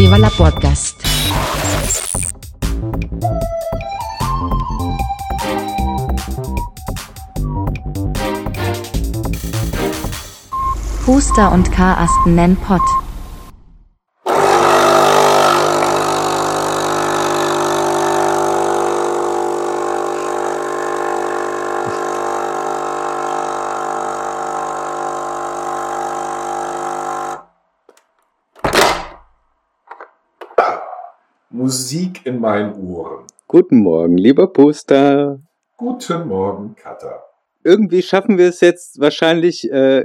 Viva 0.00 0.30
Podcast. 0.30 0.94
Huster 11.04 11.50
und 11.50 11.72
Karasten 11.72 12.36
nennen 12.36 12.56
Pott. 12.58 12.80
Musik 31.68 32.17
in 32.28 32.40
meinen 32.40 32.74
Ohren. 32.74 33.24
Guten 33.46 33.78
Morgen, 33.78 34.18
lieber 34.18 34.52
Poster. 34.52 35.40
Guten 35.78 36.28
Morgen, 36.28 36.74
Katha. 36.76 37.24
Irgendwie 37.64 38.02
schaffen 38.02 38.36
wir 38.38 38.48
es 38.48 38.60
jetzt 38.60 39.00
wahrscheinlich, 39.00 39.70
äh, 39.70 40.04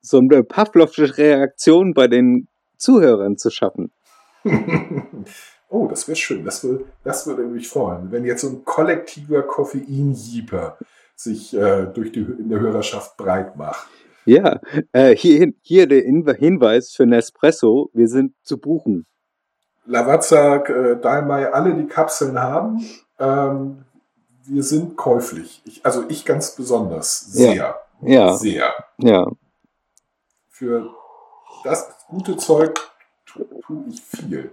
so 0.00 0.18
eine 0.18 0.42
Pavlovsche 0.42 1.16
Reaktion 1.16 1.94
bei 1.94 2.08
den 2.08 2.48
Zuhörern 2.76 3.36
zu 3.36 3.50
schaffen. 3.50 3.92
oh, 5.68 5.86
das 5.88 6.08
wäre 6.08 6.16
schön. 6.16 6.44
Das, 6.44 6.64
würde, 6.64 6.84
das 7.04 7.26
würde 7.26 7.44
mich 7.44 7.68
freuen, 7.68 8.10
wenn 8.10 8.24
jetzt 8.24 8.42
so 8.42 8.48
ein 8.48 8.64
kollektiver 8.64 9.42
Koffeinjieper 9.42 10.78
sich 11.14 11.54
äh, 11.54 11.86
durch 11.86 12.12
die, 12.12 12.20
in 12.20 12.48
der 12.48 12.60
Hörerschaft 12.60 13.16
breit 13.16 13.56
macht. 13.56 13.88
Ja, 14.24 14.60
äh, 14.92 15.16
hier, 15.16 15.52
hier 15.62 15.88
der 15.88 16.02
Hinweis 16.02 16.92
für 16.92 17.06
Nespresso, 17.06 17.90
wir 17.92 18.08
sind 18.08 18.34
zu 18.42 18.58
buchen. 18.58 19.06
Lavazza, 19.84 20.56
äh, 20.56 21.00
Daimai, 21.00 21.46
alle 21.52 21.74
die 21.74 21.86
Kapseln 21.86 22.38
haben. 22.38 22.84
Ähm, 23.18 23.84
wir 24.44 24.62
sind 24.62 24.96
käuflich. 24.96 25.62
Ich, 25.64 25.84
also 25.84 26.04
ich 26.08 26.24
ganz 26.24 26.54
besonders. 26.54 27.20
Sehr. 27.20 27.54
Ja. 27.54 27.80
ja. 28.00 28.34
Sehr. 28.34 28.72
Ja. 28.98 29.30
Für 30.48 30.90
das 31.64 32.06
gute 32.08 32.36
Zeug 32.36 32.78
tue 33.26 33.46
tu 33.60 33.84
ich 33.88 34.00
viel. 34.00 34.52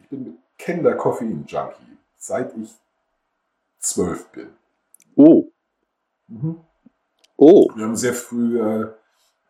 Ich 0.00 0.08
bin 0.08 0.38
bekennender 0.56 0.94
Koffein-Junkie, 0.94 1.98
seit 2.18 2.54
ich 2.56 2.70
zwölf 3.78 4.28
bin. 4.28 4.50
Oh. 5.16 5.44
Mhm. 6.28 6.60
Oh. 7.36 7.68
Wir 7.74 7.84
haben 7.84 7.96
sehr 7.96 8.14
früh 8.14 8.60
äh, 8.60 8.92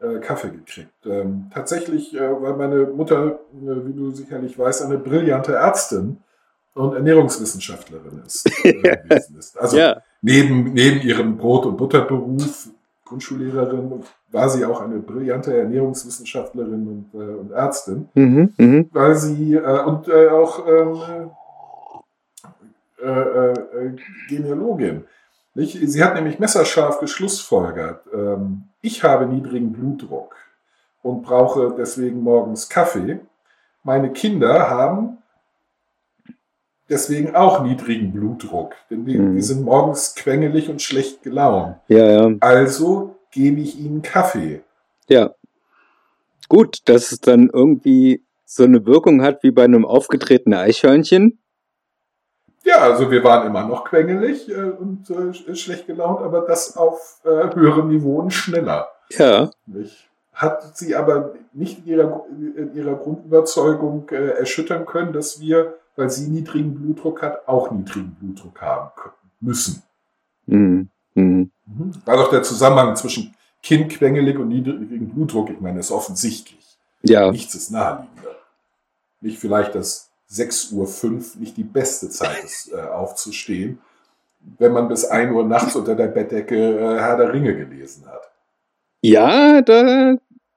äh, 0.05 0.21
Kaffee 0.21 0.51
gekriegt. 0.51 0.93
Ähm, 1.07 1.51
tatsächlich, 1.53 2.15
äh, 2.15 2.43
weil 2.43 2.55
meine 2.55 2.87
Mutter, 2.87 3.41
äh, 3.53 3.87
wie 3.87 3.93
du 3.93 4.11
sicherlich 4.11 4.59
weißt, 4.59 4.83
eine 4.83 4.99
brillante 4.99 5.55
Ärztin 5.55 6.19
und 6.75 6.95
Ernährungswissenschaftlerin 6.95 8.23
ist. 8.27 8.51
Äh, 8.65 8.99
ist. 9.39 9.59
Also 9.59 9.79
ja. 9.79 10.03
neben, 10.23 10.73
neben 10.73 11.01
ihrem 11.01 11.37
Brot- 11.37 11.67
und 11.67 11.77
Butterberuf, 11.77 12.69
Grundschullehrerin, 13.05 14.03
war 14.31 14.49
sie 14.49 14.65
auch 14.65 14.81
eine 14.81 14.99
brillante 14.99 15.57
Ernährungswissenschaftlerin 15.57 17.09
und, 17.13 17.21
äh, 17.21 17.35
und 17.35 17.53
Ärztin, 17.53 18.09
mhm, 18.15 18.55
mh. 18.57 18.85
weil 18.93 19.15
sie 19.15 19.55
äh, 19.55 19.85
und 19.85 20.11
auch 20.13 20.67
ähm, 20.67 21.31
Genealogin. 24.29 25.05
Nicht? 25.55 25.79
Sie 25.89 26.03
hat 26.03 26.15
nämlich 26.15 26.39
messerscharf 26.39 26.99
geschlussfolgert, 26.99 28.07
ähm, 28.13 28.65
ich 28.85 29.03
habe 29.03 29.27
niedrigen 29.27 29.73
Blutdruck 29.73 30.37
und 31.03 31.23
brauche 31.23 31.75
deswegen 31.77 32.23
morgens 32.23 32.69
Kaffee. 32.69 33.21
Meine 33.83 34.13
Kinder 34.13 34.69
haben 34.69 35.19
deswegen 36.89 37.35
auch 37.35 37.63
niedrigen 37.63 38.13
Blutdruck, 38.13 38.75
denn 38.91 39.07
die, 39.07 39.19
mhm. 39.19 39.37
die 39.37 39.43
sind 39.43 39.63
morgens 39.63 40.15
quengelig 40.15 40.69
und 40.69 40.83
schlecht 40.83 41.23
gelaunt. 41.23 41.77
Ja, 41.89 42.11
ja. 42.11 42.37
Also 42.41 43.17
gebe 43.31 43.61
ich 43.61 43.79
ihnen 43.79 44.03
Kaffee. 44.03 44.61
Ja. 45.09 45.35
Gut, 46.49 46.81
dass 46.85 47.11
es 47.11 47.21
dann 47.21 47.49
irgendwie 47.51 48.23
so 48.45 48.65
eine 48.65 48.85
Wirkung 48.85 49.23
hat 49.23 49.43
wie 49.43 49.51
bei 49.51 49.65
einem 49.65 49.87
aufgetretenen 49.87 50.59
Eichhörnchen. 50.59 51.39
Ja, 52.65 52.79
also 52.79 53.11
wir 53.11 53.23
waren 53.23 53.47
immer 53.47 53.67
noch 53.67 53.85
quengelig 53.85 54.49
äh, 54.49 54.55
und 54.55 55.09
äh, 55.11 55.55
schlecht 55.55 55.87
gelaunt, 55.87 56.23
aber 56.23 56.41
das 56.41 56.77
auf 56.77 57.21
äh, 57.25 57.55
höherem 57.55 57.89
Niveau 57.89 58.19
und 58.21 58.33
schneller. 58.33 58.89
Ja. 59.11 59.51
Nicht? 59.67 60.09
Hat 60.33 60.77
sie 60.77 60.97
aber 60.97 61.35
nicht 61.53 61.81
in 61.81 61.87
ihrer, 61.87 62.25
in 62.31 62.75
ihrer 62.75 62.95
Grundüberzeugung 62.95 64.09
äh, 64.11 64.31
erschüttern 64.31 64.87
können, 64.87 65.13
dass 65.13 65.41
wir, 65.41 65.75
weil 65.95 66.09
sie 66.09 66.29
niedrigen 66.29 66.75
Blutdruck 66.75 67.23
hat, 67.23 67.47
auch 67.47 67.71
niedrigen 67.71 68.17
Blutdruck 68.19 68.61
haben 68.63 68.91
können, 68.97 69.15
müssen. 69.41 69.83
Mhm. 70.47 70.89
Mhm. 71.15 71.51
mhm. 71.67 71.93
War 72.07 72.17
doch 72.17 72.31
der 72.31 72.43
Zusammenhang 72.43 72.97
zwischen 72.97 73.35
Kind 73.63 73.91
quengelig 73.91 74.39
und 74.39 74.49
niedrigen 74.49 75.11
Blutdruck, 75.11 75.51
ich 75.51 75.61
meine, 75.61 75.81
ist 75.81 75.91
offensichtlich. 75.91 76.79
Ja. 77.03 77.31
Nichts 77.31 77.55
ist 77.55 77.71
naheliegender. 77.71 78.37
Nicht 79.21 79.39
vielleicht 79.39 79.75
das 79.75 80.11
6.05 80.31 81.05
Uhr 81.05 81.41
nicht 81.41 81.57
die 81.57 81.65
beste 81.65 82.09
Zeit 82.09 82.45
ist, 82.45 82.73
äh, 82.73 82.81
aufzustehen, 82.81 83.79
wenn 84.59 84.73
man 84.73 84.89
bis 84.89 85.05
1 85.05 85.33
Uhr 85.33 85.45
nachts 85.45 85.77
unter 85.77 85.95
der 85.95 86.09
Bettdecke 86.09 86.57
äh, 86.57 86.99
Herr 86.99 87.17
der 87.17 87.33
Ringe 87.33 87.57
gelesen 87.57 88.07
hat. 88.07 88.31
Ja, 89.01 89.61
da 89.63 90.17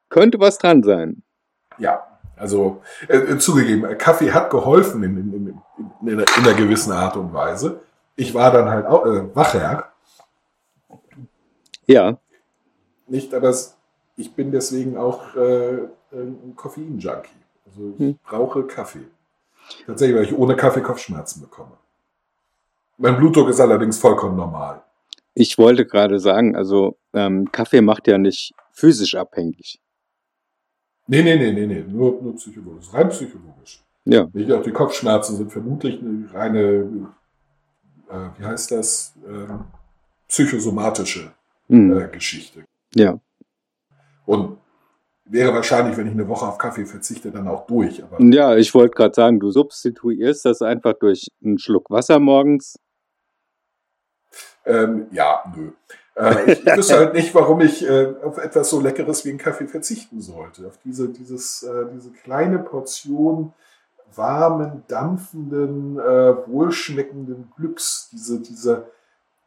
könnte 0.09 0.39
was 0.39 0.57
dran 0.57 0.83
sein. 0.83 1.23
Ja, 1.77 2.07
also 2.35 2.81
äh, 3.07 3.17
äh 3.17 3.37
zugegeben, 3.39 3.85
äh, 3.85 3.95
Kaffee 3.95 4.31
hat 4.31 4.49
geholfen 4.49 5.03
in, 5.03 5.17
in, 5.17 5.33
in, 5.33 5.61
in, 6.01 6.13
einer, 6.13 6.25
in, 6.37 6.43
einer, 6.43 6.53
gewissen 6.53 6.91
Art 6.91 7.17
und 7.17 7.33
Weise. 7.33 7.81
Ich 8.15 8.33
war 8.33 8.51
dann 8.51 8.69
halt 8.69 8.85
auch 8.85 9.05
äh, 9.05 9.35
wacher. 9.35 9.91
Ja. 11.85 12.17
Nicht, 13.07 13.33
aber 13.33 13.53
ich 14.15 14.33
bin 14.33 14.51
deswegen 14.51 14.97
auch 14.97 15.35
äh, 15.35 15.87
ein 16.11 16.53
Koffein-Junkie. 16.55 17.29
Also 17.65 17.93
ich 17.97 17.99
hm. 17.99 18.19
brauche 18.23 18.63
Kaffee. 18.63 19.05
Tatsächlich, 19.85 20.17
weil 20.17 20.25
ich 20.25 20.37
ohne 20.37 20.55
Kaffee 20.55 20.81
Kopfschmerzen 20.81 21.41
bekomme. 21.41 21.73
Mein 22.97 23.17
Blutdruck 23.17 23.49
ist 23.49 23.59
allerdings 23.59 23.99
vollkommen 23.99 24.35
normal. 24.35 24.81
Ich 25.33 25.57
wollte 25.57 25.85
gerade 25.85 26.19
sagen, 26.19 26.55
also 26.55 26.97
ähm, 27.13 27.51
Kaffee 27.51 27.81
macht 27.81 28.07
ja 28.07 28.17
nicht 28.17 28.53
physisch 28.71 29.15
abhängig. 29.15 29.79
Nee, 31.05 31.21
nee, 31.23 31.37
nee, 31.37 31.51
nee, 31.51 31.67
nee, 31.67 31.85
nur, 31.87 32.21
nur 32.21 32.35
psychologisch, 32.35 32.91
rein 32.91 33.09
psychologisch. 33.09 33.83
Ja. 34.05 34.27
Nicht 34.33 34.51
auch 34.51 34.63
die 34.63 34.71
Kopfschmerzen 34.71 35.35
sind 35.35 35.51
vermutlich 35.51 36.01
eine 36.01 36.33
reine, 36.33 37.13
äh, 38.09 38.29
wie 38.37 38.45
heißt 38.45 38.71
das, 38.71 39.13
äh, 39.27 39.53
psychosomatische 40.27 41.31
mhm. 41.67 41.97
äh, 41.97 42.07
Geschichte. 42.07 42.63
Ja. 42.95 43.19
Und 44.25 44.57
wäre 45.29 45.53
wahrscheinlich, 45.53 45.97
wenn 45.97 46.07
ich 46.07 46.13
eine 46.13 46.27
Woche 46.27 46.45
auf 46.45 46.57
Kaffee 46.57 46.85
verzichte, 46.85 47.31
dann 47.31 47.47
auch 47.47 47.65
durch. 47.67 48.03
Aber 48.03 48.21
ja, 48.21 48.55
ich 48.55 48.73
wollte 48.73 48.95
gerade 48.95 49.13
sagen, 49.13 49.39
du 49.39 49.51
substituierst 49.51 50.45
das 50.45 50.61
einfach 50.61 50.93
durch 50.93 51.27
einen 51.43 51.59
Schluck 51.59 51.89
Wasser 51.89 52.19
morgens. 52.19 52.79
Ähm, 54.65 55.07
ja, 55.11 55.43
nö. 55.55 55.71
Äh, 56.15 56.51
ich, 56.51 56.65
ich 56.65 56.77
wüsste 56.77 56.97
halt 56.97 57.13
nicht, 57.13 57.33
warum 57.35 57.61
ich 57.61 57.87
äh, 57.87 58.13
auf 58.23 58.37
etwas 58.37 58.69
so 58.69 58.81
Leckeres 58.81 59.23
wie 59.23 59.29
einen 59.29 59.37
Kaffee 59.37 59.67
verzichten 59.67 60.21
sollte. 60.21 60.67
Auf 60.67 60.77
diese, 60.83 61.09
dieses, 61.09 61.63
äh, 61.63 61.85
diese 61.93 62.11
kleine 62.11 62.59
Portion 62.59 63.53
warmen, 64.15 64.83
dampfenden, 64.87 65.99
äh, 65.99 66.47
wohlschmeckenden 66.47 67.51
Glücks, 67.55 68.09
diese, 68.11 68.39
diese, 68.39 68.87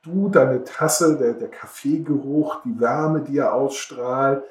du, 0.02 0.28
deine 0.28 0.64
Tasse, 0.64 1.16
der, 1.16 1.34
der 1.34 1.48
Kaffeegeruch, 1.48 2.62
die 2.64 2.78
Wärme, 2.78 3.22
die 3.22 3.38
er 3.38 3.52
ausstrahlt, 3.52 4.44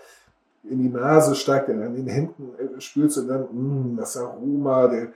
in 0.63 0.81
die 0.81 0.89
Nase 0.89 1.35
steigt, 1.35 1.69
dann 1.69 1.81
an 1.81 1.95
den 1.95 2.07
Händen 2.07 2.53
äh, 2.57 2.79
spürst 2.81 3.17
du 3.17 3.21
dann 3.21 3.47
mh, 3.51 3.93
mm, 3.93 3.97
das 3.97 4.17
Aroma, 4.17 4.87
der, 4.87 5.07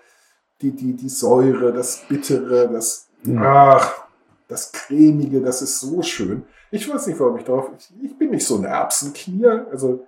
die, 0.62 0.72
die, 0.72 0.94
die 0.94 1.10
Säure, 1.10 1.74
das 1.74 2.04
Bittere, 2.08 2.70
das, 2.70 3.08
mhm. 3.24 3.42
ach, 3.42 4.06
das 4.48 4.72
Cremige, 4.72 5.42
das 5.42 5.62
ist 5.62 5.80
so 5.80 6.02
schön. 6.02 6.44
Ich 6.72 6.92
weiß 6.92 7.08
nicht, 7.08 7.20
warum 7.20 7.38
ich 7.38 7.44
drauf, 7.44 7.70
ich, 7.78 7.94
ich 8.04 8.18
bin 8.18 8.32
nicht 8.32 8.46
so 8.46 8.58
ein 8.58 8.66
Erbsenknier, 8.66 9.68
also 9.72 10.06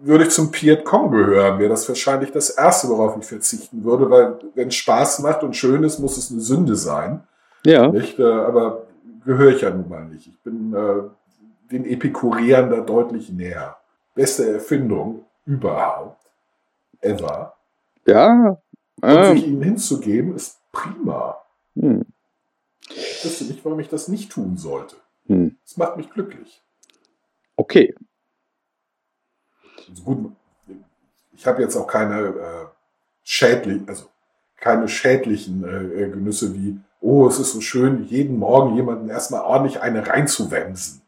würde 0.00 0.24
ich 0.24 0.30
zum 0.30 0.50
Piet 0.50 0.84
Com 0.84 1.10
gehören, 1.10 1.58
wäre 1.58 1.70
das 1.70 1.88
wahrscheinlich 1.88 2.32
das 2.32 2.50
Erste, 2.50 2.88
worauf 2.88 3.16
ich 3.16 3.24
verzichten 3.24 3.84
würde, 3.84 4.10
weil 4.10 4.36
wenn 4.54 4.68
es 4.68 4.74
Spaß 4.74 5.20
macht 5.20 5.44
und 5.44 5.56
schön 5.56 5.84
ist, 5.84 6.00
muss 6.00 6.16
es 6.16 6.30
eine 6.30 6.40
Sünde 6.40 6.74
sein. 6.74 7.22
Ja. 7.64 7.88
Nicht? 7.88 8.18
Äh, 8.18 8.24
aber 8.24 8.86
gehöre 9.24 9.52
ich 9.52 9.62
ja 9.62 9.70
nun 9.70 9.88
mal 9.88 10.04
nicht. 10.06 10.26
Ich 10.26 10.40
bin 10.42 10.74
äh, 10.74 11.02
den 11.72 11.84
Epikureern 11.84 12.70
da 12.70 12.80
deutlich 12.80 13.30
näher. 13.30 13.76
Beste 14.14 14.52
Erfindung 14.52 15.24
überhaupt. 15.46 16.30
Ever. 17.00 17.54
Ja. 18.06 18.58
Und 19.00 19.08
ähm. 19.08 19.36
sich 19.36 19.46
ihnen 19.46 19.62
hinzugeben, 19.62 20.36
ist 20.36 20.60
prima. 20.70 21.42
Hm. 21.74 22.04
Ich 22.88 23.24
wüsste 23.24 23.44
nicht, 23.44 23.64
warum 23.64 23.80
ich 23.80 23.88
das 23.88 24.08
nicht 24.08 24.30
tun 24.30 24.56
sollte. 24.56 24.96
Hm. 25.26 25.56
Das 25.64 25.76
macht 25.76 25.96
mich 25.96 26.10
glücklich. 26.10 26.62
Okay. 27.56 27.94
Also 29.88 30.02
gut, 30.02 30.32
ich 31.32 31.46
habe 31.46 31.62
jetzt 31.62 31.76
auch 31.76 31.86
keine 31.86 32.20
äh, 32.20 32.66
schädlichen, 33.22 33.88
also 33.88 34.06
keine 34.56 34.88
schädlichen 34.88 35.64
äh, 35.64 36.08
Genüsse 36.08 36.54
wie, 36.54 36.78
oh, 37.00 37.26
es 37.26 37.38
ist 37.38 37.52
so 37.52 37.60
schön, 37.60 38.04
jeden 38.04 38.38
Morgen 38.38 38.76
jemanden 38.76 39.08
erstmal 39.08 39.42
ordentlich 39.42 39.80
eine 39.80 40.06
reinzuwemsen. 40.06 41.01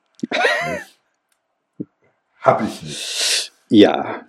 Habe 2.41 2.65
ich 2.65 2.83
nicht. 2.83 3.53
Ja. 3.69 4.27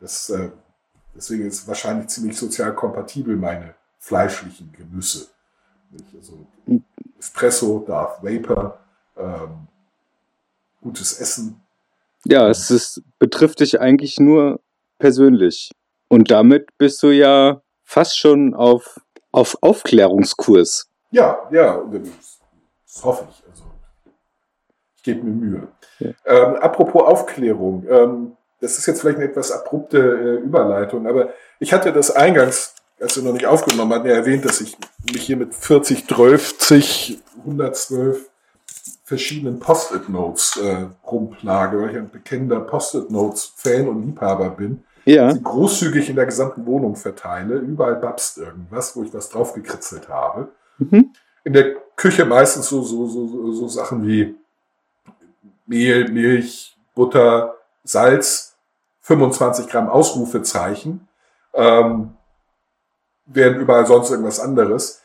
Das, 0.00 0.30
äh, 0.30 0.50
deswegen 1.14 1.46
ist 1.46 1.68
wahrscheinlich 1.68 2.08
ziemlich 2.08 2.36
sozial 2.36 2.74
kompatibel 2.74 3.36
meine 3.36 3.74
fleischlichen 3.98 4.72
Genüsse. 4.72 5.28
Also 6.16 6.46
Espresso, 7.18 7.84
Darth 7.86 8.22
Vapor, 8.22 8.78
ähm, 9.16 9.68
gutes 10.80 11.20
Essen. 11.20 11.60
Ja, 12.24 12.48
es 12.48 12.70
ist, 12.70 13.02
betrifft 13.18 13.60
dich 13.60 13.80
eigentlich 13.80 14.18
nur 14.18 14.60
persönlich. 14.98 15.70
Und 16.08 16.30
damit 16.30 16.76
bist 16.78 17.02
du 17.02 17.10
ja 17.10 17.62
fast 17.84 18.18
schon 18.18 18.54
auf, 18.54 19.00
auf 19.30 19.58
Aufklärungskurs. 19.60 20.88
Ja, 21.10 21.38
ja, 21.50 21.82
das 22.86 23.04
hoffe 23.04 23.28
ich. 23.30 23.42
Ich 25.02 25.04
gebe 25.04 25.24
mir 25.24 25.32
Mühe. 25.32 25.68
Ja. 25.98 26.10
Ähm, 26.24 26.54
apropos 26.60 27.02
Aufklärung, 27.02 27.84
ähm, 27.90 28.36
das 28.60 28.78
ist 28.78 28.86
jetzt 28.86 29.00
vielleicht 29.00 29.18
eine 29.18 29.26
etwas 29.26 29.50
abrupte 29.50 29.98
äh, 29.98 30.44
Überleitung, 30.44 31.08
aber 31.08 31.30
ich 31.58 31.72
hatte 31.72 31.92
das 31.92 32.12
eingangs, 32.12 32.76
als 33.00 33.16
wir 33.16 33.24
noch 33.24 33.32
nicht 33.32 33.46
aufgenommen 33.46 33.92
hatten, 33.92 34.06
ja 34.06 34.14
erwähnt, 34.14 34.44
dass 34.44 34.60
ich 34.60 34.76
mich 35.12 35.22
hier 35.22 35.36
mit 35.36 35.56
40, 35.56 36.06
12, 36.06 36.70
112 37.38 38.30
verschiedenen 39.02 39.58
Post-it-Notes 39.58 40.60
äh, 40.62 40.86
rumplage, 41.04 41.82
weil 41.82 41.90
ich 41.90 41.96
ein 41.96 42.08
bekennender 42.08 42.60
Post-it-Notes-Fan 42.60 43.88
und 43.88 44.06
Liebhaber 44.06 44.50
bin. 44.50 44.84
Ja. 45.04 45.32
Sie 45.32 45.42
großzügig 45.42 46.08
in 46.10 46.14
der 46.14 46.26
gesamten 46.26 46.64
Wohnung 46.64 46.94
verteile. 46.94 47.56
Überall 47.56 47.96
babst 47.96 48.38
irgendwas, 48.38 48.94
wo 48.94 49.02
ich 49.02 49.12
was 49.12 49.30
draufgekritzelt 49.30 50.08
habe. 50.08 50.52
Mhm. 50.78 51.12
In 51.42 51.54
der 51.54 51.74
Küche 51.96 52.24
meistens 52.24 52.68
so, 52.68 52.82
so, 52.82 53.08
so, 53.08 53.52
so 53.52 53.66
Sachen 53.66 54.06
wie 54.06 54.36
Mehl, 55.72 56.08
Milch, 56.10 56.76
Butter, 56.94 57.54
Salz, 57.82 58.56
25 59.00 59.68
Gramm 59.68 59.88
Ausrufezeichen, 59.88 61.08
ähm, 61.54 62.14
während 63.24 63.58
überall 63.58 63.86
sonst 63.86 64.10
irgendwas 64.10 64.38
anderes. 64.38 65.00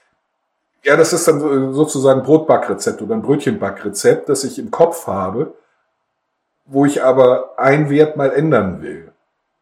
Ja, 0.84 0.98
das 0.98 1.14
ist 1.14 1.26
dann 1.26 1.74
sozusagen 1.74 2.24
Brotbackrezept 2.24 3.02
oder 3.02 3.16
ein 3.16 3.22
Brötchenbackrezept, 3.22 4.28
das 4.28 4.44
ich 4.44 4.60
im 4.60 4.70
Kopf 4.70 5.08
habe, 5.08 5.56
wo 6.66 6.86
ich 6.86 7.02
aber 7.02 7.58
einen 7.58 7.90
Wert 7.90 8.18
mal 8.18 8.32
ändern 8.32 8.82
will. 8.82 9.14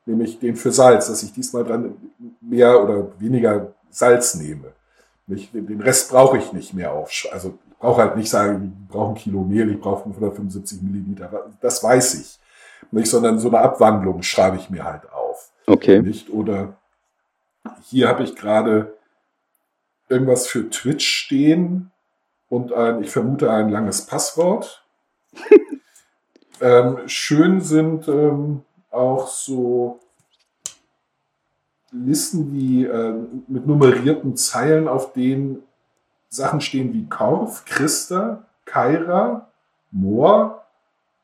Nämlich 0.08 0.40
den 0.40 0.56
für 0.56 0.72
Salz, 0.72 1.08
dass 1.08 1.22
ich 1.22 1.34
diesmal 1.34 1.64
dran 1.64 1.96
mehr 2.42 2.84
oder 2.84 3.08
weniger 3.20 3.74
Salz 3.92 4.36
nehme. 4.36 4.74
Den 5.28 5.82
Rest 5.82 6.10
brauche 6.10 6.38
ich 6.38 6.52
nicht 6.52 6.74
mehr 6.74 6.92
auf. 6.94 7.12
Also 7.32 7.58
brauche 7.80 8.02
halt 8.02 8.18
nicht 8.18 8.30
sagen, 8.30 8.78
ich 8.84 8.92
brauche 8.92 9.12
ein 9.12 9.16
Kilo 9.16 9.42
Mehl, 9.42 9.70
ich 9.72 9.80
brauche 9.80 10.04
575 10.04 10.82
Milliliter. 10.82 11.48
Das 11.62 11.84
weiß 11.84 12.16
ich. 12.16 12.40
Nicht, 12.92 13.10
sondern 13.10 13.40
so 13.40 13.50
eine 13.50 13.60
Abwandlung 13.60 14.22
schreibe 14.22 14.58
ich 14.58 14.70
mir 14.70 14.84
halt 14.84 15.12
auf. 15.12 15.52
Okay. 15.68 16.02
Nicht? 16.02 16.30
Oder 16.30 16.78
hier 17.84 18.08
habe 18.08 18.24
ich 18.24 18.36
gerade 18.36 18.96
irgendwas 20.08 20.48
für 20.48 20.70
Twitch 20.70 21.06
stehen 21.06 21.92
und 22.48 22.74
ein, 22.74 23.04
ich 23.04 23.10
vermute, 23.10 23.52
ein 23.52 23.70
langes 23.70 24.06
Passwort. 24.06 24.86
ähm, 26.62 27.00
schön 27.08 27.62
sind 27.62 28.08
ähm, 28.08 28.62
auch 28.92 29.28
so 29.28 30.00
Listen 31.92 32.54
wie 32.54 32.86
äh, 32.86 33.14
mit 33.48 33.66
nummerierten 33.66 34.36
Zeilen, 34.36 34.88
auf 34.88 35.14
denen 35.14 35.64
Sachen 36.36 36.62
stehen 36.62 36.94
wie 36.94 37.08
Korf, 37.08 37.66
Christa, 37.66 38.44
Kaira, 38.66 39.48
Moor, 39.92 40.64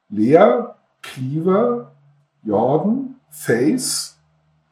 Lea, 0.09 0.65
Cleaver, 1.01 1.91
Jordan, 2.43 3.15
Face, 3.29 4.17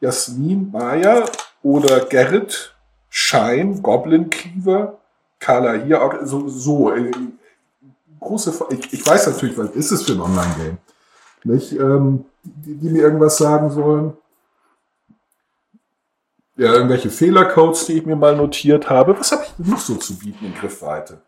Jasmin, 0.00 0.70
Maya 0.70 1.24
oder 1.62 2.00
Gerrit, 2.06 2.74
Schein, 3.08 3.82
Goblin 3.82 4.30
Cleaver, 4.30 4.98
Carla 5.38 5.72
hier, 5.72 6.20
so, 6.22 6.48
so 6.48 6.92
äh, 6.92 7.10
große, 8.20 8.66
ich, 8.70 8.92
ich, 8.92 9.06
weiß 9.06 9.26
natürlich, 9.26 9.58
was 9.58 9.70
ist 9.70 9.90
es 9.90 10.02
für 10.02 10.12
ein 10.12 10.20
Online-Game, 10.20 10.78
nicht, 11.44 11.72
ähm, 11.72 12.24
die, 12.42 12.74
die, 12.74 12.90
mir 12.90 13.02
irgendwas 13.02 13.38
sagen 13.38 13.70
sollen. 13.70 14.16
Ja, 16.60 16.74
irgendwelche 16.74 17.08
Fehlercodes, 17.08 17.86
die 17.86 17.94
ich 17.94 18.04
mir 18.04 18.16
mal 18.16 18.36
notiert 18.36 18.90
habe. 18.90 19.18
Was 19.18 19.32
habe 19.32 19.44
ich 19.44 19.66
noch 19.66 19.78
so 19.78 19.94
zu 19.94 20.18
bieten 20.18 20.44
in 20.44 20.54
Griffweite? 20.54 21.22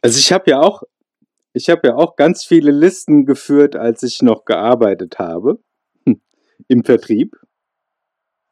Also 0.00 0.18
ich 0.18 0.32
habe 0.32 0.50
ja 0.50 0.60
auch, 0.60 0.82
ich 1.52 1.68
habe 1.68 1.88
ja 1.88 1.94
auch 1.94 2.16
ganz 2.16 2.46
viele 2.46 2.70
Listen 2.70 3.26
geführt, 3.26 3.76
als 3.76 4.02
ich 4.02 4.22
noch 4.22 4.46
gearbeitet 4.46 5.18
habe 5.18 5.58
im 6.68 6.84
Vertrieb. 6.84 7.36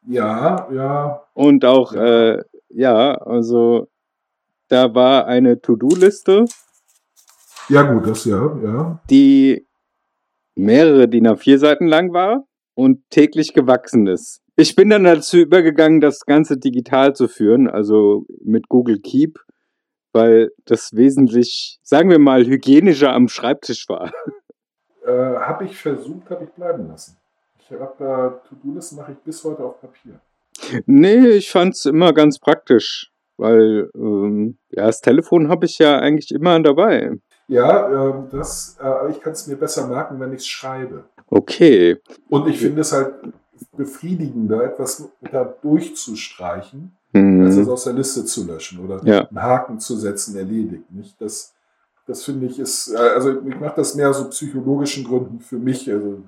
Ja, 0.05 0.71
ja. 0.71 1.23
Und 1.33 1.65
auch, 1.65 1.93
ja, 1.93 2.33
äh, 2.33 2.43
ja 2.69 3.15
also 3.15 3.89
da 4.67 4.93
war 4.93 5.25
eine 5.25 5.59
To-Do-Liste. 5.59 6.45
Ja, 7.67 7.81
gut, 7.81 8.05
das 8.05 8.25
ja, 8.25 8.55
ja. 8.63 9.01
Die 9.09 9.67
mehrere 10.53 11.07
DIN 11.07 11.29
A4 11.29 11.57
Seiten 11.57 11.87
lang 11.87 12.13
war 12.13 12.45
und 12.75 13.09
täglich 13.09 13.55
gewachsen 13.55 14.05
ist. 14.05 14.42
Ich 14.55 14.75
bin 14.75 14.89
dann 14.89 15.03
dazu 15.03 15.37
übergegangen, 15.37 15.99
das 15.99 16.25
Ganze 16.25 16.57
digital 16.57 17.15
zu 17.15 17.27
führen, 17.27 17.67
also 17.67 18.25
mit 18.43 18.69
Google 18.69 18.99
Keep, 18.99 19.39
weil 20.11 20.51
das 20.65 20.93
wesentlich, 20.93 21.79
sagen 21.81 22.09
wir 22.11 22.19
mal, 22.19 22.45
hygienischer 22.45 23.13
am 23.13 23.27
Schreibtisch 23.27 23.89
war. 23.89 24.11
Äh, 25.05 25.11
habe 25.11 25.65
ich 25.65 25.75
versucht, 25.75 26.29
habe 26.29 26.45
ich 26.45 26.51
bleiben 26.51 26.87
lassen. 26.87 27.17
Ich 27.59 27.71
habe 27.71 27.93
da 27.99 28.41
To-Do-Listen 28.47 28.95
mache 28.95 29.11
ich 29.11 29.17
bis 29.17 29.43
heute 29.43 29.63
auf 29.63 29.81
Papier. 29.81 30.19
Nee, 30.85 31.27
ich 31.27 31.51
fand 31.51 31.73
es 31.73 31.85
immer 31.85 32.13
ganz 32.13 32.39
praktisch, 32.39 33.11
weil 33.37 33.89
ähm, 33.95 34.57
ja, 34.69 34.85
das 34.85 35.01
Telefon 35.01 35.49
habe 35.49 35.65
ich 35.65 35.79
ja 35.79 35.97
eigentlich 35.99 36.31
immer 36.31 36.57
dabei. 36.61 37.17
Ja, 37.47 38.09
äh, 38.09 38.13
das, 38.31 38.77
äh, 38.81 39.11
ich 39.11 39.19
kann 39.19 39.33
es 39.33 39.47
mir 39.47 39.57
besser 39.57 39.87
merken, 39.87 40.19
wenn 40.19 40.31
ich 40.31 40.39
es 40.39 40.47
schreibe. 40.47 41.05
Okay. 41.27 41.97
Und 42.29 42.47
ich 42.47 42.59
finde 42.59 42.81
es 42.81 42.93
halt 42.93 43.13
befriedigender, 43.71 44.63
etwas 44.63 45.09
da 45.31 45.43
durchzustreichen, 45.61 46.95
mhm. 47.13 47.45
als 47.45 47.57
es 47.57 47.67
aus 47.67 47.83
der 47.85 47.93
Liste 47.93 48.25
zu 48.25 48.45
löschen 48.45 48.79
oder 48.79 49.01
ja. 49.05 49.27
einen 49.27 49.41
Haken 49.41 49.79
zu 49.79 49.95
setzen, 49.97 50.35
erledigt. 50.37 50.91
Nicht? 50.91 51.19
Das, 51.19 51.53
das 52.05 52.23
finde 52.23 52.47
ich 52.47 52.59
ist, 52.59 52.93
äh, 52.93 52.97
also 52.97 53.41
ich 53.41 53.59
mache 53.59 53.75
das 53.77 53.95
mehr 53.95 54.13
so 54.13 54.29
psychologischen 54.29 55.03
Gründen 55.03 55.39
für 55.39 55.57
mich. 55.57 55.91
Also 55.91 56.23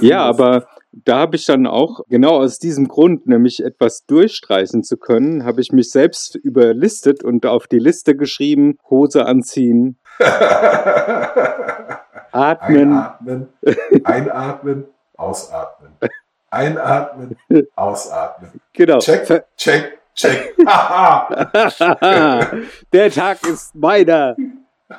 ja, 0.00 0.22
aber 0.22 0.66
da 0.92 1.18
habe 1.18 1.36
ich 1.36 1.44
dann 1.44 1.66
auch, 1.66 2.00
genau 2.08 2.38
aus 2.38 2.58
diesem 2.58 2.88
Grund, 2.88 3.26
nämlich 3.26 3.62
etwas 3.62 4.06
durchstreichen 4.06 4.82
zu 4.82 4.96
können, 4.96 5.44
habe 5.44 5.60
ich 5.60 5.72
mich 5.72 5.90
selbst 5.90 6.34
überlistet 6.36 7.22
und 7.22 7.44
auf 7.46 7.66
die 7.66 7.78
Liste 7.78 8.16
geschrieben, 8.16 8.78
Hose 8.88 9.26
anziehen. 9.26 9.98
Atmen. 12.32 12.92
Einatmen, 12.92 13.48
einatmen, 14.04 14.84
ausatmen. 15.16 15.92
Einatmen, 16.50 17.36
ausatmen. 17.76 18.60
Genau. 18.72 18.98
Check, 18.98 19.44
check, 19.56 19.98
check. 20.14 20.54
Der 22.92 23.10
Tag 23.10 23.46
ist 23.46 23.74
meiner. 23.74 24.36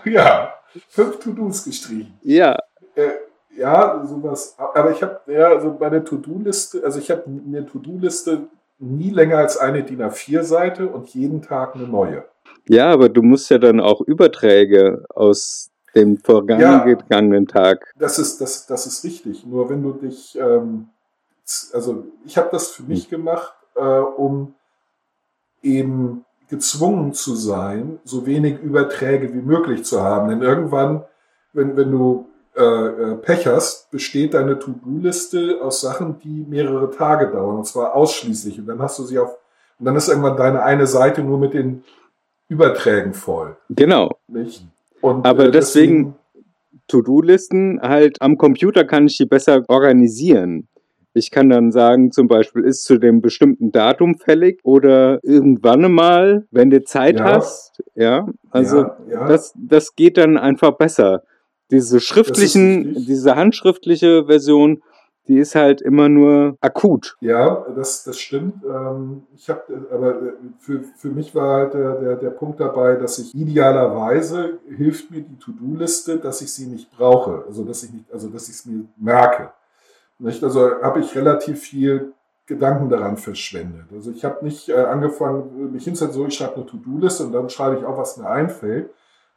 Ja, 0.05 0.53
fünf 0.87 1.19
To-Dos 1.19 1.65
gestrichen. 1.65 2.17
Ja. 2.21 2.57
Äh, 2.95 3.09
ja, 3.57 4.05
sowas. 4.05 4.55
Aber 4.57 4.91
ich 4.91 5.03
habe, 5.03 5.19
ja, 5.27 5.49
also 5.49 5.73
bei 5.73 5.89
der 5.89 6.05
To-Do-Liste, 6.05 6.81
also 6.83 6.99
ich 6.99 7.11
habe 7.11 7.23
eine 7.25 7.65
To-Do-Liste 7.65 8.47
nie 8.79 9.09
länger 9.09 9.37
als 9.37 9.57
eine 9.57 9.83
DIN 9.83 10.01
A4-Seite 10.01 10.87
und 10.87 11.09
jeden 11.09 11.41
Tag 11.41 11.75
eine 11.75 11.87
neue. 11.87 12.25
Ja, 12.67 12.91
aber 12.91 13.09
du 13.09 13.21
musst 13.21 13.49
ja 13.49 13.57
dann 13.57 13.79
auch 13.79 14.01
Überträge 14.01 15.05
aus 15.09 15.69
dem 15.95 16.17
vorangegangenen 16.17 17.45
ja, 17.45 17.51
Tag. 17.51 17.93
Das 17.97 18.19
ist, 18.19 18.39
das, 18.39 18.67
das 18.67 18.85
ist 18.85 19.03
richtig. 19.03 19.45
Nur 19.45 19.69
wenn 19.69 19.83
du 19.83 19.93
dich, 19.93 20.37
ähm, 20.39 20.89
also 21.73 22.05
ich 22.25 22.37
habe 22.37 22.49
das 22.51 22.69
für 22.69 22.83
mich 22.83 23.09
gemacht, 23.09 23.53
äh, 23.75 23.81
um 23.81 24.55
eben 25.61 26.25
gezwungen 26.49 27.13
zu 27.13 27.35
sein, 27.35 27.99
so 28.03 28.25
wenig 28.25 28.59
Überträge 28.59 29.33
wie 29.33 29.41
möglich 29.41 29.83
zu 29.83 30.01
haben. 30.01 30.29
Denn 30.29 30.41
irgendwann, 30.41 31.03
wenn, 31.53 31.77
wenn 31.77 31.91
du 31.91 32.27
äh, 32.55 32.63
äh, 32.63 33.15
Pech 33.15 33.47
hast, 33.47 33.91
besteht 33.91 34.33
deine 34.33 34.57
To-Do-Liste 34.57 35.59
aus 35.61 35.81
Sachen, 35.81 36.19
die 36.19 36.45
mehrere 36.49 36.89
Tage 36.89 37.31
dauern, 37.31 37.57
und 37.57 37.67
zwar 37.67 37.95
ausschließlich. 37.95 38.59
Und 38.59 38.65
dann 38.67 38.81
hast 38.81 38.99
du 38.99 39.03
sie 39.03 39.19
auf, 39.19 39.37
und 39.77 39.85
dann 39.85 39.95
ist 39.95 40.09
irgendwann 40.09 40.37
deine 40.37 40.63
eine 40.63 40.87
Seite 40.87 41.23
nur 41.23 41.37
mit 41.37 41.53
den 41.53 41.83
Überträgen 42.47 43.13
voll. 43.13 43.55
Genau. 43.69 44.09
Nicht? 44.27 44.65
Und, 45.01 45.25
Aber 45.25 45.45
äh, 45.45 45.51
deswegen, 45.51 46.15
deswegen 46.33 46.85
To-Do-Listen 46.87 47.79
halt 47.81 48.21
am 48.21 48.37
Computer 48.37 48.83
kann 48.83 49.05
ich 49.05 49.17
die 49.17 49.25
besser 49.25 49.63
organisieren. 49.67 50.67
Ich 51.19 51.31
kann 51.31 51.49
dann 51.49 51.71
sagen, 51.71 52.11
zum 52.11 52.27
Beispiel, 52.27 52.63
ist 52.63 52.85
zu 52.85 52.97
dem 52.97 53.21
bestimmten 53.21 53.71
Datum 53.71 54.17
fällig 54.17 54.59
oder 54.63 55.19
irgendwann 55.21 55.91
mal, 55.91 56.47
wenn 56.49 56.69
du 56.69 56.81
Zeit 56.83 57.19
Ja. 57.19 57.25
hast. 57.25 57.83
Ja, 57.95 58.27
also 58.49 58.77
ja, 58.83 58.97
ja. 59.09 59.27
das, 59.27 59.53
das 59.55 59.95
geht 59.95 60.17
dann 60.17 60.37
einfach 60.37 60.71
besser. 60.77 61.23
Diese 61.71 61.99
schriftlichen, 61.99 63.05
diese 63.05 63.35
handschriftliche 63.35 64.25
Version, 64.25 64.81
die 65.27 65.37
ist 65.37 65.53
halt 65.53 65.81
immer 65.81 66.09
nur 66.09 66.57
akut. 66.59 67.15
Ja, 67.21 67.63
das, 67.75 68.03
das 68.03 68.17
stimmt. 68.17 68.63
Ähm, 68.65 69.23
Ich 69.35 69.47
habe, 69.49 69.61
aber 69.91 70.09
äh, 70.15 70.31
für, 70.57 70.81
für 70.97 71.09
mich 71.09 71.35
war 71.35 71.57
halt 71.59 71.73
der, 71.75 71.95
der, 71.99 72.15
der 72.15 72.29
Punkt 72.31 72.59
dabei, 72.59 72.95
dass 72.95 73.19
ich 73.19 73.35
idealerweise 73.35 74.57
hilft 74.75 75.11
mir 75.11 75.21
die 75.21 75.37
To-Do-Liste, 75.37 76.17
dass 76.17 76.41
ich 76.41 76.51
sie 76.51 76.65
nicht 76.65 76.89
brauche, 76.97 77.43
also 77.47 77.63
dass 77.63 77.83
ich 77.83 77.93
nicht, 77.93 78.11
also 78.11 78.27
dass 78.29 78.49
ich 78.49 78.55
es 78.55 78.65
mir 78.65 78.85
merke. 78.97 79.51
Nicht? 80.19 80.43
Also 80.43 80.81
habe 80.81 80.99
ich 80.99 81.15
relativ 81.15 81.61
viel 81.61 82.13
Gedanken 82.45 82.89
daran 82.89 83.17
verschwendet. 83.17 83.85
Also 83.93 84.11
ich 84.11 84.25
habe 84.25 84.43
nicht 84.43 84.69
äh, 84.69 84.75
angefangen, 84.75 85.71
mich 85.71 85.83
hinzusetzen, 85.83 86.15
so 86.15 86.25
ich 86.25 86.35
schreibe 86.35 86.55
eine 86.55 86.65
To-Do-Liste 86.65 87.25
und 87.25 87.31
dann 87.31 87.49
schreibe 87.49 87.77
ich 87.77 87.85
auch, 87.85 87.97
was 87.97 88.17
mir 88.17 88.29
einfällt. 88.29 88.89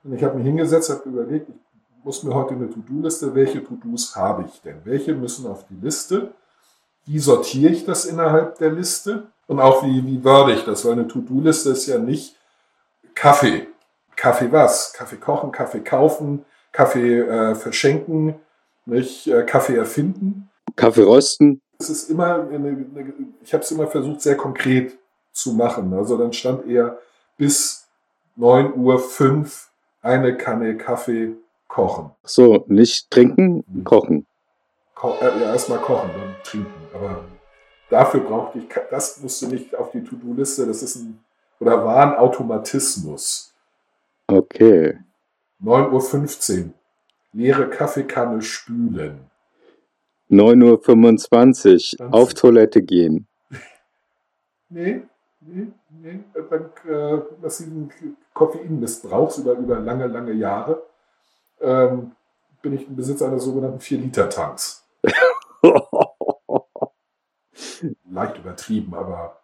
Und 0.03 0.15
ich 0.15 0.25
habe 0.25 0.37
mich 0.37 0.47
hingesetzt, 0.47 0.91
habe 0.91 1.09
überlegt, 1.09 1.49
ich 1.49 2.05
muss 2.05 2.23
mir 2.25 2.35
heute 2.35 2.55
eine 2.55 2.69
To-Do-Liste, 2.69 3.35
welche 3.35 3.63
To-Dos 3.63 4.17
habe 4.17 4.45
ich 4.49 4.61
denn? 4.63 4.81
Welche 4.85 5.15
müssen 5.15 5.47
auf 5.47 5.67
die 5.69 5.77
Liste? 5.81 6.33
Wie 7.05 7.19
sortiere 7.19 7.73
ich 7.73 7.85
das 7.85 8.05
innerhalb 8.07 8.59
der 8.59 8.73
Liste? 8.73 9.25
Und 9.47 9.61
auch 9.61 9.85
wie, 9.85 10.05
wie 10.07 10.25
werde 10.25 10.55
ich 10.55 10.65
das? 10.65 10.85
Weil 10.85 10.93
eine 10.93 11.07
To-Do-Liste 11.07 11.71
ist 11.71 11.87
ja 11.87 11.99
nicht 11.99 12.37
Kaffee. 13.15 13.69
Kaffee 14.17 14.51
was? 14.51 14.93
Kaffee 14.95 15.17
kochen, 15.17 15.53
Kaffee 15.53 15.81
kaufen, 15.81 16.45
Kaffee 16.73 17.21
äh, 17.21 17.55
verschenken, 17.55 18.37
nicht 18.87 19.27
äh, 19.27 19.45
Kaffee 19.45 19.77
erfinden. 19.77 20.49
Kaffee 20.77 21.03
rösten. 21.03 21.61
Es 21.79 21.91
ist 21.91 22.11
immer, 22.11 22.35
eine, 22.49 22.55
eine, 22.57 23.13
ich 23.43 23.53
habe 23.53 23.63
es 23.65 23.71
immer 23.71 23.87
versucht, 23.87 24.21
sehr 24.23 24.37
konkret 24.37 24.97
zu 25.33 25.53
machen. 25.55 25.93
Also 25.95 26.17
dann 26.17 26.33
stand 26.33 26.67
eher 26.67 26.99
bis 27.37 27.87
9.05 28.39 29.39
Uhr 29.41 29.47
eine 30.03 30.37
Kanne 30.37 30.77
Kaffee 30.77 31.35
kochen. 31.69 32.11
So, 32.25 32.65
nicht 32.69 33.11
trinken, 33.11 33.65
Mhm. 33.67 33.85
kochen. 33.85 34.27
Ko 34.95 35.15
äh, 35.21 35.41
ja, 35.41 35.53
erstmal 35.53 35.79
kochen, 35.79 36.11
dann 36.15 36.35
trinken. 36.45 36.73
Aber 36.95 37.25
dafür 37.91 38.21
brauchte 38.21 38.59
ich, 38.59 38.65
das 38.91 39.21
musste 39.21 39.47
nicht 39.49 39.75
auf 39.75 39.91
die 39.91 40.05
To-Do-Liste, 40.05 40.67
das 40.67 40.83
ist 40.83 40.97
ein, 40.97 41.19
oder 41.61 41.85
war 41.85 42.13
ein 42.13 42.19
Automatismus. 42.19 43.53
Okay. 44.29 44.99
9.15 45.63 46.65
Uhr, 46.65 46.71
leere 47.33 47.69
Kaffeekanne 47.71 48.43
spülen. 48.43 49.31
9.25 50.33 52.01
Uhr, 52.01 52.15
auf 52.15 52.35
Toilette 52.35 52.83
gehen. 52.83 53.27
Nee, 54.75 55.03
nee, 55.43 55.67
nee. 55.91 56.25
Dank 56.49 56.83
äh, 56.89 57.19
massiven 57.43 57.91
Koffeinmissbrauchs 58.33 59.37
über, 59.37 59.53
über 59.53 59.79
lange, 59.79 60.07
lange 60.07 60.33
Jahre 60.33 60.83
ähm, 61.61 62.13
bin 62.63 62.73
ich 62.75 62.87
im 62.89 62.97
Besitz 62.97 63.21
eines 63.23 63.45
sogenannten 63.45 63.79
4-Liter-Tanks. 63.79 64.89
Leicht 68.11 68.39
übertrieben, 68.39 68.95
aber 68.95 69.41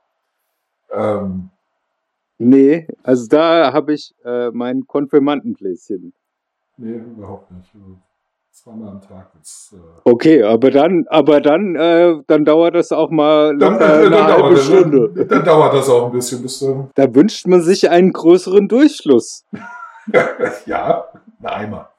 ähm, 0.90 1.50
nee, 2.38 2.86
also 3.02 3.26
da 3.28 3.72
habe 3.72 3.92
ich 3.94 4.14
äh, 4.24 4.50
mein 4.50 4.86
Konfirmandenpläschen. 4.86 6.14
nee, 6.76 6.96
überhaupt 6.96 7.50
nicht. 7.50 7.70
Zweimal 8.62 8.88
am 8.88 9.00
Tag 9.00 9.32
wird's, 9.34 9.72
äh, 9.74 10.00
Okay, 10.04 10.42
aber 10.42 10.70
dann, 10.70 11.04
aber 11.08 11.40
dann, 11.40 11.76
äh, 11.76 12.16
dann 12.26 12.44
dauert 12.44 12.74
das 12.74 12.90
auch 12.92 13.10
mal 13.10 13.56
dann, 13.56 13.80
äh, 13.80 13.84
eine 13.84 14.10
dann, 14.10 14.24
halbe 14.26 14.40
dauert 14.42 14.56
das, 14.58 14.64
Stunde. 14.66 15.12
dann, 15.14 15.28
dann 15.28 15.44
dauert 15.44 15.74
das 15.74 15.88
auch 15.88 16.06
ein 16.06 16.12
bisschen, 16.12 16.42
bis 16.42 16.58
du, 16.58 16.88
Da 16.94 17.14
wünscht 17.14 17.46
man 17.46 17.62
sich 17.62 17.88
einen 17.88 18.12
größeren 18.12 18.66
Durchfluss. 18.68 19.44
ja, 20.66 21.04
ein 21.40 21.46
Eimer. 21.46 21.90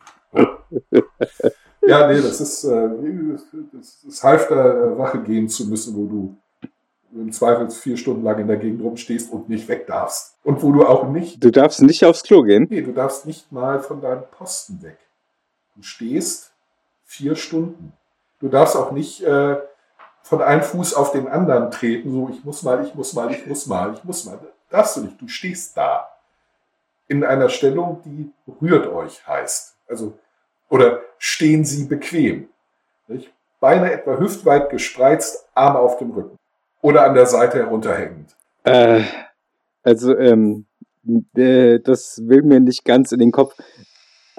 ja, 1.82 2.08
nee, 2.08 2.22
das 2.22 2.42
ist, 2.42 2.64
äh, 2.66 2.90
das 3.74 4.24
half 4.24 4.48
da, 4.48 4.56
äh, 4.94 4.98
Wache 4.98 5.22
gehen 5.22 5.48
zu 5.48 5.68
müssen, 5.68 5.96
wo 5.96 6.06
du 6.06 6.36
im 7.14 7.32
Zweifel 7.32 7.70
vier 7.70 7.98
Stunden 7.98 8.24
lang 8.24 8.40
in 8.40 8.48
der 8.48 8.58
Gegend 8.58 8.84
rumstehst 8.84 9.32
und 9.34 9.50
nicht 9.50 9.68
weg 9.68 9.88
darfst. 9.88 10.36
Und 10.44 10.62
wo 10.62 10.72
du 10.72 10.86
auch 10.86 11.08
nicht, 11.10 11.44
Du 11.44 11.50
darfst 11.52 11.82
nicht 11.82 12.06
aufs 12.06 12.24
Klo 12.24 12.44
gehen. 12.44 12.68
nee, 12.70 12.82
du 12.82 12.92
darfst 12.92 13.26
nicht 13.26 13.52
mal 13.52 13.80
von 13.80 14.02
deinem 14.02 14.24
Posten 14.32 14.82
weg. 14.84 14.98
Du 15.80 15.84
stehst 15.84 16.52
vier 17.06 17.38
Stunden. 17.38 17.94
Du 18.42 18.50
darfst 18.50 18.76
auch 18.76 18.92
nicht 18.92 19.24
äh, 19.24 19.56
von 20.24 20.42
einem 20.42 20.62
Fuß 20.62 20.94
auf 20.94 21.14
den 21.14 21.30
anderen 21.30 21.72
treten, 21.72 22.12
so 22.12 22.30
ich 22.30 22.44
muss 22.44 22.64
mal, 22.64 22.86
ich 22.86 22.94
muss 22.96 23.14
mal, 23.14 23.32
ich 23.32 23.48
muss 23.48 23.66
mal, 23.66 23.94
ich 23.94 24.04
muss 24.04 24.26
mal. 24.26 24.38
Darfst 24.70 24.98
du 24.98 25.02
nicht. 25.04 25.22
Du 25.22 25.30
stehst 25.30 25.78
da. 25.78 26.10
In 27.08 27.24
einer 27.24 27.48
Stellung, 27.48 28.02
die 28.04 28.30
rührt 28.62 28.88
euch 28.88 29.26
heißt. 29.26 29.78
Also, 29.88 30.20
oder 30.68 31.00
stehen 31.18 31.64
Sie 31.64 31.86
bequem. 31.86 32.50
Nicht? 33.08 33.32
Beine 33.62 33.94
etwa 33.94 34.18
hüftweit 34.18 34.70
gespreizt, 34.70 35.48
Arme 35.56 35.80
auf 35.80 35.98
dem 35.98 36.12
Rücken. 36.12 36.36
Oder 36.82 37.06
an 37.06 37.14
der 37.14 37.26
Seite 37.26 37.60
herunterhängend. 37.60 38.36
Äh, 38.66 39.04
also, 39.84 40.14
ähm, 40.18 40.66
äh, 41.38 41.80
das 41.80 42.22
will 42.26 42.42
mir 42.42 42.60
nicht 42.60 42.84
ganz 42.84 43.14
in 43.14 43.20
den 43.20 43.32
Kopf. 43.32 43.56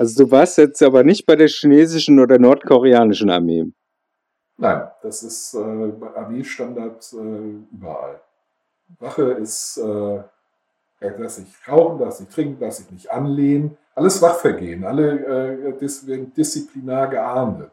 Also 0.01 0.25
du 0.25 0.31
warst 0.31 0.57
jetzt 0.57 0.83
aber 0.83 1.05
nicht 1.05 1.27
bei 1.27 1.37
der 1.37 1.49
chinesischen 1.49 2.21
oder 2.21 2.39
nordkoreanischen 2.39 3.29
Armee. 3.29 3.67
Nein, 4.57 4.89
das 5.03 5.23
ist 5.23 5.53
äh, 5.53 5.93
Armeestandard 6.17 7.07
äh, 7.13 7.75
überall. 7.77 8.19
Wache 8.99 9.33
ist, 9.33 9.77
äh, 9.77 10.23
darf 11.01 11.33
sich 11.33 11.49
rauchen, 11.69 11.99
darf 11.99 12.15
sich 12.15 12.29
trinken, 12.29 12.59
darf 12.59 12.73
sich 12.73 12.91
nicht 12.91 13.11
anlehnen. 13.11 13.77
Alles 13.95 14.23
Wachvergehen, 14.23 14.87
alle 14.87 15.69
äh, 15.69 15.79
dis 15.79 16.07
werden 16.07 16.33
disziplinar 16.33 17.09
geahndet. 17.09 17.73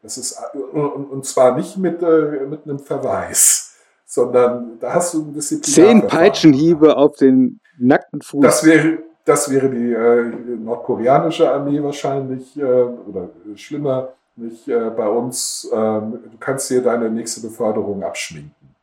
Das 0.00 0.16
ist, 0.16 0.38
äh, 0.54 0.58
und, 0.58 1.10
und 1.10 1.26
zwar 1.26 1.56
nicht 1.56 1.76
mit, 1.76 2.00
äh, 2.04 2.46
mit 2.48 2.66
einem 2.66 2.78
Verweis, 2.78 3.74
sondern 4.06 4.78
da 4.78 4.94
hast 4.94 5.14
du 5.14 5.22
ein 5.22 5.34
Disziplinar. 5.34 5.90
Zehn 5.90 6.06
Peitschenhiebe 6.06 6.96
auf 6.96 7.16
den 7.16 7.60
nackten 7.78 8.22
Fuß. 8.22 8.44
Das 8.44 8.64
wäre, 8.64 8.98
das 9.24 9.50
wäre 9.50 9.70
die 9.70 9.92
äh, 9.92 10.56
nordkoreanische 10.56 11.50
Armee 11.50 11.82
wahrscheinlich 11.82 12.56
äh, 12.56 12.62
oder 12.62 13.30
schlimmer. 13.56 14.12
Nicht 14.36 14.66
äh, 14.68 14.90
bei 14.90 15.08
uns. 15.08 15.68
ähm, 15.72 16.18
du 16.30 16.38
kannst 16.40 16.68
dir 16.68 16.82
deine 16.82 17.08
nächste 17.08 17.40
Beförderung 17.40 18.02
abschminken. 18.02 18.74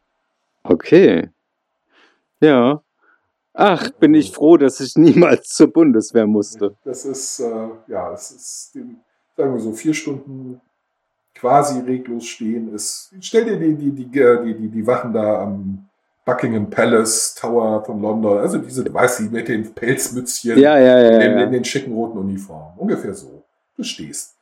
Okay. 0.63 1.29
Ja. 2.39 2.81
Ach, 3.53 3.91
bin 3.91 4.13
ich 4.13 4.31
froh, 4.31 4.55
dass 4.55 4.79
ich 4.79 4.95
niemals 4.95 5.49
zur 5.49 5.67
Bundeswehr 5.67 6.25
musste. 6.25 6.75
Das 6.85 7.05
ist 7.05 7.41
äh, 7.41 7.67
ja, 7.87 8.13
es 8.13 8.31
ist 8.31 8.77
sagen 9.35 9.53
wir 9.53 9.59
so 9.59 9.73
vier 9.73 9.93
Stunden 9.93 10.61
quasi 11.35 11.79
reglos 11.79 12.25
stehen. 12.25 12.73
Ist 12.73 13.13
stell 13.19 13.45
dir 13.45 13.59
die 13.59 13.75
die 13.75 13.91
die 13.91 14.05
die 14.05 14.53
die, 14.53 14.69
die 14.69 14.87
Wachen 14.87 15.11
da 15.13 15.41
am 15.43 15.85
Buckingham 16.25 16.69
Palace 16.69 17.35
Tower 17.35 17.83
von 17.83 18.01
London, 18.01 18.37
also 18.37 18.59
diese, 18.59 18.91
weißt 18.93 19.19
du, 19.19 19.23
mit 19.23 19.47
den 19.47 19.73
Pelzmützchen. 19.73 20.57
Ja, 20.59 20.77
ja, 20.77 20.99
ja. 20.99 21.19
in, 21.19 21.39
in 21.39 21.51
den 21.51 21.65
schicken 21.65 21.93
roten 21.93 22.17
Uniformen. 22.17 22.77
Ungefähr 22.77 23.13
so. 23.13 23.43
Du 23.75 23.83
stehst. 23.83 24.35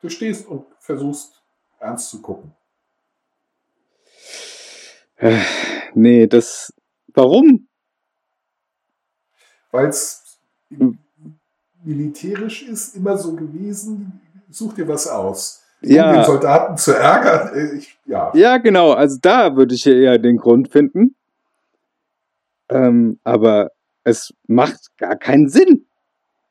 Du 0.00 0.08
stehst 0.08 0.46
und 0.48 0.66
versuchst 0.80 1.40
ernst 1.78 2.10
zu 2.10 2.20
gucken. 2.20 2.52
Äh, 5.16 5.38
Nee, 5.94 6.26
das. 6.26 6.72
Warum? 7.14 7.68
Weil 9.70 9.88
es 9.88 10.38
militärisch 11.84 12.62
ist, 12.62 12.96
immer 12.96 13.16
so 13.16 13.34
gewesen, 13.34 14.20
such 14.50 14.74
dir 14.74 14.88
was 14.88 15.06
aus. 15.06 15.62
Um 15.84 15.88
den 15.88 15.96
Ja, 15.96 16.24
Soldaten 16.24 16.76
zu 16.76 16.92
ärgern, 16.92 17.76
ich, 17.76 17.98
ja. 18.06 18.32
ja, 18.34 18.58
genau. 18.58 18.92
Also 18.92 19.18
da 19.20 19.56
würde 19.56 19.74
ich 19.74 19.86
eher 19.86 20.18
den 20.18 20.36
Grund 20.38 20.68
finden. 20.70 21.14
Ähm, 22.68 23.18
aber 23.24 23.70
es 24.04 24.32
macht 24.46 24.96
gar 24.98 25.16
keinen 25.16 25.48
Sinn. 25.48 25.86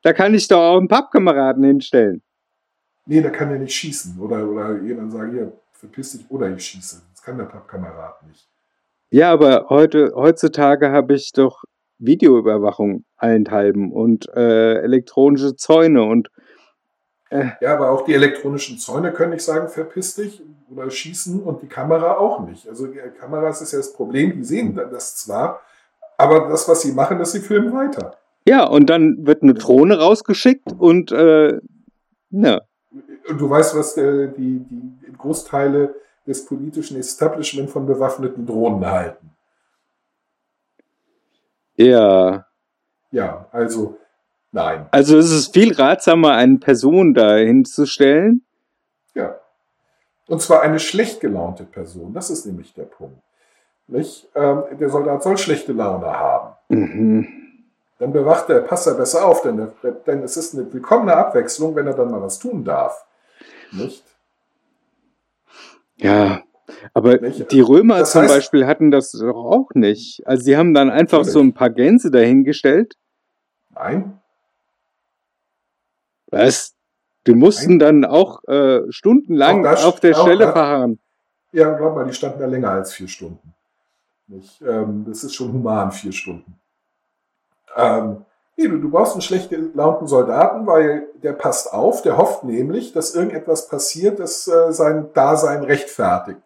Da 0.02 0.12
kann 0.12 0.34
ich 0.34 0.48
doch 0.48 0.58
auch 0.58 0.78
einen 0.78 0.88
Pappkameraden 0.88 1.64
hinstellen. 1.64 2.22
Nee, 3.06 3.20
da 3.20 3.30
kann 3.30 3.50
er 3.50 3.58
nicht 3.58 3.74
schießen. 3.74 4.18
Oder, 4.20 4.48
oder 4.48 4.80
jemand 4.80 5.12
sagen, 5.12 5.32
hier, 5.32 5.52
verpiss 5.72 6.12
dich, 6.12 6.30
oder 6.30 6.50
ich 6.50 6.64
schieße. 6.64 7.02
Das 7.12 7.22
kann 7.22 7.38
der 7.38 7.44
Pappkamerad 7.44 8.22
nicht. 8.26 8.48
Ja, 9.10 9.32
aber 9.32 9.66
heute, 9.68 10.12
heutzutage 10.14 10.90
habe 10.90 11.14
ich 11.14 11.32
doch 11.32 11.64
Videoüberwachung 11.98 13.04
allenthalben 13.16 13.92
und 13.92 14.28
äh, 14.34 14.80
elektronische 14.80 15.56
Zäune 15.56 16.02
und 16.02 16.28
Ja, 17.60 17.74
aber 17.74 17.90
auch 17.90 18.04
die 18.04 18.14
elektronischen 18.14 18.78
Zäune 18.78 19.12
können 19.12 19.32
nicht 19.32 19.44
sagen, 19.44 19.68
verpiss 19.68 20.14
dich 20.14 20.40
oder 20.70 20.90
schießen 20.90 21.42
und 21.42 21.62
die 21.62 21.66
Kamera 21.66 22.16
auch 22.16 22.40
nicht. 22.40 22.68
Also 22.68 22.86
die 22.86 22.98
Kameras 23.18 23.60
ist 23.60 23.72
ja 23.72 23.78
das 23.78 23.92
Problem, 23.92 24.32
die 24.36 24.44
sehen 24.44 24.74
das 24.74 25.16
zwar, 25.16 25.60
aber 26.16 26.48
das, 26.48 26.68
was 26.68 26.82
sie 26.82 26.92
machen, 26.92 27.18
ist, 27.20 27.32
sie 27.32 27.40
filmen 27.40 27.72
weiter. 27.72 28.16
ja, 28.46 28.64
und 28.64 28.88
dann 28.88 29.26
wird 29.26 29.42
eine 29.42 29.54
Drohne 29.54 29.98
rausgeschickt 29.98 30.72
und 30.78 31.10
äh, 31.12 31.58
ja, 32.30 32.60
Und 33.28 33.40
du 33.40 33.50
weißt, 33.50 33.76
was 33.76 33.96
äh, 33.96 34.28
die, 34.28 34.64
die 34.68 35.12
Großteile 35.16 35.94
des 36.26 36.44
politischen 36.46 36.98
Establishment 36.98 37.70
von 37.70 37.86
bewaffneten 37.86 38.46
Drohnen 38.46 38.86
halten. 38.86 39.30
Ja. 41.76 42.46
Ja, 43.10 43.46
also 43.52 43.98
nein. 44.54 44.86
Also 44.90 45.18
es 45.18 45.30
ist 45.30 45.52
viel 45.52 45.74
ratsamer, 45.74 46.32
eine 46.32 46.58
Person 46.58 47.12
da 47.12 47.36
hinzustellen. 47.36 48.44
Ja. 49.14 49.34
Und 50.26 50.40
zwar 50.40 50.62
eine 50.62 50.78
schlecht 50.78 51.20
gelaunte 51.20 51.64
Person. 51.64 52.14
Das 52.14 52.30
ist 52.30 52.46
nämlich 52.46 52.72
der 52.72 52.84
Punkt. 52.84 53.18
Nicht? 53.86 54.26
Ähm, 54.34 54.62
der 54.80 54.88
Soldat 54.88 55.22
soll 55.22 55.36
schlechte 55.36 55.72
Laune 55.72 56.06
haben. 56.06 56.54
Mhm. 56.70 57.28
Dann 57.98 58.12
bewacht 58.12 58.48
er, 58.48 58.60
passt 58.60 58.86
er 58.86 58.94
besser 58.94 59.26
auf, 59.26 59.42
denn, 59.42 59.68
denn 60.06 60.22
es 60.22 60.36
ist 60.38 60.54
eine 60.54 60.72
willkommene 60.72 61.14
Abwechslung, 61.14 61.76
wenn 61.76 61.86
er 61.86 61.94
dann 61.94 62.10
mal 62.10 62.22
was 62.22 62.38
tun 62.38 62.64
darf. 62.64 63.04
Nicht? 63.72 64.02
Ja, 65.96 66.42
aber 66.92 67.18
die 67.18 67.60
Römer 67.60 67.98
Das 68.00 68.12
zum 68.12 68.22
heißt- 68.22 68.28
Beispiel 68.28 68.66
hatten 68.66 68.90
das 68.90 69.12
doch 69.12 69.36
auch 69.44 69.68
nicht. 69.74 70.22
Also 70.26 70.42
sie 70.44 70.56
haben 70.56 70.74
dann 70.74 70.90
einfach 70.90 71.24
so 71.24 71.40
ein 71.40 71.52
paar 71.54 71.70
Gänse 71.70 72.10
dahingestellt. 72.10 72.94
Nein, 73.74 74.18
Was? 76.34 76.74
Die 77.26 77.34
mussten 77.34 77.78
dann 77.78 78.04
auch 78.04 78.42
äh, 78.44 78.80
stundenlang 78.90 79.60
Auch 79.66 79.70
das- 79.70 79.84
auf 79.84 80.00
der 80.00 80.14
Stelle 80.14 80.44
das- 80.44 80.52
verharren. 80.52 80.98
Ja, 81.52 81.70
glaub 81.72 81.94
mal, 81.94 82.04
die 82.06 82.12
standen 82.12 82.40
da 82.40 82.46
länger 82.46 82.70
als 82.70 82.92
vier 82.92 83.06
Stunden. 83.08 83.54
Nicht? 84.26 84.60
Ähm, 84.62 85.04
das 85.08 85.22
ist 85.24 85.34
schon 85.34 85.52
human, 85.52 85.92
vier 85.92 86.12
Stunden. 86.12 86.58
Ähm, 87.76 88.24
nee, 88.56 88.66
du, 88.68 88.78
du 88.78 88.90
brauchst 88.90 89.12
einen 89.12 89.22
schlecht 89.22 89.50
gelaunten 89.50 90.06
Soldaten, 90.06 90.66
weil 90.66 91.06
der 91.22 91.32
passt 91.32 91.72
auf, 91.72 92.02
der 92.02 92.16
hofft 92.16 92.44
nämlich, 92.44 92.92
dass 92.92 93.14
irgendetwas 93.14 93.68
passiert, 93.68 94.18
das 94.18 94.48
äh, 94.48 94.72
sein 94.72 95.10
Dasein 95.14 95.62
rechtfertigt. 95.64 96.40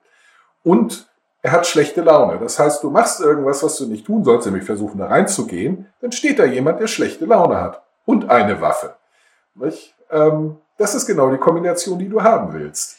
Und 0.64 1.08
er 1.42 1.52
hat 1.52 1.66
schlechte 1.66 2.02
Laune. 2.02 2.38
Das 2.38 2.58
heißt, 2.58 2.82
du 2.82 2.90
machst 2.90 3.20
irgendwas, 3.20 3.62
was 3.62 3.76
du 3.78 3.86
nicht 3.86 4.04
tun 4.06 4.24
sollst, 4.24 4.46
nämlich 4.46 4.64
versuchen, 4.64 4.98
da 4.98 5.06
reinzugehen, 5.06 5.86
dann 6.00 6.12
steht 6.12 6.38
da 6.38 6.44
jemand, 6.44 6.80
der 6.80 6.86
schlechte 6.88 7.24
Laune 7.24 7.60
hat. 7.60 7.82
Und 8.04 8.28
eine 8.28 8.60
Waffe. 8.60 8.94
Nicht? 9.60 9.94
Ähm, 10.10 10.56
das 10.76 10.94
ist 10.94 11.06
genau 11.06 11.30
die 11.30 11.38
Kombination, 11.38 11.98
die 11.98 12.08
du 12.08 12.22
haben 12.22 12.52
willst. 12.52 12.96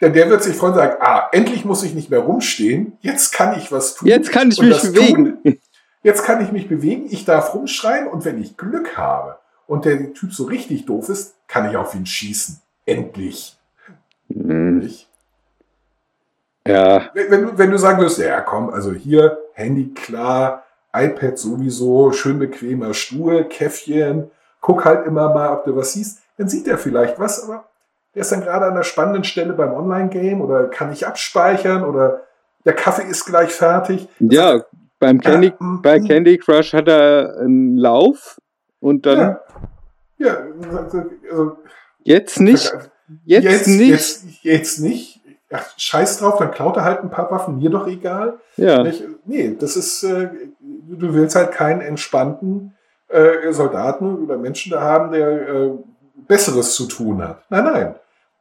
Denn 0.00 0.12
der 0.12 0.28
wird 0.28 0.42
sich 0.42 0.56
freuen 0.56 0.72
und 0.72 0.78
sagen, 0.78 0.96
ah, 1.00 1.28
endlich 1.32 1.64
muss 1.64 1.82
ich 1.84 1.94
nicht 1.94 2.10
mehr 2.10 2.18
rumstehen, 2.20 2.98
jetzt 3.00 3.32
kann 3.32 3.56
ich 3.56 3.70
was 3.70 3.94
tun. 3.94 4.08
Jetzt 4.08 4.30
kann 4.32 4.50
ich 4.50 4.60
mich 4.60 4.82
bewegen. 4.82 5.42
Tun, 5.42 5.58
jetzt 6.02 6.24
kann 6.24 6.42
ich 6.44 6.50
mich 6.52 6.68
bewegen, 6.68 7.06
ich 7.08 7.24
darf 7.24 7.54
rumschreien 7.54 8.08
und 8.08 8.24
wenn 8.24 8.40
ich 8.42 8.56
Glück 8.56 8.96
habe 8.96 9.38
und 9.68 9.84
der 9.84 10.12
Typ 10.12 10.32
so 10.34 10.44
richtig 10.44 10.86
doof 10.86 11.08
ist, 11.08 11.34
kann 11.46 11.70
ich 11.70 11.76
auf 11.76 11.94
ihn 11.94 12.04
schießen. 12.06 12.60
Endlich. 12.84 13.56
Hm, 14.28 14.78
Nicht? 14.80 15.08
Ja, 16.66 17.10
Wenn, 17.14 17.30
wenn, 17.30 17.42
du- 17.42 17.58
wenn 17.58 17.70
du 17.70 17.78
sagen 17.78 17.98
würdest, 17.98 18.18
ja 18.18 18.40
komm, 18.40 18.70
also 18.70 18.92
hier 18.92 19.38
Handy 19.54 19.92
klar, 19.94 20.64
iPad 20.94 21.38
sowieso, 21.38 22.12
schön 22.12 22.38
bequemer 22.38 22.94
Stuhl, 22.94 23.44
Käffchen, 23.44 24.30
guck 24.62 24.86
halt 24.86 25.06
immer 25.06 25.34
mal, 25.34 25.52
ob 25.52 25.64
du 25.64 25.76
was 25.76 25.92
siehst, 25.92 26.20
dann 26.38 26.48
sieht 26.48 26.66
er 26.66 26.78
vielleicht 26.78 27.18
was, 27.18 27.44
aber 27.44 27.64
der 28.14 28.22
ist 28.22 28.32
dann 28.32 28.40
gerade 28.40 28.66
an 28.66 28.72
einer 28.72 28.84
spannenden 28.84 29.24
Stelle 29.24 29.52
beim 29.52 29.74
Online-Game 29.74 30.40
oder 30.40 30.68
kann 30.68 30.92
ich 30.92 31.06
abspeichern 31.06 31.84
oder 31.84 32.22
der 32.64 32.72
Kaffee 32.72 33.02
ist 33.02 33.26
gleich 33.26 33.52
fertig. 33.52 34.08
ja 34.20 34.62
beim 34.98 35.20
Candy, 35.20 35.52
mm, 35.58 35.82
bei. 35.82 35.98
Candy 35.98 36.38
Crush 36.38 36.72
hat 36.72 36.88
er 36.88 37.38
einen 37.40 37.76
Lauf 37.76 38.40
und 38.78 39.04
dann 39.04 39.18
Ja, 39.18 39.40
ja 40.18 40.36
also, 40.78 41.04
also 41.28 41.58
jetzt 42.04 42.40
nicht, 42.40 42.72
jetzt, 43.24 43.44
jetzt, 43.44 43.66
nicht. 43.66 43.90
Jetzt, 43.90 44.24
jetzt 44.42 44.78
nicht. 44.78 45.20
Ach, 45.50 45.66
scheiß 45.76 46.18
drauf, 46.18 46.38
dann 46.38 46.52
klaut 46.52 46.76
er 46.76 46.84
halt 46.84 47.00
ein 47.00 47.10
paar 47.10 47.30
Waffen, 47.30 47.58
mir 47.58 47.68
doch 47.68 47.86
egal. 47.86 48.38
ja, 48.56 48.84
Nicht? 48.84 49.04
Nee, 49.26 49.56
das 49.58 49.76
ist, 49.76 50.02
äh, 50.04 50.30
du 50.60 51.12
willst 51.12 51.36
halt 51.36 51.50
keinen 51.52 51.80
entspannten 51.80 52.74
äh, 53.12 53.52
Soldaten 53.52 54.24
oder 54.24 54.36
Menschen 54.36 54.72
da 54.72 54.80
haben, 54.80 55.12
der 55.12 55.48
äh, 55.48 55.70
Besseres 56.26 56.74
zu 56.74 56.86
tun 56.86 57.22
hat. 57.22 57.44
Nein, 57.50 57.64
nein. 57.64 57.94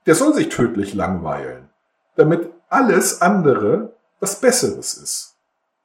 Der 0.06 0.16
soll 0.16 0.34
sich 0.34 0.50
tödlich 0.50 0.94
langweilen, 0.94 1.70
damit 2.16 2.50
alles 2.70 3.22
andere 3.22 3.94
was 4.20 4.40
Besseres 4.40 4.96
ist. 4.96 5.36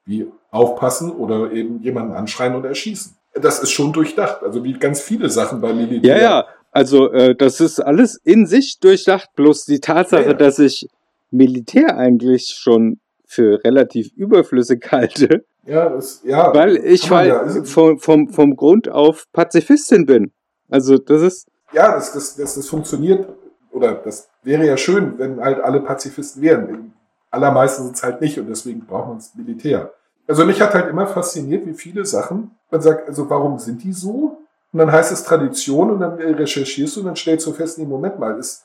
Wie 0.05 0.27
aufpassen 0.51 1.11
oder 1.11 1.51
eben 1.53 1.83
jemanden 1.83 2.12
anschreien 2.14 2.55
oder 2.55 2.68
erschießen. 2.68 3.14
Das 3.35 3.59
ist 3.59 3.70
schon 3.72 3.92
durchdacht. 3.92 4.42
Also 4.42 4.62
wie 4.64 4.75
ganz 4.75 5.01
viele 5.01 5.29
Sachen 5.29 5.61
beim 5.61 5.77
Militär. 5.77 6.16
ja, 6.16 6.22
ja. 6.22 6.46
Also 6.72 7.11
äh, 7.12 7.35
das 7.35 7.61
ist 7.61 7.81
alles 7.81 8.20
in 8.22 8.46
sich 8.46 8.79
durchdacht. 8.81 9.31
Bloß 9.35 9.64
die 9.64 9.81
Tatsache, 9.81 10.22
Ja, 10.22 10.29
ja. 10.29 10.35
dass 10.35 10.59
ich 10.59 10.88
Militär 11.31 11.96
eigentlich 11.96 12.49
schon 12.59 13.01
für 13.25 13.64
relativ 13.64 14.12
überflüssig 14.14 14.87
halte, 14.92 15.44
Ja, 15.66 15.88
das, 15.88 16.22
ja. 16.24 16.55
weil 16.55 16.76
ich 16.76 17.11
halt 17.11 17.29
ja. 17.29 17.64
Vom, 17.64 17.98
vom, 17.98 18.29
vom 18.29 18.57
Grund 18.57 18.88
auf 18.88 19.24
Pazifistin 19.33 20.07
bin. 20.07 20.33
Also 20.70 20.98
das 20.98 21.22
ist, 21.22 21.48
ja, 21.72 21.92
das, 21.92 22.12
das, 22.12 22.37
das, 22.37 22.55
das 22.55 22.68
funktioniert, 22.68 23.29
oder 23.70 23.94
das 23.94 24.29
wäre 24.42 24.64
ja 24.64 24.76
schön, 24.76 25.18
wenn 25.18 25.40
halt 25.40 25.61
alle 25.61 25.81
Pazifisten 25.81 26.40
wären. 26.42 26.92
Allermeisten 27.31 27.85
sind 27.85 27.96
es 27.96 28.02
halt 28.02 28.20
nicht 28.20 28.38
und 28.38 28.48
deswegen 28.48 28.87
braucht 28.87 29.09
man 29.09 29.16
das 29.18 29.35
Militär. 29.35 29.92
Also 30.26 30.44
mich 30.44 30.61
hat 30.61 30.74
halt 30.74 30.88
immer 30.88 31.07
fasziniert, 31.07 31.66
wie 31.66 31.74
viele 31.74 32.05
Sachen, 32.05 32.52
man 32.70 32.81
sagt, 32.81 33.09
also 33.09 33.29
warum 33.29 33.59
sind 33.59 33.83
die 33.83 33.92
so? 33.92 34.38
Und 34.72 34.79
dann 34.79 34.90
heißt 34.90 35.12
es 35.12 35.24
Tradition 35.24 35.90
und 35.90 36.00
dann 36.00 36.14
recherchierst 36.14 36.96
du 36.96 37.00
und 37.00 37.07
dann 37.07 37.16
stellst 37.16 37.46
du 37.46 37.52
fest, 37.52 37.79
nee, 37.79 37.85
Moment 37.85 38.18
mal, 38.18 38.38
ist, 38.38 38.64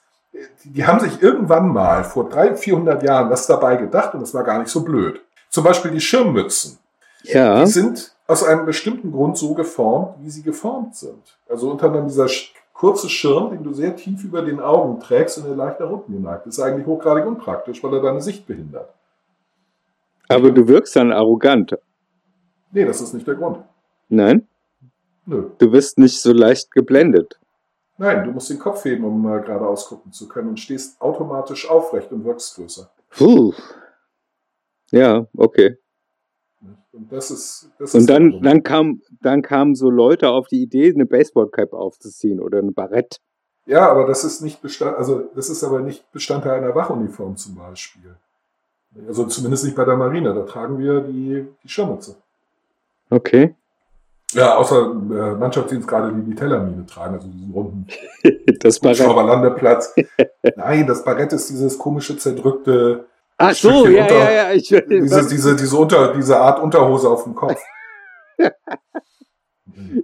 die, 0.63 0.69
die 0.69 0.85
haben 0.85 0.99
sich 0.99 1.21
irgendwann 1.21 1.69
mal 1.69 2.03
vor 2.03 2.29
300, 2.29 2.59
400 2.59 3.03
Jahren 3.03 3.29
was 3.29 3.45
dabei 3.47 3.75
gedacht 3.75 4.13
und 4.13 4.21
das 4.21 4.33
war 4.33 4.43
gar 4.43 4.59
nicht 4.59 4.69
so 4.69 4.83
blöd. 4.83 5.21
Zum 5.49 5.63
Beispiel 5.63 5.91
die 5.91 5.99
Schirmmützen. 5.99 6.79
Ja, 7.23 7.63
Die 7.63 7.71
sind 7.71 8.15
aus 8.27 8.43
einem 8.43 8.65
bestimmten 8.65 9.11
Grund 9.11 9.37
so 9.37 9.53
geformt, 9.53 10.15
wie 10.21 10.29
sie 10.29 10.41
geformt 10.43 10.95
sind. 10.95 11.37
Also 11.49 11.69
unter 11.71 11.87
anderem 11.87 12.07
dieser 12.07 12.27
kurze 12.73 13.09
Schirm, 13.09 13.51
den 13.51 13.63
du 13.63 13.73
sehr 13.73 13.95
tief 13.95 14.23
über 14.23 14.41
den 14.41 14.59
Augen 14.59 14.99
trägst 14.99 15.37
und 15.37 15.45
der 15.45 15.55
leicht 15.55 15.79
nach 15.79 15.89
unten 15.89 16.13
geneigt 16.13 16.47
ist, 16.47 16.59
eigentlich 16.59 16.87
hochgradig 16.87 17.25
unpraktisch, 17.25 17.83
weil 17.83 17.93
er 17.93 18.01
deine 18.01 18.21
Sicht 18.21 18.47
behindert. 18.47 18.89
aber 20.29 20.51
du 20.51 20.67
wirkst 20.67 20.95
dann 20.95 21.11
arrogant. 21.11 21.77
Nee, 22.71 22.85
das 22.85 23.01
ist 23.01 23.13
nicht 23.13 23.27
der 23.27 23.35
Grund. 23.35 23.59
Nein, 24.07 24.47
Nö. 25.25 25.49
du 25.57 25.71
wirst 25.73 25.97
nicht 25.99 26.19
so 26.21 26.31
leicht 26.33 26.71
geblendet. 26.71 27.37
Nein, 27.97 28.23
du 28.23 28.31
musst 28.31 28.49
den 28.49 28.57
Kopf 28.57 28.83
heben, 28.85 29.03
um 29.03 29.25
äh, 29.27 29.41
geradeaus 29.41 29.85
gucken 29.87 30.11
zu 30.11 30.27
können 30.27 30.49
und 30.49 30.59
stehst 30.59 30.99
automatisch 31.01 31.69
aufrecht 31.69 32.11
und 32.11 32.23
wirkst 32.25 32.55
größer. 32.55 32.89
Puh. 33.11 33.53
Ja, 34.91 35.27
okay. 35.37 35.77
Und 36.93 37.11
das 37.11 37.31
ist, 37.31 37.69
das 37.79 37.93
Und 37.93 38.01
ist 38.01 38.09
dann, 38.09 38.31
Grund. 38.31 38.45
dann 38.45 38.63
kam, 38.63 39.01
dann 39.21 39.41
kamen 39.41 39.75
so 39.75 39.89
Leute 39.89 40.29
auf 40.29 40.47
die 40.47 40.61
Idee, 40.61 40.93
eine 40.93 41.05
Baseballcap 41.05 41.73
aufzuziehen 41.73 42.39
oder 42.39 42.59
ein 42.59 42.73
Barett. 42.73 43.21
Ja, 43.65 43.89
aber 43.89 44.05
das 44.05 44.23
ist 44.23 44.41
nicht 44.41 44.61
Bestand, 44.61 44.97
also 44.97 45.29
das 45.35 45.49
ist 45.49 45.63
aber 45.63 45.79
nicht 45.81 46.11
Bestandteil 46.11 46.53
einer 46.59 46.75
Wachuniform 46.75 47.37
zum 47.37 47.55
Beispiel. 47.55 48.15
Also 49.07 49.25
zumindest 49.25 49.63
nicht 49.63 49.75
bei 49.77 49.85
der 49.85 49.95
Marine, 49.95 50.33
da 50.33 50.41
tragen 50.41 50.77
wir 50.79 50.99
die, 51.01 51.47
die 51.63 51.69
Schirmmütze. 51.69 52.15
Okay. 53.09 53.55
Ja, 54.33 54.55
außer 54.57 54.91
äh, 54.91 55.35
Mannschaftsdienst 55.35 55.87
gerade 55.87 56.13
die 56.13 56.21
die 56.23 56.35
Tellermine 56.35 56.85
tragen, 56.85 57.15
also 57.15 57.27
diesen 57.27 57.51
runden 57.51 57.87
Das 58.59 58.79
Barett. 58.79 58.97
Schauberlandeplatz. 58.97 59.93
Nein, 60.55 60.87
das 60.87 61.03
Barett 61.03 61.33
ist 61.33 61.49
dieses 61.49 61.77
komische 61.77 62.17
zerdrückte, 62.17 63.05
Ach 63.41 63.53
so, 63.53 63.69
Stückchen 63.69 63.93
ja, 63.95 64.03
unter- 64.03 64.15
ja, 64.15 64.31
ja. 64.31 64.51
Ich, 64.51 64.67
diese, 64.67 65.27
diese, 65.27 65.55
diese, 65.55 65.77
Unter, 65.77 66.13
diese 66.13 66.37
Art 66.39 66.61
Unterhose 66.61 67.09
auf 67.09 67.23
dem 67.23 67.35
Kopf. 67.35 67.59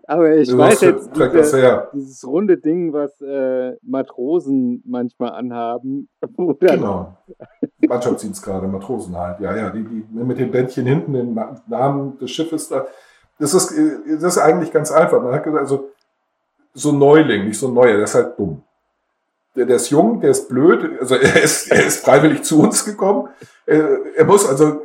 aber 0.08 0.36
ich 0.36 0.50
Du 0.50 0.58
weiß 0.58 0.82
jetzt, 0.82 1.10
das 1.16 1.32
diese, 1.32 1.90
dieses 1.94 2.26
runde 2.26 2.58
Ding, 2.58 2.94
was 2.94 3.20
äh, 3.22 3.76
Matrosen 3.82 4.84
manchmal 4.86 5.32
anhaben. 5.32 6.10
Genau. 6.60 7.18
Mannschaftsdienst 7.88 8.44
gerade, 8.44 8.68
Matrosen 8.68 9.16
halt. 9.18 9.40
Ja, 9.40 9.56
ja, 9.56 9.70
die, 9.70 9.84
die 9.84 10.06
mit 10.12 10.40
dem 10.40 10.52
Bändchen 10.52 10.86
hinten, 10.86 11.14
den 11.14 11.40
Namen 11.68 12.18
des 12.20 12.32
Schiffes 12.32 12.70
da. 12.70 12.86
Das 13.40 13.54
ist, 13.54 13.72
äh, 13.72 14.16
das 14.20 14.36
ist 14.36 14.38
eigentlich 14.40 14.72
ganz 14.72 14.92
einfach. 14.92 15.22
Man 15.22 15.34
hat 15.34 15.44
gesagt, 15.44 15.62
also 15.62 15.90
so 16.74 16.92
Neuling, 16.92 17.46
nicht 17.46 17.60
so 17.60 17.70
Neuer, 17.70 17.94
der 17.94 18.04
ist 18.04 18.16
halt 18.16 18.38
dumm. 18.38 18.64
Der, 19.58 19.66
der 19.66 19.76
ist 19.78 19.90
jung, 19.90 20.22
der 20.22 20.30
ist 20.32 20.48
blöd, 20.48 21.00
also 21.02 21.16
er 21.16 21.42
ist, 21.42 21.72
er 21.72 21.86
ist 21.86 22.06
freiwillig 22.06 22.44
zu 22.44 22.62
uns 22.62 22.86
gekommen. 22.86 23.28
Äh, 23.66 23.82
Er 24.16 24.24
muss 24.26 24.48
also, 24.48 24.82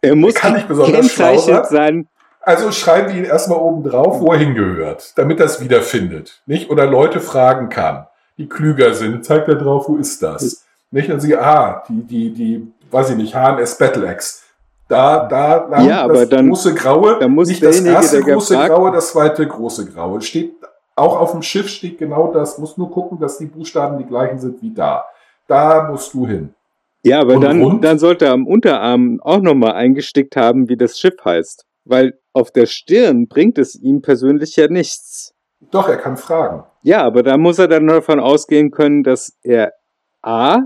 Er 0.00 0.14
muss 0.16 0.34
kann 0.34 0.54
nicht 0.54 0.68
besonders 0.68 1.10
schlau 1.10 1.36
sein. 1.64 2.06
also 2.40 2.70
schreiben 2.70 3.08
wir 3.12 3.16
ihn 3.18 3.24
erstmal 3.24 3.58
oben 3.58 3.82
drauf, 3.82 4.20
wo 4.20 4.32
er 4.32 4.38
hingehört, 4.38 5.12
damit 5.18 5.40
er 5.40 5.46
es 5.46 5.60
wiederfindet, 5.60 6.40
nicht? 6.46 6.70
Oder 6.70 6.86
Leute 6.86 7.20
fragen 7.20 7.68
kann, 7.68 8.06
die 8.38 8.48
klüger 8.48 8.94
sind, 8.94 9.24
zeigt 9.24 9.48
er 9.48 9.56
drauf, 9.56 9.88
wo 9.88 9.96
ist 9.96 10.22
das? 10.22 10.64
Nicht? 10.92 11.10
Und 11.10 11.18
sie, 11.20 11.36
ah, 11.36 11.82
die, 11.88 12.02
die, 12.04 12.32
die, 12.32 12.72
weiß 12.92 13.10
ich 13.10 13.16
nicht, 13.16 13.34
HNS 13.34 13.76
Battle 13.76 14.08
Axe. 14.08 14.42
Da, 14.88 15.26
da, 15.26 15.66
da, 15.68 15.80
Ja, 15.82 16.02
aber 16.02 16.14
das 16.20 16.28
dann- 16.28 16.46
große 16.48 16.74
Graue, 16.74 17.18
dann 17.18 17.32
muss 17.32 17.48
nicht 17.48 17.60
das 17.62 17.80
erste 17.80 18.20
große 18.22 18.56
Graue, 18.56 18.92
das 18.92 19.08
zweite 19.10 19.44
große 19.48 19.86
Graue. 19.86 20.20
Steht, 20.22 20.52
auch 20.96 21.20
auf 21.20 21.32
dem 21.32 21.42
Schiff 21.42 21.68
steht 21.68 21.98
genau 21.98 22.32
das, 22.32 22.58
muss 22.58 22.76
nur 22.76 22.90
gucken, 22.90 23.18
dass 23.20 23.38
die 23.38 23.46
Buchstaben 23.46 23.98
die 23.98 24.06
gleichen 24.06 24.38
sind 24.38 24.60
wie 24.62 24.72
da. 24.72 25.04
Da 25.46 25.88
musst 25.90 26.12
du 26.14 26.26
hin. 26.26 26.54
Ja, 27.04 27.20
aber 27.20 27.34
Und 27.34 27.42
dann, 27.42 27.62
rund? 27.62 27.84
dann 27.84 27.98
sollte 27.98 28.24
er 28.24 28.32
am 28.32 28.46
Unterarm 28.46 29.20
auch 29.22 29.40
nochmal 29.40 29.72
eingestickt 29.72 30.34
haben, 30.34 30.68
wie 30.68 30.76
das 30.76 30.98
Schiff 30.98 31.14
heißt. 31.24 31.64
Weil 31.84 32.18
auf 32.32 32.50
der 32.50 32.66
Stirn 32.66 33.28
bringt 33.28 33.58
es 33.58 33.76
ihm 33.76 34.02
persönlich 34.02 34.56
ja 34.56 34.66
nichts. 34.68 35.32
Doch, 35.70 35.88
er 35.88 35.98
kann 35.98 36.16
fragen. 36.16 36.64
Ja, 36.82 37.04
aber 37.04 37.22
da 37.22 37.36
muss 37.36 37.58
er 37.58 37.68
dann 37.68 37.86
davon 37.86 38.18
ausgehen 38.18 38.70
können, 38.70 39.04
dass 39.04 39.36
er 39.42 39.72
A, 40.22 40.62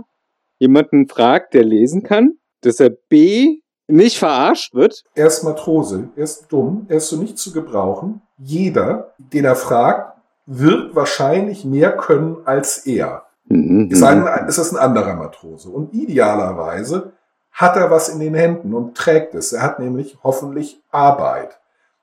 jemanden 0.58 1.08
fragt, 1.08 1.52
der 1.54 1.64
lesen 1.64 2.02
kann, 2.02 2.38
dass 2.62 2.80
er 2.80 2.90
B, 2.90 3.60
nicht 3.86 4.18
verarscht 4.18 4.74
wird. 4.74 5.02
Er 5.14 5.26
ist 5.26 5.42
Matrose, 5.42 6.08
er 6.16 6.24
ist 6.24 6.46
dumm, 6.48 6.86
er 6.88 6.98
ist 6.98 7.08
so 7.08 7.16
nicht 7.16 7.38
zu 7.38 7.52
gebrauchen. 7.52 8.22
Jeder, 8.38 9.12
den 9.18 9.44
er 9.44 9.56
fragt, 9.56 10.19
wird 10.52 10.96
wahrscheinlich 10.96 11.64
mehr 11.64 11.96
können 11.96 12.38
als 12.44 12.78
er. 12.78 13.22
Mhm. 13.44 13.88
Es 13.92 14.00
sei 14.00 14.14
denn, 14.14 14.26
es 14.48 14.58
ist 14.58 14.72
ein 14.72 14.78
anderer 14.78 15.14
Matrose. 15.14 15.70
Und 15.70 15.94
idealerweise 15.94 17.12
hat 17.52 17.76
er 17.76 17.90
was 17.90 18.08
in 18.08 18.18
den 18.18 18.34
Händen 18.34 18.74
und 18.74 18.96
trägt 18.96 19.34
es. 19.36 19.52
Er 19.52 19.62
hat 19.62 19.78
nämlich 19.78 20.18
hoffentlich 20.24 20.82
Arbeit. 20.90 21.60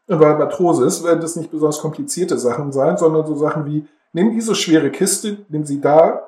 Und 0.08 0.22
weil 0.22 0.38
Matrose 0.38 0.86
ist, 0.86 1.04
werden 1.04 1.20
das 1.20 1.36
nicht 1.36 1.52
besonders 1.52 1.82
komplizierte 1.82 2.38
Sachen 2.38 2.72
sein, 2.72 2.96
sondern 2.98 3.26
so 3.26 3.36
Sachen 3.36 3.66
wie, 3.66 3.86
nimm 4.14 4.32
diese 4.32 4.56
schwere 4.56 4.92
Kiste, 4.92 5.40
nimm 5.50 5.66
sie 5.66 5.82
da 5.82 6.22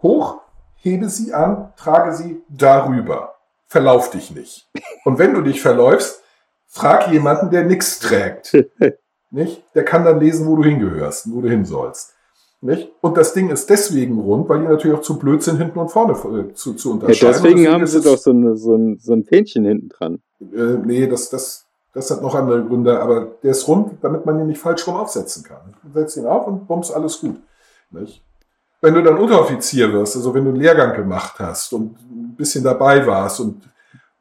hoch, 0.00 0.42
hebe 0.76 1.08
sie 1.08 1.34
an, 1.34 1.72
trage 1.76 2.12
sie 2.12 2.40
darüber. 2.48 3.34
Verlauf 3.66 4.10
dich 4.10 4.30
nicht. 4.30 4.68
Und 5.04 5.18
wenn 5.18 5.34
du 5.34 5.42
dich 5.42 5.60
verläufst, 5.60 6.22
frag 6.68 7.10
jemanden, 7.10 7.50
der 7.50 7.64
nichts 7.64 7.98
trägt. 7.98 8.56
Nicht? 9.32 9.64
Der 9.74 9.84
kann 9.84 10.04
dann 10.04 10.20
lesen, 10.20 10.46
wo 10.46 10.54
du 10.56 10.62
hingehörst, 10.64 11.26
und 11.26 11.34
wo 11.34 11.40
du 11.40 11.48
hin 11.48 11.64
sollst. 11.64 12.12
Nicht? 12.60 12.92
Und 13.00 13.16
das 13.16 13.32
Ding 13.34 13.50
ist 13.50 13.68
deswegen 13.70 14.20
rund, 14.20 14.48
weil 14.48 14.60
die 14.60 14.68
natürlich 14.68 14.96
auch 14.96 15.02
zu 15.02 15.18
blöd 15.18 15.42
sind, 15.42 15.56
hinten 15.56 15.78
und 15.80 15.88
vorne 15.90 16.12
äh, 16.12 16.52
zu, 16.54 16.74
zu 16.74 16.90
Ja, 16.90 16.94
unterscheiden. 16.94 17.32
deswegen 17.42 17.66
Und 17.66 17.72
haben 17.72 17.86
sie 17.86 18.00
doch 18.00 18.16
so, 18.18 18.30
eine, 18.30 18.56
so, 18.56 18.76
ein, 18.76 18.98
so 19.00 19.12
ein 19.14 19.24
Fähnchen 19.24 19.64
hinten 19.64 19.88
dran. 19.88 20.22
Äh, 20.40 20.76
nee, 20.84 21.08
das, 21.08 21.28
das, 21.30 21.66
das 21.92 22.10
hat 22.12 22.22
noch 22.22 22.34
andere 22.36 22.62
Gründe, 22.64 23.00
aber 23.00 23.32
der 23.42 23.50
ist 23.50 23.66
rund, 23.66 23.94
damit 24.02 24.24
man 24.26 24.38
ihn 24.38 24.46
nicht 24.46 24.60
falsch 24.60 24.86
rum 24.86 24.94
aufsetzen 24.94 25.42
kann. 25.42 25.74
Du 25.82 25.98
setzt 25.98 26.16
ihn 26.16 26.26
auf 26.26 26.46
und 26.46 26.68
bums, 26.68 26.92
alles 26.92 27.18
gut. 27.20 27.40
Nicht? 27.90 28.22
Wenn 28.80 28.94
du 28.94 29.02
dann 29.02 29.18
Unteroffizier 29.18 29.92
wirst, 29.92 30.14
also 30.16 30.32
wenn 30.34 30.44
du 30.44 30.50
einen 30.50 30.60
Lehrgang 30.60 30.94
gemacht 30.94 31.38
hast 31.38 31.72
und 31.72 31.96
ein 32.00 32.34
bisschen 32.36 32.62
dabei 32.64 33.04
warst 33.06 33.40
und, 33.40 33.62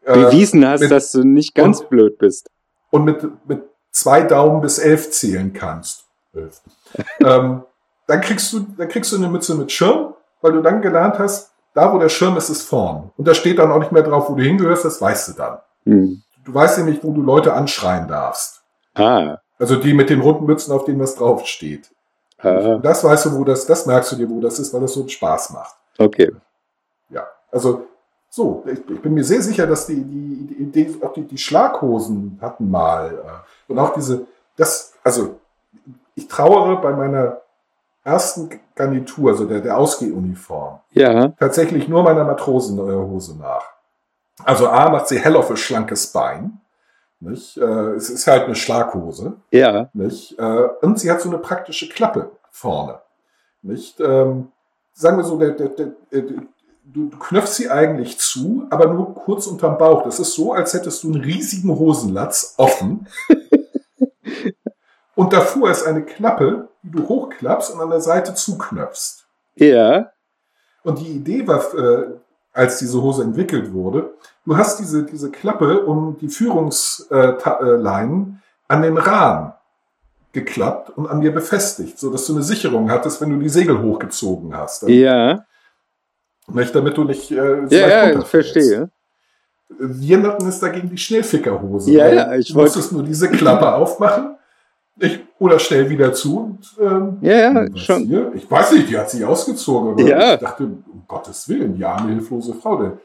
äh, 0.04 0.14
Bewiesen 0.14 0.66
hast, 0.68 0.82
mit- 0.82 0.90
dass 0.92 1.12
du 1.12 1.24
nicht 1.24 1.54
ganz 1.54 1.82
und- 1.82 1.90
blöd 1.90 2.18
bist. 2.18 2.48
und 2.92 3.06
mit, 3.06 3.24
mit 3.48 3.62
zwei 3.92 4.22
Daumen 4.24 4.62
bis 4.62 4.80
elf 4.80 5.12
zählen 5.12 5.54
kannst, 5.54 6.06
ähm, 7.20 7.64
dann 8.08 8.22
kriegst 8.22 8.52
du, 8.54 8.60
dann 8.78 8.88
kriegst 8.88 9.12
du 9.12 9.18
eine 9.18 9.30
Mütze 9.30 9.56
mit 9.56 9.72
Schirm, 9.72 10.14
weil 10.42 10.54
du 10.54 10.62
dann 10.62 10.82
gelernt 10.82 11.20
hast, 11.20 11.52
da 11.74 11.94
wo 11.94 12.00
der 12.00 12.10
Schirm 12.10 12.36
ist, 12.38 12.50
ist 12.50 12.64
vorn. 12.64 13.12
Und 13.18 13.28
da 13.28 13.34
steht 13.34 13.60
dann 13.60 13.72
auch 13.72 13.80
nicht 13.80 13.92
mehr 13.92 14.04
drauf, 14.04 14.30
wo 14.30 14.36
du 14.36 14.44
hingehörst, 14.44 14.84
das 14.86 15.02
weißt 15.02 15.30
du 15.30 15.34
dann. 15.34 15.60
Hm. 15.86 16.22
Du 16.44 16.54
weißt 16.54 16.80
nämlich, 16.80 17.04
wo 17.04 17.12
du 17.12 17.22
Leute 17.22 17.54
anschreien 17.54 18.08
darfst. 18.08 18.62
Ah, 18.96 19.38
Also 19.60 19.76
die 19.78 19.94
mit 19.94 20.10
den 20.10 20.22
runden 20.22 20.46
Mützen, 20.46 20.74
auf 20.74 20.86
denen 20.86 21.00
was 21.00 21.16
draufsteht. 21.16 21.90
ah, 22.40 22.50
Und 22.76 22.84
das 22.86 23.04
weißt 23.04 23.26
du, 23.28 23.38
wo 23.38 23.44
das, 23.44 23.66
das 23.66 23.86
merkst 23.86 24.12
du 24.14 24.16
dir, 24.18 24.30
wo 24.30 24.42
das 24.42 24.60
ist, 24.60 24.74
weil 24.74 24.82
das 24.82 24.94
so 24.94 25.02
einen 25.02 25.10
Spaß 25.10 25.52
macht. 25.52 25.76
okay. 25.98 26.32
Ja. 27.10 27.28
Also, 27.52 27.86
so, 28.34 28.64
ich, 28.66 28.80
ich 28.90 29.02
bin 29.02 29.14
mir 29.14 29.26
sehr 29.26 29.42
sicher, 29.42 29.68
dass 29.68 29.88
die, 29.88 30.02
die, 30.02 30.72
die 30.72 31.00
die, 31.16 31.22
die 31.28 31.38
Schlaghosen 31.38 32.40
hatten 32.42 32.72
mal, 32.72 33.14
äh, 33.14 33.72
und 33.72 33.78
auch 33.78 33.94
diese, 33.94 34.26
das, 34.56 34.94
also, 35.04 35.40
ich 36.16 36.30
trauere 36.30 36.80
bei 36.82 36.94
meiner 36.94 37.42
ersten 38.06 38.50
Garnitur, 38.74 39.32
also 39.32 39.46
der, 39.46 39.60
der 39.60 39.78
Ausgehuniform, 39.78 40.80
Ja, 40.94 41.28
tatsächlich 41.28 41.90
nur 41.90 42.04
meiner 42.04 42.24
Matrosenhose 42.24 43.38
nach. 43.38 43.66
Also 44.46 44.70
A 44.70 44.90
macht 44.90 45.10
sie 45.10 45.20
hell 45.20 45.36
auf 45.36 45.50
ein 45.50 45.58
schlankes 45.58 46.08
Bein. 46.08 46.62
Nicht? 47.20 47.58
Äh, 47.58 47.94
es 47.96 48.10
ist 48.10 48.26
halt 48.28 48.46
eine 48.46 48.56
Schlaghose. 48.56 49.34
ja. 49.52 49.90
Nicht? 49.94 50.40
Äh, 50.40 50.68
und 50.82 51.00
sie 51.00 51.12
hat 51.12 51.22
so 51.22 51.30
eine 51.30 51.38
praktische 51.38 51.90
Klappe 51.90 52.32
vorne. 52.50 53.00
Nicht? 53.62 54.00
Ähm, 54.00 54.52
sagen 54.94 55.18
wir 55.18 55.24
so, 55.24 55.38
der, 55.38 55.52
der, 55.52 55.68
der, 55.68 55.92
du, 56.84 57.10
knöpfst 57.10 57.56
sie 57.56 57.70
eigentlich 57.70 58.20
zu, 58.20 58.66
aber 58.70 58.94
nur 58.94 59.14
kurz 59.14 59.48
unterm 59.48 59.78
Bauch. 59.78 60.04
Das 60.04 60.20
ist 60.20 60.34
so, 60.34 60.54
als 60.54 60.74
hättest 60.74 61.04
du 61.04 61.12
einen 61.12 61.22
riesigen 61.22 61.78
Hosenlatz 61.78 62.56
offen. 62.58 63.08
und 65.16 65.34
davor 65.34 65.70
ist 65.70 65.86
eine 65.86 66.04
Klappe, 66.04 66.70
die 66.84 66.92
du 66.92 67.08
hochklappst 67.08 67.74
und 67.74 67.82
an 67.82 67.90
der 67.90 68.02
Seite 68.02 68.34
zuknöpfst. 68.34 69.26
Ja, 69.56 70.12
Und 70.84 71.00
die 71.00 71.12
Idee 71.12 71.48
war, 71.48 71.62
äh, 71.76 72.08
als 72.54 72.80
diese 72.80 73.02
Hose 73.02 73.24
entwickelt 73.24 73.74
wurde, 73.74 74.14
du 74.46 74.58
hast 74.58 74.80
diese, 74.80 75.04
diese 75.04 75.30
Klappe 75.30 75.86
um 75.86 76.18
die 76.20 76.30
Führungsleinen 76.30 78.42
an 78.68 78.82
den 78.82 78.98
Rahmen 78.98 79.54
geklappt 80.34 80.90
und 80.92 81.08
an 81.08 81.22
dir 81.22 81.34
befestigt, 81.34 82.00
so 82.00 82.12
dass 82.12 82.26
du 82.26 82.34
eine 82.34 82.44
Sicherung 82.44 82.90
hattest, 82.90 83.20
wenn 83.22 83.32
du 83.32 83.38
die 83.38 83.50
Segel 83.50 83.82
hochgezogen 83.82 84.56
hast. 84.56 84.88
ja. 84.88 85.46
Nicht, 86.48 86.74
damit 86.76 86.98
du 86.98 87.04
nicht 87.04 87.32
äh, 87.32 87.66
Ja, 87.70 88.10
ja, 88.12 88.22
verstehe. 88.22 88.90
Wir 89.80 90.18
nannten 90.18 90.48
es 90.48 90.60
dagegen 90.60 90.90
die 90.90 90.98
Schnellfickerhose. 90.98 91.92
Ja, 91.92 92.08
ja, 92.10 92.36
ich 92.36 92.50
du 92.50 92.56
wollte- 92.56 92.68
musstest 92.78 92.92
nur 92.92 93.04
diese 93.04 93.30
Klappe 93.30 93.74
aufmachen 93.74 94.36
ich, 95.00 95.20
oder 95.40 95.58
schnell 95.60 95.90
wieder 95.90 96.14
zu. 96.14 96.38
Und, 96.40 96.76
ähm, 96.80 97.18
Ja, 97.22 97.34
ja, 97.38 97.68
was 97.72 97.80
schon. 97.80 98.04
Hier? 98.04 98.32
Ich 98.36 98.50
weiß 98.52 98.74
nicht, 98.74 98.90
die 98.90 98.98
hat 98.98 99.10
sich 99.10 99.24
ausgezogen. 99.24 99.92
Aber 99.94 100.02
Ja. 100.02 100.34
Ich 100.34 100.40
dachte, 100.42 100.64
um 100.66 101.04
Gottes 101.08 101.48
Willen, 101.48 101.76
die 101.76 101.86
arme, 101.86 102.12
hilflose 102.12 102.54
Frau. 102.54 102.82
Der, 102.82 102.98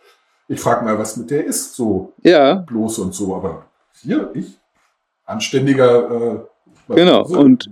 ich 0.49 0.61
frage 0.61 0.85
mal, 0.85 0.99
was 0.99 1.16
mit 1.16 1.31
der 1.31 1.44
ist, 1.44 1.75
so 1.77 2.12
Ja, 2.22 2.55
bloß 2.55 2.99
und 2.99 3.14
so. 3.14 3.35
Aber 3.37 3.66
hier, 4.03 4.31
ich, 4.35 4.59
anständiger. 5.25 6.11
Äh, 6.11 6.94
genau. 6.94 7.25
so. 7.25 7.38
Und 7.38 7.70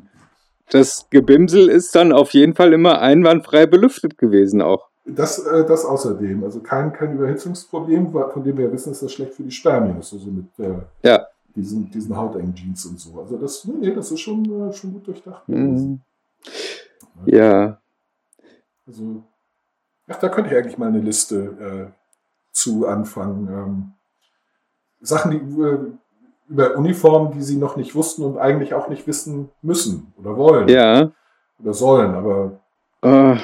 das 0.70 1.06
Gebimsel 1.10 1.68
ist 1.68 1.94
dann 1.94 2.12
auf 2.12 2.30
jeden 2.30 2.54
Fall 2.54 2.72
immer 2.72 3.00
einwandfrei 3.00 3.66
belüftet 3.66 4.18
gewesen 4.18 4.62
auch. 4.62 4.88
Das, 5.06 5.38
äh, 5.38 5.64
das 5.66 5.84
außerdem. 5.84 6.44
Also 6.44 6.60
kein, 6.60 6.92
kein 6.92 7.12
Überhitzungsproblem, 7.14 8.10
von 8.12 8.42
dem 8.42 8.56
wir 8.56 8.66
ja 8.66 8.72
wissen, 8.72 8.90
dass 8.90 9.00
das 9.00 9.12
schlecht 9.12 9.34
für 9.34 9.42
die 9.42 9.50
Spermien 9.50 9.98
ist. 9.98 10.12
Also 10.12 10.30
mit 10.30 10.46
äh, 10.58 10.78
Ja. 11.02 11.26
diesen, 11.54 11.90
diesen 11.90 12.16
hautengen 12.16 12.54
Jeans 12.54 12.86
und 12.86 12.98
so. 12.98 13.20
Also 13.20 13.36
das, 13.36 13.64
nee, 13.66 13.94
das 13.94 14.10
ist 14.10 14.20
schon, 14.20 14.44
äh, 14.68 14.72
schon 14.72 14.92
gut 14.94 15.06
durchdacht. 15.06 15.46
Mhm. 15.48 16.00
Ja, 17.26 17.78
Also, 18.86 19.22
ach, 20.08 20.16
da 20.18 20.28
könnte 20.28 20.50
ich 20.50 20.56
eigentlich 20.56 20.78
mal 20.78 20.88
eine 20.88 21.00
Liste 21.00 21.90
äh, 21.90 21.92
zu 22.52 22.86
anfangen. 22.86 23.48
Ähm, 23.50 23.92
Sachen, 25.00 25.30
die 25.32 25.36
über, 25.38 25.86
über 26.48 26.76
Uniformen, 26.76 27.32
die 27.32 27.42
sie 27.42 27.56
noch 27.56 27.76
nicht 27.76 27.94
wussten 27.94 28.24
und 28.24 28.38
eigentlich 28.38 28.74
auch 28.74 28.88
nicht 28.88 29.06
wissen 29.06 29.50
müssen 29.62 30.12
oder 30.18 30.36
wollen 30.36 30.68
ja. 30.68 31.10
oder 31.62 31.74
sollen. 31.74 32.14
Aber 32.14 32.60
Äh, 33.02 33.36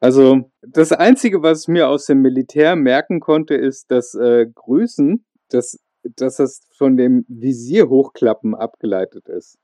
Also, 0.00 0.50
das 0.62 0.92
Einzige, 0.92 1.42
was 1.42 1.62
ich 1.62 1.68
mir 1.68 1.88
aus 1.88 2.06
dem 2.06 2.22
Militär 2.22 2.76
merken 2.76 3.20
konnte, 3.20 3.54
ist, 3.54 3.90
dass 3.90 4.14
äh, 4.14 4.46
Grüßen, 4.46 5.24
dass, 5.50 5.78
dass 6.02 6.36
das 6.36 6.60
von 6.76 6.96
dem 6.96 7.24
Visier 7.28 7.88
hochklappen 7.88 8.54
abgeleitet 8.54 9.28
ist. 9.28 9.58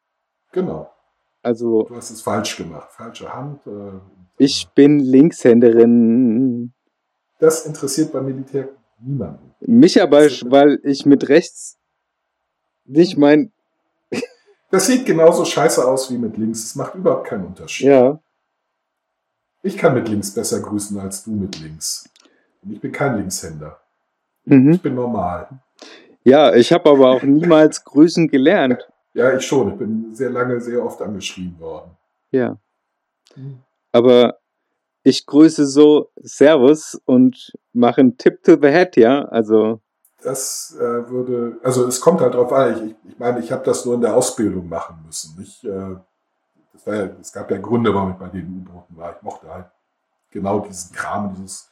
genau, 0.53 0.91
Also, 1.43 1.85
du 1.85 1.95
hast 1.97 2.11
es 2.11 2.21
falsch 2.21 2.57
gemacht. 2.57 2.91
Falsche 2.91 3.33
Hand. 3.33 3.65
Äh, 3.67 4.01
ich 4.37 4.69
bin 4.75 4.99
Linkshänderin. 4.99 6.73
Das 7.39 7.67
interessiert 7.67 8.13
beim 8.13 8.27
Militär 8.27 8.71
niemanden. 9.01 9.55
Mich 9.61 10.03
aber, 10.03 10.23
weil 10.47 10.81
ich 10.83 11.07
mit 11.07 11.29
rechts 11.29 11.79
nicht 12.85 13.17
mein. 13.17 13.53
Das 14.71 14.87
sieht 14.87 15.07
genauso 15.07 15.45
scheiße 15.45 15.87
aus 15.87 16.11
wie 16.11 16.19
mit 16.19 16.37
links. 16.37 16.65
Es 16.65 16.75
macht 16.75 16.97
überhaupt 16.97 17.29
keinen 17.29 17.47
Unterschied. 17.47 17.87
Ja, 17.87 18.21
Ich 19.65 19.79
kann 19.79 19.95
mit 19.95 20.09
links 20.11 20.33
besser 20.35 20.61
grüßen 20.61 20.99
als 21.01 21.25
du 21.25 21.31
mit 21.31 21.59
links. 21.59 22.07
Und 22.63 22.73
ich 22.73 22.81
bin 22.81 22.93
kein 22.93 23.17
Linkshänder. 23.17 23.81
mhm. 24.45 24.73
Ich 24.73 24.83
bin 24.83 24.95
normal. 24.95 25.49
ja, 26.23 26.55
ich 26.55 26.71
habe 26.71 26.91
aber 26.91 27.11
auch 27.11 27.23
niemals 27.23 27.83
grüßen 27.91 28.29
gelernt. 28.29 28.87
Ja, 29.15 29.35
ich 29.35 29.47
schon. 29.47 29.73
Ich 29.73 29.79
bin 29.79 30.15
sehr 30.15 30.29
lange, 30.29 30.61
sehr 30.61 30.85
oft 30.85 31.01
angeschrieben 31.01 31.59
worden. 31.59 31.93
Ja. 32.31 32.59
Aber 33.93 34.39
ich 35.03 35.25
grüße 35.25 35.67
so 35.67 36.11
Servus 36.17 37.01
und 37.07 37.53
mache 37.73 38.03
einen 38.03 38.19
Tip 38.19 38.43
to 38.43 38.57
the 38.61 38.69
Head, 38.69 38.97
ja. 38.97 39.25
Also, 39.27 39.81
Das 40.23 40.77
äh, 40.79 41.09
würde, 41.09 41.59
also 41.63 41.87
es 41.87 42.01
kommt 42.03 42.21
halt 42.21 42.35
drauf 42.35 42.53
an. 42.53 42.75
Ich, 42.75 42.83
ich, 42.83 43.13
ich 43.13 43.19
meine, 43.19 43.41
ich 43.41 43.51
habe 43.51 43.65
das 43.65 43.87
nur 43.87 43.95
in 43.95 44.03
der 44.03 44.15
Ausbildung 44.15 44.69
machen 44.69 44.97
müssen. 45.07 45.41
Ich, 45.43 45.65
äh, 45.65 45.97
ja, 46.87 47.09
es 47.21 47.33
gab 47.33 47.51
ja 47.51 47.59
Gründe, 47.59 47.95
warum 47.95 48.13
ich 48.13 48.17
bei 48.17 48.29
den 48.29 48.47
U-Booten 48.47 48.97
war. 48.97 49.17
Ich 49.17 49.23
mochte 49.23 49.53
halt 49.53 49.67
genau 50.31 50.61
diesen 50.61 50.95
Kram, 50.95 51.35
dieses 51.35 51.71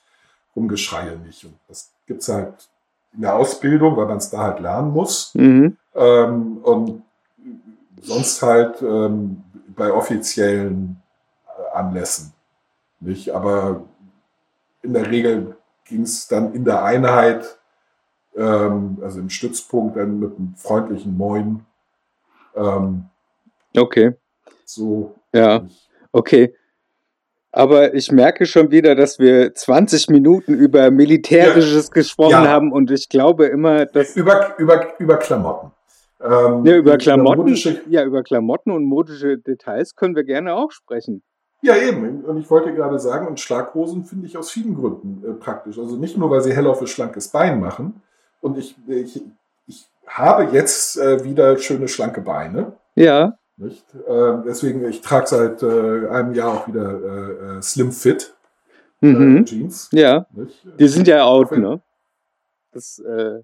Rumgeschreie 0.54 1.16
nicht. 1.18 1.44
Und 1.44 1.54
das 1.68 1.92
gibt's 2.06 2.28
halt 2.28 2.68
in 3.14 3.22
der 3.22 3.34
Ausbildung, 3.34 3.96
weil 3.96 4.06
man 4.06 4.18
es 4.18 4.30
da 4.30 4.38
halt 4.38 4.60
lernen 4.60 4.92
muss. 4.92 5.34
mhm. 5.34 5.76
Ähm, 5.94 6.58
und 6.62 7.02
sonst 8.00 8.42
halt 8.42 8.80
ähm, 8.80 9.42
bei 9.68 9.92
offiziellen 9.92 11.02
äh, 11.46 11.76
Anlässen. 11.76 12.32
Nicht? 13.00 13.30
Aber 13.30 13.82
in 14.82 14.94
der 14.94 15.10
Regel 15.10 15.56
ging 15.84 16.02
es 16.02 16.28
dann 16.28 16.54
in 16.54 16.64
der 16.64 16.82
Einheit, 16.82 17.58
ähm, 18.36 18.98
also 19.02 19.20
im 19.20 19.28
Stützpunkt, 19.28 19.96
dann 19.96 20.18
mit 20.18 20.36
einem 20.36 20.54
freundlichen 20.56 21.16
Moin. 21.16 21.66
Ähm, 22.56 23.06
Okay, 23.74 24.14
so. 24.74 25.14
ja, 25.34 25.66
okay. 26.12 26.54
Aber 27.54 27.92
ich 27.92 28.10
merke 28.10 28.46
schon 28.46 28.70
wieder, 28.70 28.94
dass 28.94 29.18
wir 29.18 29.52
20 29.54 30.08
Minuten 30.08 30.54
über 30.54 30.90
Militärisches 30.90 31.90
gesprochen 31.90 32.30
Ja. 32.30 32.48
haben 32.48 32.72
und 32.72 32.90
ich 32.90 33.10
glaube 33.10 33.44
immer, 33.46 33.84
dass 33.84 34.16
Über, 34.16 34.54
über, 34.58 34.98
über 34.98 35.18
Klamotten. 35.18 35.70
Ähm, 36.22 36.64
ja, 36.64 36.76
über 36.76 36.96
Klamotten, 36.96 37.54
ja, 37.90 38.04
über 38.04 38.22
Klamotten 38.22 38.70
und 38.70 38.84
modische 38.84 39.36
Details 39.38 39.96
können 39.96 40.14
wir 40.16 40.24
gerne 40.24 40.54
auch 40.54 40.70
sprechen. 40.70 41.22
Ja, 41.60 41.76
eben. 41.76 42.24
Und 42.24 42.38
ich 42.38 42.50
wollte 42.50 42.72
gerade 42.74 42.98
sagen, 42.98 43.26
und 43.26 43.38
Schlaghosen 43.38 44.04
finde 44.04 44.26
ich 44.26 44.36
aus 44.36 44.50
vielen 44.50 44.74
Gründen 44.74 45.22
äh, 45.24 45.32
praktisch. 45.34 45.78
Also 45.78 45.96
nicht 45.96 46.16
nur, 46.16 46.30
weil 46.30 46.40
sie 46.40 46.54
hell 46.54 46.66
auf 46.66 46.80
ein 46.80 46.86
schlankes 46.86 47.28
Bein 47.28 47.60
machen. 47.60 48.00
Und 48.40 48.56
ich, 48.56 48.74
ich, 48.88 49.22
ich 49.66 49.86
habe 50.06 50.44
jetzt 50.52 50.96
äh, 50.98 51.22
wieder 51.24 51.58
schöne 51.58 51.86
schlanke 51.86 52.20
Beine. 52.20 52.72
Ja, 52.94 53.38
Nicht? 53.62 53.84
Äh, 53.94 54.42
deswegen, 54.44 54.84
ich 54.88 55.02
trage 55.02 55.26
seit 55.28 55.62
äh, 55.62 56.08
einem 56.08 56.34
Jahr 56.34 56.52
auch 56.52 56.66
wieder 56.66 56.90
äh, 56.90 57.58
äh, 57.58 57.62
Slim 57.62 57.92
Fit 57.92 58.34
äh, 59.00 59.06
mhm. 59.06 59.44
Jeans. 59.44 59.88
ja, 59.92 60.26
Nicht? 60.32 60.66
die 60.78 60.88
sind 60.88 61.06
ja 61.06 61.22
out, 61.24 61.52
ne? 61.52 61.80
Das, 62.72 62.98
äh, 62.98 63.40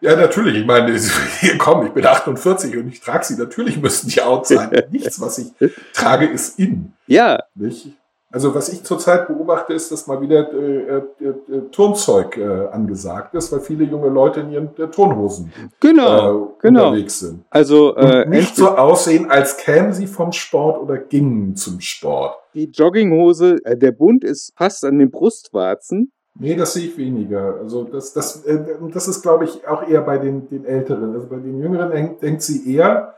Ja, 0.00 0.16
natürlich. 0.16 0.56
Ich 0.56 0.66
meine, 0.66 0.92
hier 1.40 1.56
komm, 1.56 1.86
ich 1.86 1.92
bin 1.92 2.04
48 2.04 2.76
und 2.78 2.88
ich 2.88 3.00
trage 3.00 3.24
sie. 3.24 3.36
Natürlich 3.36 3.80
müssten 3.80 4.08
die 4.08 4.20
out 4.20 4.48
sein. 4.48 4.70
Nichts, 4.90 5.20
was 5.20 5.38
ich 5.38 5.52
trage, 5.92 6.26
ist 6.26 6.58
in. 6.58 6.92
ja, 7.06 7.38
Nicht? 7.54 7.92
Also 8.32 8.54
was 8.54 8.68
ich 8.68 8.84
zurzeit 8.84 9.26
beobachte, 9.26 9.72
ist, 9.72 9.90
dass 9.90 10.06
mal 10.06 10.20
wieder 10.20 10.52
äh, 10.52 10.98
äh, 10.98 11.02
äh, 11.24 11.60
Turnzeug 11.72 12.36
äh, 12.36 12.68
angesagt 12.68 13.34
ist, 13.34 13.50
weil 13.50 13.58
viele 13.60 13.84
junge 13.84 14.08
Leute 14.08 14.40
in 14.40 14.52
ihren 14.52 14.70
äh, 14.78 14.86
Turnhosen 14.86 15.52
genau, 15.80 16.44
äh, 16.44 16.48
genau. 16.62 16.88
unterwegs 16.88 17.18
sind. 17.18 17.44
Also 17.50 17.96
äh, 17.96 18.26
nicht 18.26 18.54
so 18.54 18.68
aussehen, 18.68 19.28
als 19.28 19.56
kämen 19.56 19.92
sie 19.92 20.06
vom 20.06 20.30
Sport 20.30 20.80
oder 20.80 20.98
gingen 20.98 21.56
zum 21.56 21.80
Sport. 21.80 22.36
die 22.54 22.70
Jogginghose, 22.70 23.58
äh, 23.64 23.76
der 23.76 23.90
Bund 23.90 24.22
ist 24.22 24.52
fast 24.56 24.84
an 24.84 25.00
den 25.00 25.10
Brustwarzen. 25.10 26.12
Nee, 26.38 26.54
das 26.54 26.74
sehe 26.74 26.86
ich 26.86 26.96
weniger. 26.96 27.56
Also 27.60 27.82
das, 27.82 28.12
das, 28.12 28.44
äh, 28.44 28.60
das 28.92 29.08
ist, 29.08 29.22
glaube 29.22 29.44
ich, 29.44 29.66
auch 29.66 29.86
eher 29.88 30.02
bei 30.02 30.18
den, 30.18 30.48
den 30.48 30.64
Älteren. 30.64 31.14
Also 31.14 31.26
bei 31.26 31.36
den 31.36 31.60
Jüngeren 31.60 31.90
hängt, 31.90 32.22
hängt 32.22 32.42
sie 32.42 32.72
eher 32.72 33.14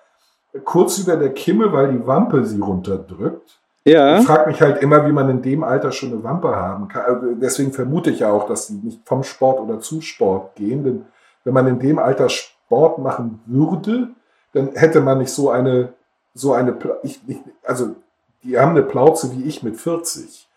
kurz 0.64 0.98
über 0.98 1.16
der 1.16 1.34
Kimme, 1.34 1.70
weil 1.72 1.92
die 1.92 2.06
Wampe 2.06 2.44
sie 2.44 2.60
runterdrückt. 2.60 3.61
Ja, 3.84 4.18
Ich 4.18 4.26
frage 4.26 4.48
mich 4.50 4.60
halt 4.60 4.80
immer, 4.80 5.06
wie 5.06 5.12
man 5.12 5.28
in 5.28 5.42
dem 5.42 5.64
Alter 5.64 5.90
schon 5.90 6.12
eine 6.12 6.22
Wampe 6.22 6.54
haben 6.54 6.88
kann. 6.88 7.02
Also 7.02 7.34
deswegen 7.34 7.72
vermute 7.72 8.10
ich 8.10 8.20
ja 8.20 8.30
auch, 8.30 8.46
dass 8.46 8.68
sie 8.68 8.74
nicht 8.74 9.00
vom 9.04 9.24
Sport 9.24 9.60
oder 9.60 9.80
zu 9.80 10.00
Sport 10.00 10.54
gehen. 10.54 10.84
Denn 10.84 11.06
wenn 11.44 11.54
man 11.54 11.66
in 11.66 11.80
dem 11.80 11.98
Alter 11.98 12.28
Sport 12.28 12.98
machen 12.98 13.40
würde, 13.46 14.08
dann 14.52 14.74
hätte 14.74 15.00
man 15.00 15.18
nicht 15.18 15.32
so 15.32 15.50
eine, 15.50 15.94
so 16.34 16.52
eine, 16.52 16.76
ich, 17.02 17.20
ich, 17.26 17.38
also 17.64 17.96
die 18.44 18.58
haben 18.58 18.70
eine 18.70 18.82
Plauze 18.82 19.32
wie 19.32 19.44
ich 19.44 19.62
mit 19.62 19.76
40 19.76 20.48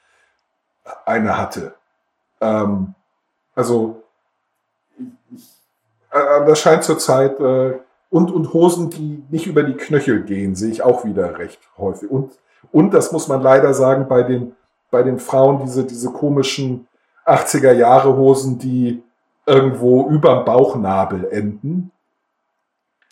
eine 1.05 1.37
hatte. 1.37 1.73
Ähm, 2.41 2.93
also 3.55 4.03
ich, 5.33 5.43
äh, 6.11 6.45
das 6.45 6.59
scheint 6.59 6.83
zurzeit 6.83 7.39
äh, 7.39 7.79
und, 8.09 8.31
und 8.31 8.53
Hosen, 8.53 8.91
die 8.91 9.23
nicht 9.29 9.47
über 9.47 9.63
die 9.63 9.73
Knöchel 9.73 10.23
gehen, 10.23 10.55
sehe 10.55 10.71
ich 10.71 10.83
auch 10.83 11.05
wieder 11.05 11.39
recht 11.39 11.59
häufig. 11.77 12.09
Und 12.09 12.31
und 12.71 12.93
das 12.93 13.11
muss 13.11 13.27
man 13.27 13.41
leider 13.41 13.73
sagen, 13.73 14.07
bei 14.07 14.23
den, 14.23 14.53
bei 14.91 15.03
den 15.03 15.19
Frauen 15.19 15.61
diese, 15.63 15.85
diese 15.85 16.11
komischen 16.11 16.87
80er 17.25 17.71
Jahre 17.71 18.15
Hosen, 18.15 18.59
die 18.59 19.01
irgendwo 19.45 20.09
überm 20.09 20.45
Bauchnabel 20.45 21.27
enden, 21.31 21.91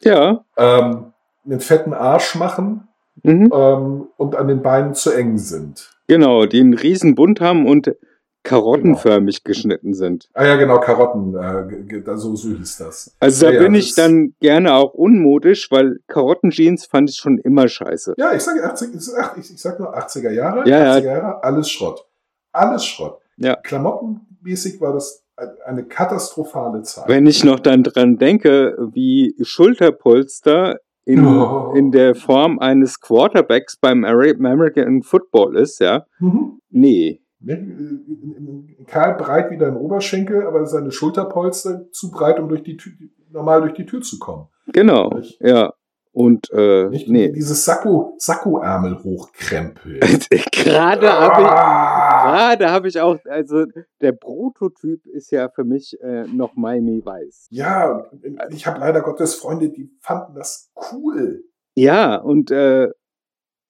ja. 0.02 0.44
ähm, 0.58 1.14
einen 1.46 1.60
fetten 1.60 1.94
Arsch 1.94 2.36
machen 2.36 2.88
Mhm. 3.22 3.52
ähm, 3.54 4.08
und 4.18 4.36
an 4.36 4.48
den 4.48 4.62
Beinen 4.62 4.96
zu 4.96 5.12
eng 5.12 5.38
sind. 5.38 5.92
Genau, 6.08 6.46
die 6.46 6.60
einen 6.60 6.74
riesen 6.74 7.16
Bund 7.16 7.40
haben 7.42 7.68
und 7.68 7.96
karottenförmig 8.44 9.44
geschnitten 9.44 9.94
sind. 9.94 10.30
Ah 10.34 10.46
ja, 10.46 10.56
genau, 10.58 10.80
Karotten, 10.80 11.36
äh, 11.36 12.18
so, 12.18 12.36
so 12.36 12.50
hieß 12.50 12.78
das. 12.78 13.16
Also 13.20 13.46
da 13.46 13.52
Ja, 13.52 13.58
ja, 13.58 13.64
bin 13.64 13.74
das 13.74 13.84
ich 13.84 13.90
ist- 13.90 13.98
dann 13.98 14.34
gerne 14.40 14.74
auch 14.76 14.94
unmodisch, 14.94 15.72
weil 15.72 16.00
Karottenjeans 16.08 16.86
fand 16.86 17.10
ich 17.10 17.16
schon 17.18 17.38
immer 17.38 17.68
scheiße. 17.68 18.16
Ja, 18.18 18.34
ich 18.34 18.42
sage 18.42 18.64
80, 18.64 18.90
ich 18.94 19.52
ich, 19.52 19.62
sag 19.62 19.80
nur 19.80 19.96
80er 19.98 20.32
Jahre, 20.32 20.68
Ja, 20.70 20.80
ja. 20.84 20.92
80er 20.98 21.04
Jahre, 21.06 21.44
alles 21.44 21.70
Schrott. 21.70 22.06
Alles 22.52 22.86
Schrott. 22.86 23.20
Ja. 23.38 23.56
Klamottenmäßig 23.56 24.80
war 24.82 24.94
das 24.94 25.24
eine 25.66 25.84
katastrophale 25.86 26.84
Zeit. 26.84 27.08
Wenn 27.08 27.26
ich 27.26 27.44
noch 27.44 27.60
dann 27.60 27.82
dran 27.82 28.18
denke, 28.18 28.78
wie 28.94 29.36
Schulterpolster 29.42 30.78
in, 31.06 31.26
Oh. 31.26 31.74
in 31.76 31.92
der 31.92 32.14
Form 32.16 32.60
eines 32.60 33.00
Quarterbacks 33.00 33.78
beim 33.78 34.06
American 34.06 35.02
Football 35.02 35.58
ist, 35.58 35.80
ja, 35.80 36.06
Mhm. 36.20 36.60
nee. 36.70 37.20
Ne, 37.44 37.54
äh, 37.54 38.84
Karl 38.86 39.16
breit 39.18 39.52
wie 39.52 39.58
dein 39.58 39.76
Oberschenkel, 39.76 40.48
aber 40.48 40.66
seine 40.66 40.92
Schulterpolster 40.92 41.92
zu 41.92 42.10
breit, 42.10 42.40
um 42.40 42.48
durch 42.50 42.64
die 42.64 42.78
Tür, 42.78 42.94
normal 43.32 43.62
durch 43.62 43.74
die 43.74 43.86
Tür 43.86 44.02
zu 44.02 44.18
kommen. 44.20 44.48
Genau, 44.68 45.10
Nicht? 45.10 45.40
ja. 45.42 45.74
Und 46.16 46.52
äh, 46.52 46.90
Nicht 46.90 47.10
nee. 47.10 47.32
dieses 47.32 47.66
Sakko, 47.66 48.14
Sakkoärmel 48.20 49.04
hochkrempeln. 49.04 50.00
Gerade 50.52 51.12
habe 51.12 51.42
ich, 51.42 51.48
Ah! 51.48 52.24
gerade 52.24 52.72
habe 52.72 52.88
ich 52.88 53.00
auch, 53.02 53.18
also 53.26 53.66
der 54.00 54.12
Prototyp 54.12 55.08
ist 55.08 55.32
ja 55.32 55.50
für 55.50 55.64
mich 55.64 56.00
äh, 56.02 56.26
noch 56.28 56.56
Miami 56.56 57.02
Weiß. 57.04 57.48
Ja, 57.50 58.06
ich 58.52 58.68
habe 58.68 58.80
leider 58.80 59.02
Gottes 59.02 59.34
Freunde, 59.34 59.70
die 59.70 59.90
fanden 60.02 60.36
das 60.36 60.72
cool. 60.94 61.44
Ja, 61.74 62.18
und 62.18 62.52
äh, 62.52 62.90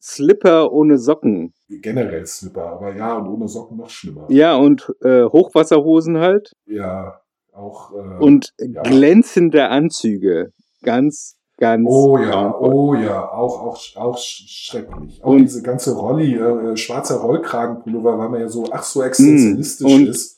Slipper 0.06 0.74
ohne 0.74 0.98
Socken. 0.98 1.54
Generell 1.70 2.26
Slipper, 2.26 2.66
aber 2.74 2.94
ja, 2.94 3.16
und 3.18 3.28
ohne 3.30 3.48
Socken 3.48 3.78
noch 3.78 3.90
schlimmer. 3.90 4.26
Ja, 4.30 4.56
und 4.58 4.94
äh, 5.02 5.24
Hochwasserhosen 5.24 6.18
halt. 6.18 6.52
Ja, 6.66 7.22
auch. 7.54 7.92
Äh, 7.94 8.22
Und 8.22 8.52
ja. 8.60 8.82
glänzende 8.82 9.70
Anzüge. 9.70 10.52
Ganz, 10.84 11.38
ganz. 11.58 11.88
Oh 11.90 12.18
ja, 12.18 12.54
oh 12.60 12.94
ja, 12.96 13.32
auch, 13.32 13.62
auch, 13.62 13.78
auch 13.96 14.18
sch- 14.18 14.44
schrecklich. 14.46 15.24
Auch 15.24 15.30
Und- 15.30 15.44
diese 15.44 15.64
ganze 15.64 15.96
Rolli, 15.96 16.36
äh, 16.36 16.76
schwarzer 16.76 17.22
Rollkragenpullover, 17.22 18.18
weil 18.20 18.28
man 18.30 18.42
ja 18.42 18.50
so, 18.50 18.66
ach, 18.72 18.84
so 18.84 19.02
existenzialistisch 19.04 19.88
Mm, 19.88 19.96
und- 19.96 20.08
ist. 20.10 20.33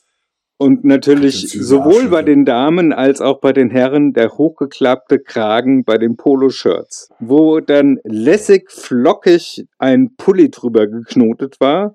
Und 0.58 0.84
natürlich 0.84 1.50
sowohl 1.50 2.08
bei 2.08 2.22
den 2.22 2.46
Damen 2.46 2.92
als 2.92 3.20
auch 3.20 3.40
bei 3.40 3.52
den 3.52 3.68
Herren 3.70 4.12
der 4.12 4.30
hochgeklappte 4.38 5.18
Kragen 5.18 5.84
bei 5.84 5.98
den 5.98 6.16
Poloshirts, 6.16 7.10
wo 7.20 7.60
dann 7.60 7.98
lässig 8.04 8.70
flockig 8.70 9.66
ein 9.78 10.14
Pulli 10.16 10.50
drüber 10.50 10.86
geknotet 10.86 11.56
war, 11.60 11.94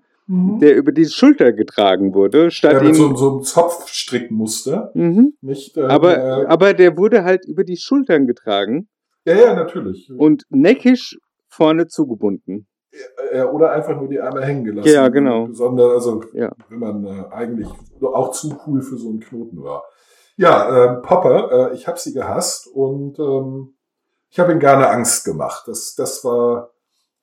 der 0.61 0.77
über 0.77 0.93
die 0.93 1.05
Schulter 1.05 1.51
getragen 1.51 2.13
wurde, 2.13 2.43
ja, 2.43 2.49
statt 2.49 2.83
mit 2.83 2.95
so, 2.95 3.09
ihn. 3.09 3.15
so 3.17 3.31
einem 3.31 3.43
Zopfstrickmuster. 3.43 4.91
Mhm. 4.93 5.33
Nicht, 5.41 5.75
äh, 5.75 5.81
Aber, 5.81 6.17
äh, 6.17 6.45
aber 6.45 6.73
der 6.73 6.97
wurde 6.97 7.23
halt 7.23 7.45
über 7.45 7.65
die 7.65 7.75
Schultern 7.75 8.27
getragen 8.27 8.87
ja, 9.25 9.35
ja, 9.35 9.55
natürlich. 9.55 10.09
und 10.15 10.43
neckisch 10.49 11.17
vorne 11.49 11.87
zugebunden. 11.87 12.67
Äh, 13.31 13.43
oder 13.43 13.71
einfach 13.71 13.95
nur 13.95 14.09
die 14.09 14.19
Arme 14.19 14.41
hängen 14.43 14.65
gelassen. 14.65 14.89
Ja, 14.89 15.07
genau. 15.07 15.45
Besonders, 15.47 15.93
also, 15.93 16.23
Ja. 16.33 16.51
wenn 16.69 16.79
man 16.79 17.05
äh, 17.05 17.25
eigentlich 17.31 17.69
auch 18.01 18.31
zu 18.31 18.59
cool 18.67 18.81
für 18.81 18.97
so 18.97 19.09
einen 19.09 19.21
Knoten 19.21 19.63
war. 19.63 19.83
Ja, 20.35 20.95
ähm, 20.95 21.01
Popper, 21.01 21.71
äh, 21.71 21.75
ich 21.75 21.87
habe 21.87 21.99
sie 21.99 22.13
gehasst 22.13 22.67
und 22.67 23.17
ähm, 23.19 23.75
ich 24.29 24.39
habe 24.39 24.51
ihm 24.51 24.59
gerne 24.59 24.89
Angst 24.89 25.23
gemacht. 25.23 25.67
Das, 25.67 25.95
das 25.95 26.23
war 26.25 26.71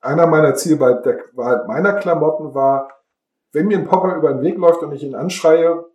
einer 0.01 0.27
meiner 0.27 0.55
Ziele 0.55 0.77
bei 0.77 0.93
der 0.93 1.19
Wahl 1.33 1.65
meiner 1.67 1.93
Klamotten 1.93 2.53
war, 2.53 2.89
wenn 3.51 3.67
mir 3.67 3.77
ein 3.77 3.87
Popper 3.87 4.15
über 4.15 4.31
den 4.33 4.41
Weg 4.41 4.57
läuft 4.57 4.81
und 4.83 4.93
ich 4.93 5.03
ihn 5.03 5.15
anschreie, 5.15 5.85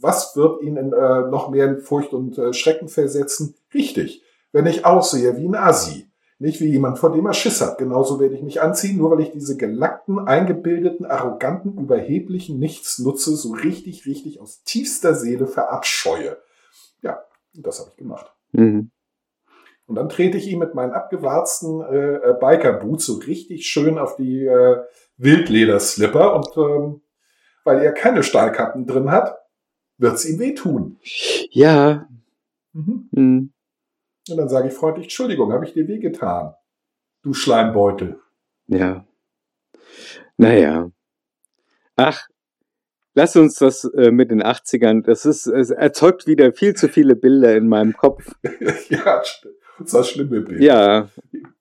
was 0.00 0.34
wird 0.36 0.62
ihn 0.62 0.76
in, 0.76 0.92
äh, 0.92 1.20
noch 1.28 1.50
mehr 1.50 1.66
in 1.66 1.78
Furcht 1.80 2.12
und 2.12 2.38
äh, 2.38 2.52
Schrecken 2.52 2.88
versetzen? 2.88 3.56
Richtig, 3.74 4.24
wenn 4.52 4.66
ich 4.66 4.86
aussehe 4.86 5.36
wie 5.36 5.46
ein 5.48 5.54
Asi. 5.54 6.10
Nicht 6.42 6.60
wie 6.60 6.66
jemand, 6.66 6.98
vor 6.98 7.12
dem 7.12 7.24
er 7.24 7.34
Schiss 7.34 7.60
hat. 7.60 7.78
Genauso 7.78 8.18
werde 8.18 8.34
ich 8.34 8.42
mich 8.42 8.60
anziehen, 8.60 8.98
nur 8.98 9.12
weil 9.12 9.20
ich 9.20 9.30
diese 9.30 9.56
gelackten, 9.56 10.18
eingebildeten, 10.18 11.06
arroganten, 11.06 11.78
überheblichen 11.78 12.58
Nichtsnutze 12.58 13.36
so 13.36 13.52
richtig, 13.52 14.06
richtig 14.06 14.40
aus 14.40 14.64
tiefster 14.64 15.14
Seele 15.14 15.46
verabscheue. 15.46 16.36
Ja, 17.00 17.22
das 17.54 17.78
habe 17.78 17.90
ich 17.92 17.96
gemacht. 17.96 18.34
Mhm. 18.50 18.90
Und 19.86 19.94
dann 19.94 20.08
trete 20.08 20.36
ich 20.36 20.48
ihm 20.48 20.58
mit 20.58 20.74
meinen 20.74 20.90
abgewarzten 20.90 21.80
äh, 21.80 22.14
äh, 22.16 22.34
Biker-Boots 22.40 23.06
so 23.06 23.18
richtig 23.18 23.68
schön 23.68 23.96
auf 23.96 24.16
die 24.16 24.44
äh, 24.44 24.78
Wildlederslipper 25.18 26.34
und 26.34 26.56
ähm, 26.56 27.02
weil 27.62 27.84
er 27.84 27.92
keine 27.92 28.24
Stahlkappen 28.24 28.88
drin 28.88 29.12
hat, 29.12 29.36
wird's 29.96 30.24
ihm 30.24 30.40
wehtun. 30.40 30.98
Ja. 31.50 32.08
Mhm. 32.72 33.08
Mhm. 33.12 33.52
Und 34.28 34.36
dann 34.36 34.48
sage 34.48 34.68
ich 34.68 34.74
freundlich, 34.74 35.06
Entschuldigung, 35.06 35.52
habe 35.52 35.64
ich 35.64 35.72
dir 35.72 35.88
wehgetan? 35.88 36.54
Du 37.22 37.34
Schleimbeutel. 37.34 38.20
Ja. 38.66 39.06
Naja. 40.36 40.90
Ach, 41.96 42.26
Lass 43.14 43.36
uns 43.36 43.56
das 43.56 43.84
äh, 43.84 44.10
mit 44.10 44.30
den 44.30 44.42
80ern, 44.42 45.02
das 45.02 45.26
ist, 45.26 45.46
es 45.46 45.70
erzeugt 45.70 46.26
wieder 46.26 46.52
viel 46.52 46.74
zu 46.74 46.88
viele 46.88 47.14
Bilder 47.14 47.54
in 47.54 47.68
meinem 47.68 47.92
Kopf. 47.94 48.34
ja, 48.88 49.22
das 49.78 49.92
war 49.92 50.02
schlimme 50.02 50.40
Bild. 50.40 50.62
Ja, 50.62 51.10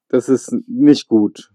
das 0.07 0.29
ist 0.29 0.55
nicht 0.67 1.09
gut. 1.09 1.51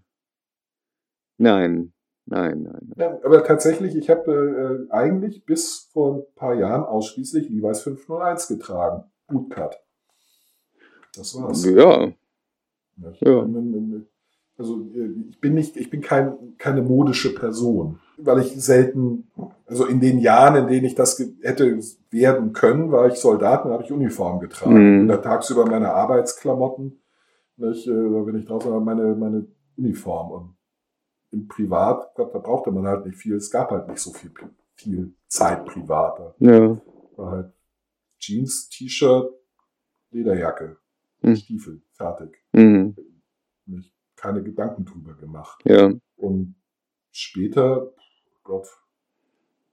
Nein, 1.37 1.93
nein, 2.25 2.61
nein. 2.61 2.93
Ja, 2.95 3.19
aber 3.23 3.43
tatsächlich, 3.43 3.95
ich 3.95 4.09
habe 4.11 4.87
äh, 4.89 4.93
eigentlich 4.93 5.45
bis 5.45 5.89
vor 5.91 6.17
ein 6.17 6.23
paar 6.35 6.53
Jahren 6.53 6.83
ausschließlich 6.83 7.49
Levi's 7.49 7.81
501 7.81 8.47
getragen. 8.49 9.03
Bootcut. 9.27 9.77
Das 11.17 11.35
war's. 11.41 11.65
Ja, 11.65 12.11
Ja. 13.21 13.41
bin- 13.41 14.07
Also 14.59 14.81
äh, 14.95 15.11
ich 15.29 15.39
bin 15.39 15.53
nicht, 15.53 15.77
ich 15.77 15.89
bin 15.89 16.01
kein, 16.01 16.57
keine 16.57 16.81
modische 16.81 17.33
Person, 17.35 17.99
weil 18.17 18.39
ich 18.39 18.49
selten, 18.63 19.29
also 19.67 19.85
in 19.85 19.99
den 19.99 20.17
Jahren, 20.19 20.55
in 20.63 20.67
denen 20.67 20.85
ich 20.85 20.95
das 20.95 21.19
hätte 21.41 21.79
werden 22.09 22.53
können, 22.53 22.91
war 22.91 23.05
ich 23.07 23.15
Soldat 23.15 23.65
und 23.65 23.71
habe 23.71 23.83
ich 23.83 23.91
Uniform 23.91 24.39
getragen. 24.39 24.95
Mhm. 24.95 25.01
Und 25.01 25.07
da 25.09 25.17
tagsüber 25.17 25.65
meine 25.67 25.91
Arbeitsklamotten, 25.93 26.99
nicht, 27.57 27.87
äh, 27.87 27.91
oder 27.91 28.25
wenn 28.25 28.35
ich 28.39 28.45
draußen 28.45 28.71
war, 28.71 28.79
meine, 28.79 29.13
meine 29.15 29.45
Uniform. 29.77 30.31
Und 30.31 30.57
im 31.31 31.47
Privat, 31.47 32.15
Gott, 32.15 32.33
da 32.33 32.39
brauchte 32.39 32.71
man 32.71 32.87
halt 32.87 33.05
nicht 33.05 33.17
viel. 33.17 33.35
Es 33.35 33.51
gab 33.51 33.69
halt 33.69 33.87
nicht 33.89 33.99
so 33.99 34.11
viel, 34.11 34.31
viel 34.73 35.13
Zeit 35.27 35.65
privat. 35.65 36.17
Da 36.19 36.33
ja. 36.39 36.77
war 37.15 37.31
halt 37.31 37.53
Jeans, 38.17 38.69
T-Shirt, 38.69 39.29
Lederjacke, 40.11 40.77
Mhm. 41.31 41.35
Stiefel, 41.35 41.81
fertig 41.93 42.37
Mhm. 42.53 42.95
mich 43.65 43.93
keine 44.15 44.41
Gedanken 44.43 44.85
drüber 44.85 45.13
gemacht. 45.15 45.61
Ja. 45.65 45.91
Und 46.15 46.55
später, 47.11 47.91
Gott, 48.43 48.67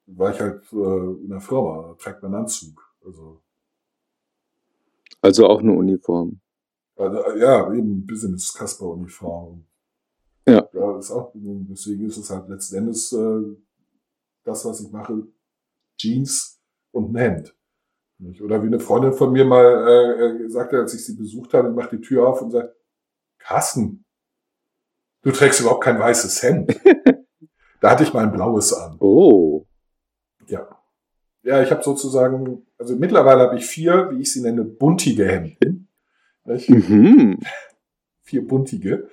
war 0.07 0.33
ich 0.35 0.41
halt 0.41 0.63
äh, 0.73 0.77
in 1.23 1.29
der 1.31 1.41
Firma, 1.41 1.95
trägt 1.99 2.23
man 2.23 2.35
Anzug. 2.35 2.81
Also, 3.05 3.43
Also 5.23 5.47
auch 5.47 5.61
eine 5.61 5.73
Uniform. 5.73 6.41
also 6.97 7.19
äh, 7.25 7.39
ja, 7.41 7.73
eben 7.73 8.07
Business-Kasper-Uniform. 8.07 9.65
Ja. 10.47 10.69
ja. 10.73 10.99
Ist 10.99 11.11
auch, 11.11 11.33
deswegen 11.35 12.07
ist 12.07 12.19
es 12.19 12.29
halt 12.31 12.49
letzten 12.49 12.77
Endes 12.77 13.13
äh, 13.13 13.57
das, 14.45 14.65
was 14.67 14.81
ich 14.83 14.91
mache, 14.93 15.27
Jeans 15.97 16.61
und 16.93 17.13
ein 17.13 17.17
Hemd. 17.17 17.57
Nicht? 18.19 18.43
Oder 18.43 18.63
wie 18.63 18.69
eine 18.69 18.81
Freundin 18.81 19.13
von 19.13 19.33
mir 19.33 19.45
mal 19.45 19.65
äh, 19.65 20.45
äh, 20.45 20.49
sagte, 20.49 20.79
als 20.79 20.95
ich 20.95 21.05
sie 21.05 21.17
besucht 21.17 21.53
habe, 21.55 21.69
ich 21.69 21.75
mache 21.75 21.97
die 21.97 22.03
Tür 22.03 22.29
auf 22.29 22.43
und 22.43 22.51
sagt, 22.51 22.75
Carsten, 23.39 24.05
du 25.23 25.31
trägst 25.33 25.61
überhaupt 25.61 25.85
kein 25.85 25.99
weißes 25.99 26.43
Hemd. 26.43 26.81
da 27.81 27.91
hatte 27.91 28.05
ich 28.05 28.13
mal 28.15 28.25
ein 28.25 28.33
blaues 28.33 28.73
an. 28.73 28.97
Oh. 29.01 29.67
Ja. 30.47 30.69
Ja, 31.43 31.63
ich 31.63 31.71
habe 31.71 31.83
sozusagen, 31.83 32.67
also 32.79 32.97
mittlerweile 32.97 33.41
habe 33.43 33.57
ich 33.59 33.67
vier, 33.67 34.11
wie 34.11 34.23
ich 34.23 34.33
sie 34.33 34.41
nenne, 34.41 34.65
buntige 34.65 35.27
Hemden. 35.27 35.89
Mhm. 36.45 37.41
Vier 38.23 38.47
buntige. 38.47 39.09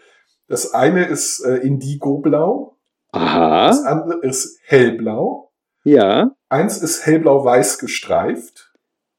Das 0.47 0.73
eine 0.73 1.05
ist 1.05 1.41
äh, 1.41 1.57
Indigo-Blau, 1.57 2.77
das 3.11 3.21
Aha. 3.21 3.89
andere 3.89 4.19
ist 4.21 4.59
hellblau, 4.63 5.51
Ja. 5.83 6.31
eins 6.47 6.81
ist 6.81 7.05
hellblau-weiß 7.05 7.79
gestreift, 7.79 8.70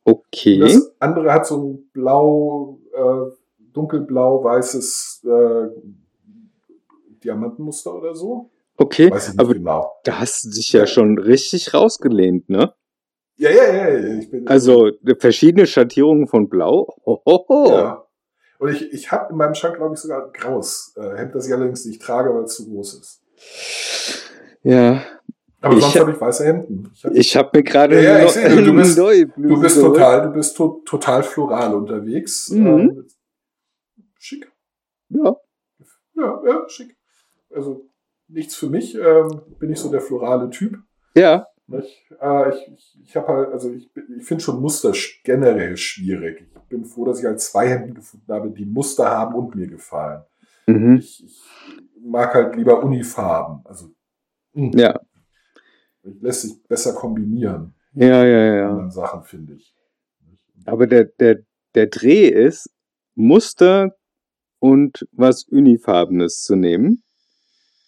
Okay. 0.04 0.58
das 0.58 0.92
andere 0.98 1.32
hat 1.32 1.46
so 1.46 1.62
ein 1.62 1.90
blau, 1.92 2.80
äh, 2.92 3.30
dunkelblau-weißes 3.72 5.24
äh, 5.24 5.68
Diamantenmuster 7.22 7.94
oder 7.94 8.14
so. 8.14 8.50
Okay. 8.76 9.12
Aber 9.36 9.54
genau. 9.54 9.92
da 10.04 10.20
hast 10.20 10.44
du 10.44 10.50
dich 10.50 10.72
ja 10.72 10.86
schon 10.86 11.18
richtig 11.18 11.72
rausgelehnt, 11.72 12.48
ne? 12.48 12.74
Ja, 13.36 13.50
ja, 13.50 13.72
ja, 13.72 13.88
ja. 13.88 14.18
Ich 14.18 14.30
bin, 14.30 14.46
Also 14.46 14.90
verschiedene 15.18 15.66
Schattierungen 15.66 16.26
von 16.26 16.48
Blau. 16.48 16.96
Hohoho. 17.04 17.68
Ja. 17.68 18.04
Und 18.58 18.70
ich, 18.70 18.92
ich 18.92 19.10
habe 19.10 19.32
in 19.32 19.36
meinem 19.36 19.54
Schrank, 19.54 19.76
glaube 19.76 19.94
ich, 19.94 20.00
sogar 20.00 20.26
ein 20.26 20.32
graues 20.32 20.94
äh, 20.96 21.16
Hemd, 21.16 21.34
das 21.34 21.46
ich 21.46 21.52
allerdings 21.52 21.84
nicht 21.84 22.00
trage, 22.00 22.32
weil 22.32 22.44
es 22.44 22.54
zu 22.54 22.68
groß 22.68 22.94
ist. 22.94 23.22
Ja. 24.62 25.02
Aber 25.62 25.74
Ich 25.76 25.80
sonst 25.82 25.94
hab- 25.94 26.00
habe 26.02 26.12
ich 26.12 26.20
weiße 26.20 26.44
Hemden. 26.44 26.90
Ich 26.92 27.04
hab, 27.04 27.12
Ich 27.14 27.36
habe 27.36 27.50
mir 27.54 27.62
gerade 27.62 27.94
Ja, 28.02 28.18
ja, 28.18 28.24
ich 28.24 28.30
sehe, 28.32 28.48
du- 28.64 28.74
bist- 28.74 28.98
du 28.98 29.60
bist 29.60 29.80
total, 29.80 30.22
du 30.26 30.32
bist 30.32 30.56
to 30.56 30.82
total 30.84 31.22
floral 31.22 31.74
unterwegs. 31.74 32.50
Mhm. 32.50 32.66
Ähm, 32.66 33.06
schick. 34.18 34.50
Ja. 35.08 35.36
Ja, 36.14 36.40
ja, 36.46 36.68
schick. 36.68 36.96
Also 37.54 37.86
nichts 38.28 38.54
für 38.56 38.68
mich. 38.68 38.94
Ähm, 38.96 39.42
bin 39.58 39.70
ich 39.70 39.78
so 39.78 39.90
der 39.90 40.00
florale 40.00 40.50
Typ. 40.50 40.78
Ja. 41.14 41.46
Nicht? 41.68 42.10
Äh, 42.20 42.50
ich 42.50 42.68
ich, 42.74 42.98
ich 43.04 43.16
habe 43.16 43.28
halt, 43.28 43.52
also 43.52 43.70
ich, 43.70 43.88
ich 44.18 44.24
finde 44.24 44.42
schon 44.42 44.60
Muster 44.60 44.92
generell 45.24 45.76
schwierig. 45.76 46.46
Ich 46.54 46.68
bin 46.68 46.84
froh, 46.84 47.04
dass 47.04 47.20
ich 47.20 47.24
halt 47.24 47.40
zwei 47.40 47.68
Hemden 47.68 47.94
gefunden 47.94 48.32
habe, 48.32 48.50
die 48.50 48.64
Muster 48.66 49.08
haben 49.10 49.34
und 49.34 49.54
mir 49.54 49.68
gefallen. 49.68 50.22
Mhm. 50.66 50.96
Ich, 50.96 51.24
ich 51.24 51.40
mag 52.02 52.34
halt 52.34 52.56
lieber 52.56 52.82
Unifarben. 52.82 53.60
Also 53.64 53.90
mh, 54.54 54.72
Ja. 54.78 55.00
Lässt 56.02 56.42
sich 56.42 56.62
besser 56.64 56.94
kombinieren. 56.94 57.74
Ja, 57.94 58.24
ja, 58.24 58.54
ja. 58.54 58.70
anderen 58.70 58.90
Sachen, 58.90 59.22
finde 59.24 59.54
ich. 59.54 59.74
Aber 60.64 60.86
der, 60.86 61.04
der, 61.04 61.40
der 61.74 61.86
Dreh 61.86 62.28
ist, 62.28 62.70
Muster 63.14 63.94
und 64.58 65.06
was 65.12 65.44
Unifarbenes 65.44 66.42
zu 66.42 66.56
nehmen, 66.56 67.02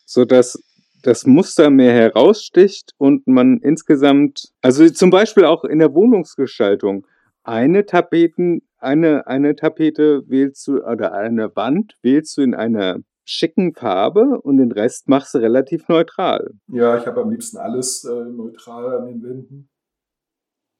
so 0.04 0.24
dass 0.24 0.58
das 1.02 1.26
Muster 1.26 1.70
mehr 1.70 1.92
heraussticht 1.92 2.92
und 2.96 3.26
man 3.26 3.58
insgesamt, 3.58 4.52
also 4.62 4.88
zum 4.88 5.10
Beispiel 5.10 5.44
auch 5.44 5.64
in 5.64 5.78
der 5.78 5.94
Wohnungsgestaltung, 5.94 7.06
eine 7.42 7.84
Tapeten, 7.84 8.62
eine, 8.78 9.26
eine 9.26 9.54
Tapete 9.54 10.28
wählst 10.28 10.66
du, 10.66 10.82
oder 10.82 11.12
eine 11.12 11.54
Wand 11.56 11.94
wählst 12.02 12.36
du 12.36 12.42
in 12.42 12.54
einer 12.54 12.98
schicken 13.24 13.74
Farbe 13.74 14.40
und 14.42 14.56
den 14.58 14.72
Rest 14.72 15.08
machst 15.08 15.34
du 15.34 15.38
relativ 15.38 15.88
neutral. 15.88 16.54
Ja, 16.68 16.98
ich 16.98 17.06
habe 17.06 17.22
am 17.22 17.30
liebsten 17.30 17.56
alles 17.58 18.04
äh, 18.04 18.24
neutral 18.24 18.98
an 19.00 19.06
den 19.06 19.22
Wänden, 19.22 19.68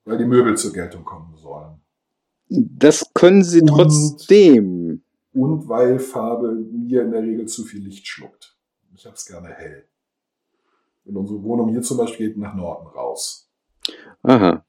weil 0.04 0.18
die 0.18 0.24
Möbel 0.26 0.56
zur 0.56 0.72
Geltung 0.72 1.04
kommen 1.04 1.34
sollen. 1.36 1.80
Das 2.48 3.10
können 3.14 3.42
sie 3.42 3.60
Und- 3.62 3.68
trotzdem. 3.68 5.02
Und 5.32 5.68
weil 5.68 5.98
Farbe 5.98 6.52
mir 6.52 7.02
in 7.02 7.10
der 7.10 7.22
Regel 7.22 7.46
zu 7.46 7.64
viel 7.64 7.82
Licht 7.82 8.06
schluckt. 8.06 8.56
Ich 8.94 9.04
habe 9.04 9.16
es 9.16 9.26
gerne 9.26 9.48
hell. 9.48 9.88
In 11.04 11.16
unsere 11.16 11.42
Wohnung 11.42 11.70
hier 11.70 11.82
zum 11.82 11.96
Beispiel 11.98 12.28
geht 12.28 12.38
nach 12.38 12.54
Norden 12.54 12.86
raus. 12.86 13.50
Aha. 14.22 14.64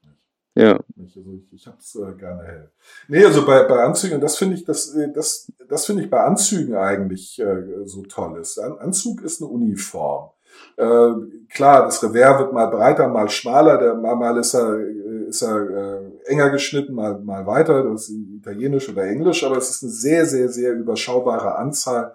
Ja. 0.56 0.80
Also 0.98 1.20
ich, 1.34 1.52
ich 1.52 1.66
habe 1.66 1.76
es 1.78 1.94
äh, 1.94 2.12
gerne 2.18 2.42
hell. 2.44 2.70
Nee, 3.08 3.24
also 3.24 3.44
bei, 3.44 3.64
bei 3.64 3.84
Anzügen, 3.84 4.22
das 4.22 4.38
finde 4.38 4.54
ich, 4.56 4.64
das, 4.64 4.94
äh, 4.94 5.12
das, 5.12 5.52
das 5.68 5.84
finde 5.84 6.02
ich 6.02 6.10
bei 6.10 6.20
Anzügen 6.20 6.74
eigentlich 6.74 7.38
äh, 7.38 7.84
so 7.84 8.02
toll 8.04 8.40
ist. 8.40 8.58
Ein 8.58 8.78
Anzug 8.78 9.22
ist 9.22 9.42
eine 9.42 9.50
Uniform. 9.50 10.30
Äh, 10.78 11.12
klar, 11.50 11.84
das 11.84 12.02
Revers 12.02 12.40
wird 12.40 12.54
mal 12.54 12.66
breiter, 12.68 13.06
mal 13.08 13.28
schmaler, 13.28 13.76
der, 13.76 13.94
mal, 13.96 14.16
mal 14.16 14.38
ist 14.38 14.54
er, 14.54 14.78
äh, 14.78 15.28
ist 15.28 15.42
er 15.42 15.68
äh, 15.70 16.10
enger 16.24 16.48
geschnitten, 16.48 16.94
mal, 16.94 17.20
mal 17.20 17.46
weiter, 17.46 17.82
das 17.84 18.08
ist 18.08 18.16
italienisch 18.38 18.88
oder 18.88 19.04
englisch, 19.04 19.44
aber 19.44 19.58
es 19.58 19.68
ist 19.68 19.82
eine 19.82 19.92
sehr, 19.92 20.24
sehr, 20.24 20.48
sehr 20.48 20.72
überschaubare 20.72 21.56
Anzahl 21.56 22.14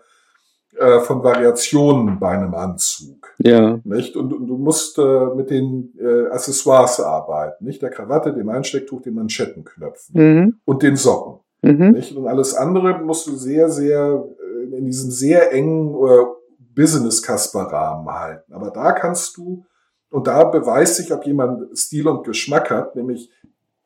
äh, 0.78 1.00
von 1.02 1.24
Variationen 1.24 2.20
bei 2.20 2.30
einem 2.30 2.54
Anzug. 2.54 3.34
Ja. 3.40 3.80
Nicht? 3.84 4.16
Und, 4.16 4.34
und 4.34 4.48
du 4.48 4.58
musst 4.58 4.98
äh, 4.98 5.26
mit 5.36 5.50
den 5.50 5.94
äh, 6.00 6.28
Accessoires 6.28 7.00
arbeiten, 7.00 7.66
nicht? 7.66 7.82
Der 7.82 7.90
Krawatte, 7.90 8.34
dem 8.34 8.50
Einstecktuch, 8.50 9.02
den 9.02 9.16
Manschettenknöpfen 9.16 10.16
Mhm. 10.16 10.60
und 10.66 10.84
den 10.84 10.96
Socken. 10.96 11.40
Mhm. 11.62 11.92
Nicht? 11.92 12.16
Und 12.16 12.28
alles 12.28 12.56
andere 12.56 13.00
musst 13.00 13.28
du 13.28 13.36
sehr, 13.36 13.70
sehr 13.70 14.24
äh, 14.72 14.78
in 14.78 14.86
diesem 14.86 15.12
sehr 15.12 15.52
engen 15.54 15.94
äh, 15.94 16.26
Business-Kasper-Rahmen 16.74 18.08
halten. 18.10 18.54
Aber 18.54 18.72
da 18.72 18.92
kannst 18.94 19.38
du, 19.38 19.66
und 20.10 20.28
da 20.28 20.44
beweist 20.46 20.96
sich, 20.96 21.12
ob 21.14 21.26
jemand 21.26 21.78
Stil 21.78 22.08
und 22.08 22.26
Geschmack 22.26 22.70
hat, 22.70 22.96
nämlich 22.96 23.30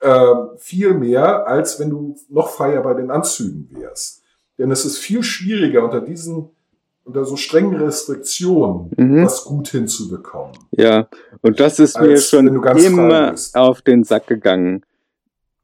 äh, 0.01 0.33
viel 0.57 0.93
mehr, 0.93 1.47
als 1.47 1.79
wenn 1.79 1.89
du 1.89 2.15
noch 2.29 2.49
freier 2.49 2.81
bei 2.81 2.93
den 2.93 3.11
Anzügen 3.11 3.69
wärst. 3.71 4.21
Denn 4.57 4.71
es 4.71 4.85
ist 4.85 4.97
viel 4.97 5.23
schwieriger 5.23 5.83
unter 5.83 6.01
diesen, 6.01 6.49
unter 7.05 7.23
so 7.23 7.35
strengen 7.37 7.75
Restriktionen, 7.75 8.91
Mhm. 8.97 9.23
was 9.23 9.45
gut 9.45 9.69
hinzubekommen. 9.69 10.53
Ja, 10.71 11.07
und 11.41 11.59
das 11.59 11.79
ist 11.79 11.99
mir 11.99 12.09
Als 12.09 12.29
du 12.31 12.37
schon 12.37 12.47
immer 12.47 13.33
auf 13.53 13.81
den 13.81 14.03
Sack 14.03 14.27
gegangen. 14.27 14.83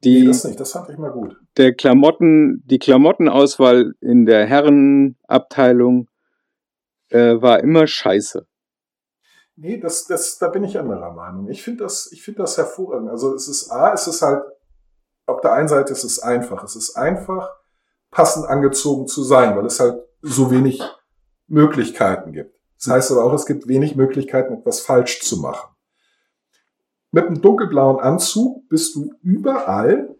Nee, 0.04 0.20
Die, 0.20 0.26
das 0.26 0.44
nicht, 0.44 0.58
das 0.58 0.72
fand 0.72 0.88
ich 0.90 0.98
mal 0.98 1.10
gut. 1.12 1.36
der 1.56 1.74
Klamotten, 1.74 2.62
die 2.66 2.78
Klamottenauswahl 2.78 3.92
in 4.00 4.24
der 4.26 4.46
Herrenabteilung 4.46 6.08
äh, 7.10 7.40
war 7.40 7.60
immer 7.60 7.86
scheiße. 7.86 8.46
Nee, 9.56 9.78
das, 9.78 10.06
das, 10.06 10.38
da 10.38 10.48
bin 10.48 10.64
ich 10.64 10.78
anderer 10.78 11.12
Meinung. 11.12 11.48
Ich 11.50 11.62
finde 11.62 11.84
das, 11.84 12.10
ich 12.10 12.22
finde 12.22 12.40
das 12.42 12.56
hervorragend. 12.56 13.10
Also 13.10 13.34
es 13.34 13.48
ist 13.48 13.70
A, 13.70 13.92
es 13.92 14.06
ist 14.06 14.22
halt, 14.22 14.42
auf 15.26 15.40
der 15.40 15.52
einen 15.52 15.68
Seite 15.68 15.92
ist 15.92 16.04
es 16.04 16.18
einfach. 16.20 16.64
Es 16.64 16.74
ist 16.74 16.96
einfach, 16.96 17.48
passend 18.10 18.46
angezogen 18.46 19.06
zu 19.06 19.22
sein, 19.22 19.56
weil 19.56 19.66
es 19.66 19.78
halt 19.78 20.02
so 20.22 20.50
wenig 20.50 20.82
Möglichkeiten 21.48 22.32
gibt. 22.32 22.54
Das 22.78 22.92
heißt 22.92 23.12
aber 23.12 23.24
auch, 23.24 23.32
es 23.34 23.46
gibt 23.46 23.68
wenig 23.68 23.94
Möglichkeiten, 23.96 24.54
etwas 24.54 24.80
falsch 24.80 25.20
zu 25.20 25.38
machen. 25.40 25.68
mit 27.14 27.26
einem 27.26 27.42
dunkelblauen 27.42 28.00
Anzug 28.00 28.66
bist 28.70 28.94
du 28.94 29.12
überall 29.22 30.16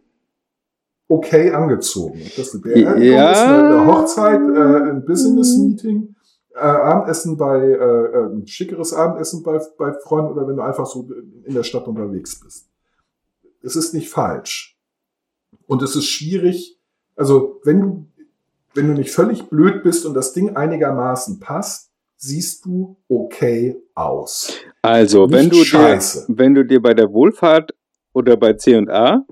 okay 1.09 1.51
angezogen. 1.51 2.21
Ob 2.27 2.35
das 2.37 2.53
eine 2.53 2.63
Beerdigung 2.63 3.03
Ja. 3.17 3.33
ist, 3.33 3.41
eine 3.41 3.87
Hochzeit, 3.87 4.41
äh, 4.41 4.91
ein 4.91 5.05
Business-Meeting, 5.07 6.15
äh, 6.55 6.59
Abendessen 6.59 7.37
bei, 7.39 7.61
äh, 7.61 7.75
äh, 7.75 8.27
ein 8.35 8.47
schickeres 8.47 8.93
Abendessen 8.93 9.43
bei, 9.43 9.59
bei 9.79 9.93
Freunden 9.95 10.33
oder 10.33 10.47
wenn 10.47 10.57
du 10.57 10.63
einfach 10.63 10.85
so 10.87 11.09
in 11.45 11.55
der 11.55 11.63
Stadt 11.63 11.87
unterwegs 11.89 12.39
bist. 12.41 12.69
Es 13.63 13.75
ist 13.75 13.95
nicht 13.95 14.11
falsch. 14.11 14.79
Und 15.67 15.83
es 15.83 15.97
ist 15.97 16.07
schwierig, 16.07 16.79
also 17.17 17.61
wenn 17.65 17.81
du, 17.81 18.07
wenn 18.75 18.89
du 18.89 18.95
nicht 18.95 19.11
völlig 19.11 19.49
blöd 19.49 19.83
bist 19.83 20.07
und 20.07 20.15
das 20.15 20.33
Ding 20.33 20.57
einigermaßen 20.57 21.41
passt, 21.41 21.91
siehst 22.17 22.65
du 22.65 22.97
okay 23.09 23.77
aus. 23.95 24.57
Also, 24.83 25.31
wenn 25.31 25.51
du, 25.51 25.63
dir, 25.65 25.99
wenn 26.29 26.55
du 26.55 26.65
dir 26.65 26.81
bei 26.81 26.95
der 26.95 27.13
Wohlfahrt 27.13 27.73
oder 28.13 28.37
bei 28.37 28.55
C&A, 28.55 29.25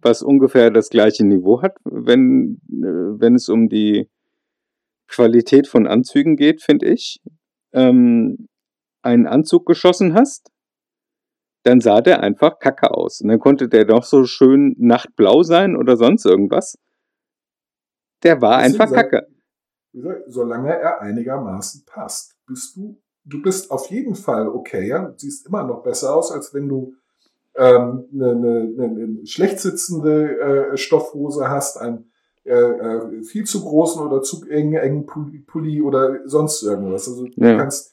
was 0.00 0.22
ungefähr 0.22 0.70
das 0.70 0.90
gleiche 0.90 1.24
Niveau 1.24 1.62
hat, 1.62 1.76
wenn, 1.84 2.60
äh, 2.70 3.20
wenn 3.20 3.34
es 3.34 3.48
um 3.48 3.68
die 3.68 4.10
Qualität 5.08 5.66
von 5.66 5.86
Anzügen 5.86 6.36
geht, 6.36 6.62
finde 6.62 6.86
ich, 6.86 7.20
ähm, 7.72 8.48
einen 9.02 9.26
Anzug 9.26 9.66
geschossen 9.66 10.14
hast, 10.14 10.50
dann 11.64 11.80
sah 11.80 12.00
der 12.00 12.22
einfach 12.22 12.58
kacke 12.58 12.90
aus. 12.90 13.20
Und 13.20 13.28
dann 13.28 13.38
konnte 13.38 13.68
der 13.68 13.84
doch 13.84 14.04
so 14.04 14.24
schön 14.24 14.74
nachtblau 14.78 15.42
sein 15.42 15.76
oder 15.76 15.96
sonst 15.96 16.24
irgendwas. 16.26 16.76
Der 18.22 18.40
war 18.40 18.58
Deswegen 18.62 18.80
einfach 18.80 18.94
kacke. 18.94 19.26
Gesagt, 19.92 20.22
solange 20.28 20.70
er 20.78 21.00
einigermaßen 21.02 21.84
passt, 21.86 22.34
bist 22.46 22.76
du, 22.76 22.98
du 23.24 23.42
bist 23.42 23.70
auf 23.70 23.86
jeden 23.88 24.14
Fall 24.14 24.48
okay, 24.48 24.86
ja, 24.88 25.04
du 25.04 25.14
siehst 25.18 25.46
immer 25.46 25.64
noch 25.64 25.82
besser 25.82 26.16
aus, 26.16 26.32
als 26.32 26.54
wenn 26.54 26.68
du 26.68 26.94
ähm, 27.54 28.08
eine, 28.14 28.30
eine, 28.30 28.72
eine, 28.78 28.84
eine 29.04 29.26
schlecht 29.26 29.60
sitzende 29.60 30.38
äh, 30.72 30.76
Stoffhose 30.78 31.50
hast, 31.50 31.76
einen 31.78 32.10
äh, 32.44 32.54
äh, 32.54 33.22
viel 33.22 33.44
zu 33.44 33.60
großen 33.62 34.00
oder 34.02 34.22
zu 34.22 34.44
engen, 34.48 34.74
engen 34.74 35.06
Pulli, 35.46 35.82
oder 35.82 36.20
sonst 36.24 36.62
irgendwas. 36.62 37.06
Also 37.06 37.26
du 37.26 37.32
Ja. 37.36 37.58
kannst 37.58 37.92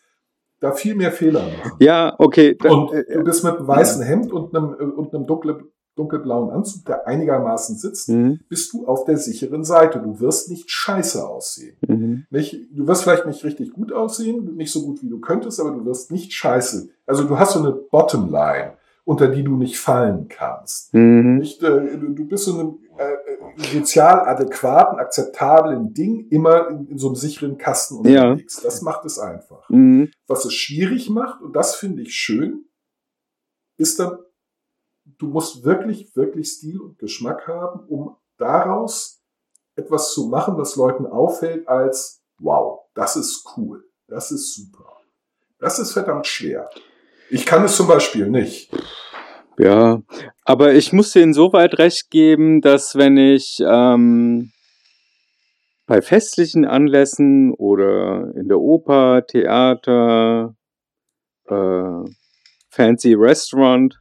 da 0.62 0.72
viel 0.72 0.96
mehr 0.96 1.12
Fehler 1.12 1.42
machen. 1.44 1.74
Ja, 1.80 2.16
okay. 2.18 2.56
da- 2.56 2.70
Und 2.70 2.94
äh, 2.94 3.14
du 3.14 3.24
bist 3.24 3.44
mit 3.44 3.58
einem 3.58 3.68
weißen 3.68 4.02
Hemd 4.04 4.32
und 4.32 4.56
einem, 4.56 4.74
und 4.98 5.14
einem 5.14 5.28
dunkle, 5.28 5.64
dunkelblauen 6.00 6.50
Anzug, 6.50 6.86
der 6.86 7.06
einigermaßen 7.08 7.76
sitzt, 7.78 8.10
mhm, 8.10 8.40
bist 8.50 8.74
du 8.74 8.88
auf 8.88 9.06
der 9.06 9.18
sicheren 9.18 9.64
Seite. 9.64 10.00
Du 10.00 10.20
wirst 10.20 10.50
nicht 10.50 10.72
scheiße 10.72 11.28
aussehen. 11.28 11.78
mhm. 11.88 12.26
Nicht, 12.32 12.56
du 12.72 12.88
wirst 12.88 13.04
vielleicht 13.04 13.26
nicht 13.28 13.44
richtig 13.44 13.72
gut 13.74 13.92
aussehen, 13.94 14.56
nicht 14.56 14.72
so 14.72 14.82
gut 14.84 15.04
wie 15.04 15.10
du 15.10 15.20
könntest, 15.20 15.60
aber 15.60 15.72
du 15.72 15.86
wirst 15.86 16.12
nicht 16.12 16.34
scheiße. 16.34 16.90
Also 17.06 17.24
du 17.26 17.38
hast 17.38 17.54
so 17.54 17.60
eine 17.60 17.72
Bottomline, 17.74 18.74
unter 19.06 19.28
die 19.28 19.44
du 19.44 19.56
nicht 19.58 19.78
fallen 19.80 20.28
kannst. 20.30 20.94
Mhm. 20.94 21.38
Nicht, 21.40 21.62
äh, 21.64 21.98
du 21.98 22.10
du 22.10 22.26
bist 22.26 22.46
so 22.46 22.54
in 22.54 22.60
einem 22.60 22.80
äh, 22.98 23.14
äh, 23.14 23.80
sozial 23.80 24.20
adäquaten, 24.28 25.00
akzeptablen 25.00 25.94
Ding 25.94 26.28
immer 26.30 26.68
in, 26.70 26.88
in 26.90 26.98
so 26.98 27.08
einem 27.08 27.16
sicheren 27.16 27.58
Kasten 27.58 28.08
Ja. 28.08 28.30
unterwegs. 28.32 28.62
Das 28.62 28.82
macht 28.82 29.06
es 29.06 29.18
einfach. 29.20 29.70
Mhm. 29.70 30.12
Was 30.28 30.46
es 30.46 30.54
schwierig 30.54 31.10
macht, 31.10 31.42
und 31.42 31.56
das 31.56 31.76
finde 31.76 32.04
ich 32.04 32.14
schön, 32.14 32.66
ist 33.78 34.00
dann, 34.00 34.18
du 35.20 35.28
musst 35.28 35.64
wirklich, 35.64 36.16
wirklich 36.16 36.48
Stil 36.48 36.80
und 36.80 36.98
Geschmack 36.98 37.48
haben, 37.48 37.82
um 37.88 38.16
daraus 38.38 39.22
etwas 39.76 40.14
zu 40.14 40.28
machen, 40.28 40.58
was 40.58 40.76
Leuten 40.76 41.06
auffällt 41.06 41.68
als, 41.68 42.24
wow, 42.40 42.82
das 42.96 43.16
ist 43.16 43.46
cool, 43.56 43.84
das 44.08 44.32
ist 44.32 44.56
super. 44.56 44.86
Das 45.60 45.78
ist 45.78 45.92
verdammt 45.92 46.26
schwer. 46.26 46.70
Ich 47.30 47.46
kann 47.46 47.64
es 47.66 47.76
zum 47.76 47.88
Beispiel 47.88 48.30
nicht. 48.30 48.72
Ja, 49.58 50.02
aber 50.46 50.74
ich 50.74 50.94
muss 50.94 51.12
dir 51.12 51.22
insoweit 51.22 51.78
recht 51.78 52.10
geben, 52.10 52.62
dass 52.62 52.96
wenn 52.96 53.18
ich 53.18 53.60
ähm, 53.60 54.52
bei 55.86 56.02
festlichen 56.02 56.66
Anlässen 56.66 57.54
oder 57.54 58.34
in 58.36 58.48
der 58.48 58.60
Oper, 58.60 59.26
Theater, 59.28 60.56
äh, 61.46 62.10
Fancy 62.70 63.16
Restaurant, 63.16 63.99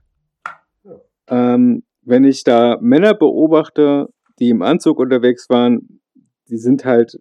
ähm, 1.28 1.82
wenn 2.02 2.24
ich 2.24 2.44
da 2.44 2.78
Männer 2.80 3.14
beobachte, 3.14 4.06
die 4.38 4.50
im 4.50 4.62
Anzug 4.62 4.98
unterwegs 4.98 5.48
waren, 5.48 6.00
die 6.48 6.56
sind 6.58 6.84
halt, 6.84 7.18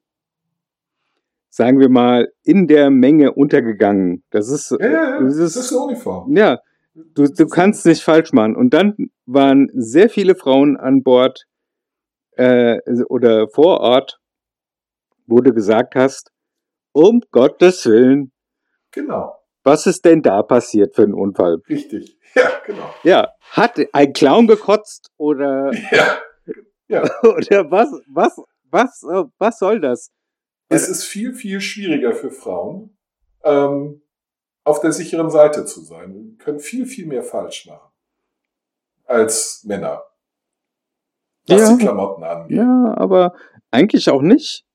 sagen 1.50 1.80
wir 1.80 1.90
mal, 1.90 2.28
in 2.44 2.68
der 2.68 2.90
Menge 2.90 3.34
untergegangen. 3.34 4.24
Das 4.30 4.50
ist, 4.50 4.72
Ja, 4.72 4.86
ja, 4.88 4.92
ja, 4.92 5.22
das 5.22 5.38
das 5.38 5.56
ist 5.56 5.66
ist 5.66 5.72
eine 5.74 5.82
Uniform. 5.82 6.36
ja, 6.36 6.60
du, 6.94 7.26
du 7.28 7.48
kannst 7.48 7.86
nicht 7.86 8.04
falsch 8.04 8.32
machen. 8.34 8.56
Und 8.56 8.74
dann 8.74 8.96
waren 9.26 9.70
sehr 9.74 10.10
viele 10.10 10.36
Frauen 10.36 10.78
an 10.78 11.04
Bord 11.04 11.44
äh, 12.34 12.78
oder 13.10 13.48
vor 13.50 13.80
Ort, 13.82 14.20
wo 15.26 15.40
du 15.42 15.52
gesagt 15.54 15.96
hast, 15.96 16.32
um 16.94 17.22
Gottes 17.32 17.86
Willen, 17.86 18.32
Genau, 18.92 19.34
was 19.64 19.86
ist 19.86 20.06
denn 20.06 20.22
da 20.22 20.42
passiert 20.44 20.96
für 20.96 21.04
ein 21.04 21.14
Unfall? 21.14 21.58
richtig. 21.70 22.17
Ja, 22.38 22.52
genau. 22.66 22.94
Ja, 23.04 23.30
hat 23.52 23.80
ein 23.94 24.14
Clown 24.14 24.48
gekotzt 24.48 25.12
oder, 25.18 25.72
Ja, 25.92 26.20
ja. 26.88 27.04
oder 27.24 27.72
was, 27.72 27.90
was, 28.08 28.38
was, 28.70 29.04
was 29.38 29.60
soll 29.60 29.80
das? 29.80 30.12
Es 30.70 30.88
ist 30.90 31.04
viel, 31.06 31.34
viel 31.34 31.62
schwieriger 31.62 32.14
für 32.14 32.30
Frauen, 32.32 32.98
ähm, 33.44 34.02
auf 34.66 34.82
der 34.82 34.92
sicheren 34.92 35.30
Seite 35.30 35.64
zu 35.66 35.82
sein. 35.82 36.14
Die 36.14 36.38
können 36.38 36.60
viel, 36.60 36.86
viel 36.86 37.08
mehr 37.08 37.24
falsch 37.24 37.66
machen 37.68 37.90
als 39.06 39.64
Männer. 39.66 40.04
Was 41.48 41.62
Ja. 41.62 41.74
die 41.78 41.82
Klamotten 41.84 42.24
angeht. 42.26 42.58
Ja, 42.58 42.94
aber 42.98 43.34
eigentlich 43.72 44.10
auch 44.10 44.22
nicht. 44.22 44.66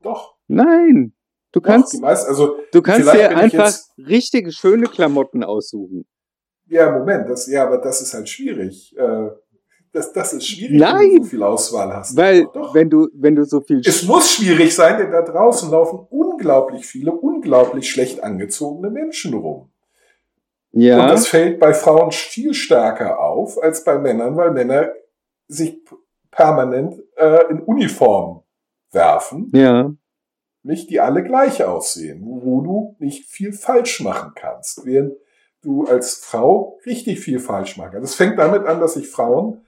Doch. 0.00 0.36
Nein, 0.48 1.12
du 1.52 1.60
Doch, 1.60 1.66
kannst, 1.66 1.92
die 1.92 1.98
meisten, 2.00 2.28
also, 2.28 2.58
du 2.72 2.80
kannst 2.82 3.12
dir 3.12 3.36
einfach 3.36 3.66
jetzt- 3.66 3.92
richtige, 3.98 4.50
schöne 4.52 4.86
Klamotten 4.86 5.44
aussuchen. 5.44 6.06
Ja, 6.72 6.90
Moment, 6.90 7.28
das, 7.28 7.46
ja, 7.46 7.64
aber 7.64 7.78
das 7.78 8.00
ist 8.00 8.14
halt 8.14 8.28
schwierig. 8.28 8.96
Äh, 8.96 9.28
das, 9.92 10.10
das 10.12 10.32
ist 10.32 10.46
schwierig, 10.46 10.72
wenn 10.72 10.78
Nein. 10.78 11.16
du 11.16 11.22
so 11.24 11.28
viel 11.28 11.42
Auswahl 11.42 11.94
hast. 11.94 12.16
Weil, 12.16 12.44
Doch, 12.44 12.52
doch. 12.52 12.74
wenn 12.74 12.88
du, 12.88 13.08
wenn 13.12 13.36
du 13.36 13.44
so 13.44 13.60
viel, 13.60 13.82
Es 13.84 14.02
muss 14.04 14.32
schwierig 14.32 14.74
sein, 14.74 14.96
denn 14.96 15.12
da 15.12 15.20
draußen 15.20 15.70
laufen 15.70 16.06
unglaublich 16.08 16.86
viele, 16.86 17.12
unglaublich 17.12 17.90
schlecht 17.90 18.22
angezogene 18.22 18.90
Menschen 18.90 19.34
rum. 19.34 19.70
Und 20.70 20.80
ja, 20.80 21.06
das 21.06 21.28
fällt 21.28 21.60
bei 21.60 21.74
Frauen 21.74 22.10
viel 22.10 22.54
stärker 22.54 23.20
auf 23.20 23.62
als 23.62 23.84
bei 23.84 23.98
Männern, 23.98 24.34
weil 24.38 24.52
Männer 24.52 24.90
sich 25.46 25.78
permanent 26.30 26.94
äh, 27.16 27.50
in 27.50 27.60
Uniform 27.60 28.44
werfen, 28.92 29.50
ja, 29.52 29.92
nicht 30.62 30.88
die 30.88 31.00
alle 31.00 31.22
gleich 31.22 31.62
aussehen, 31.64 32.22
wo, 32.24 32.42
wo 32.42 32.60
du 32.62 32.96
nicht 32.98 33.28
viel 33.28 33.52
falsch 33.52 34.00
machen 34.00 34.32
kannst, 34.34 34.86
während 34.86 35.12
du 35.62 35.86
als 35.86 36.14
Frau 36.16 36.78
richtig 36.84 37.20
viel 37.20 37.38
falsch 37.38 37.76
machen 37.76 37.92
kannst. 37.92 38.10
Es 38.10 38.16
fängt 38.16 38.38
damit 38.38 38.66
an, 38.66 38.80
dass 38.80 38.94
sich 38.94 39.08
Frauen 39.08 39.64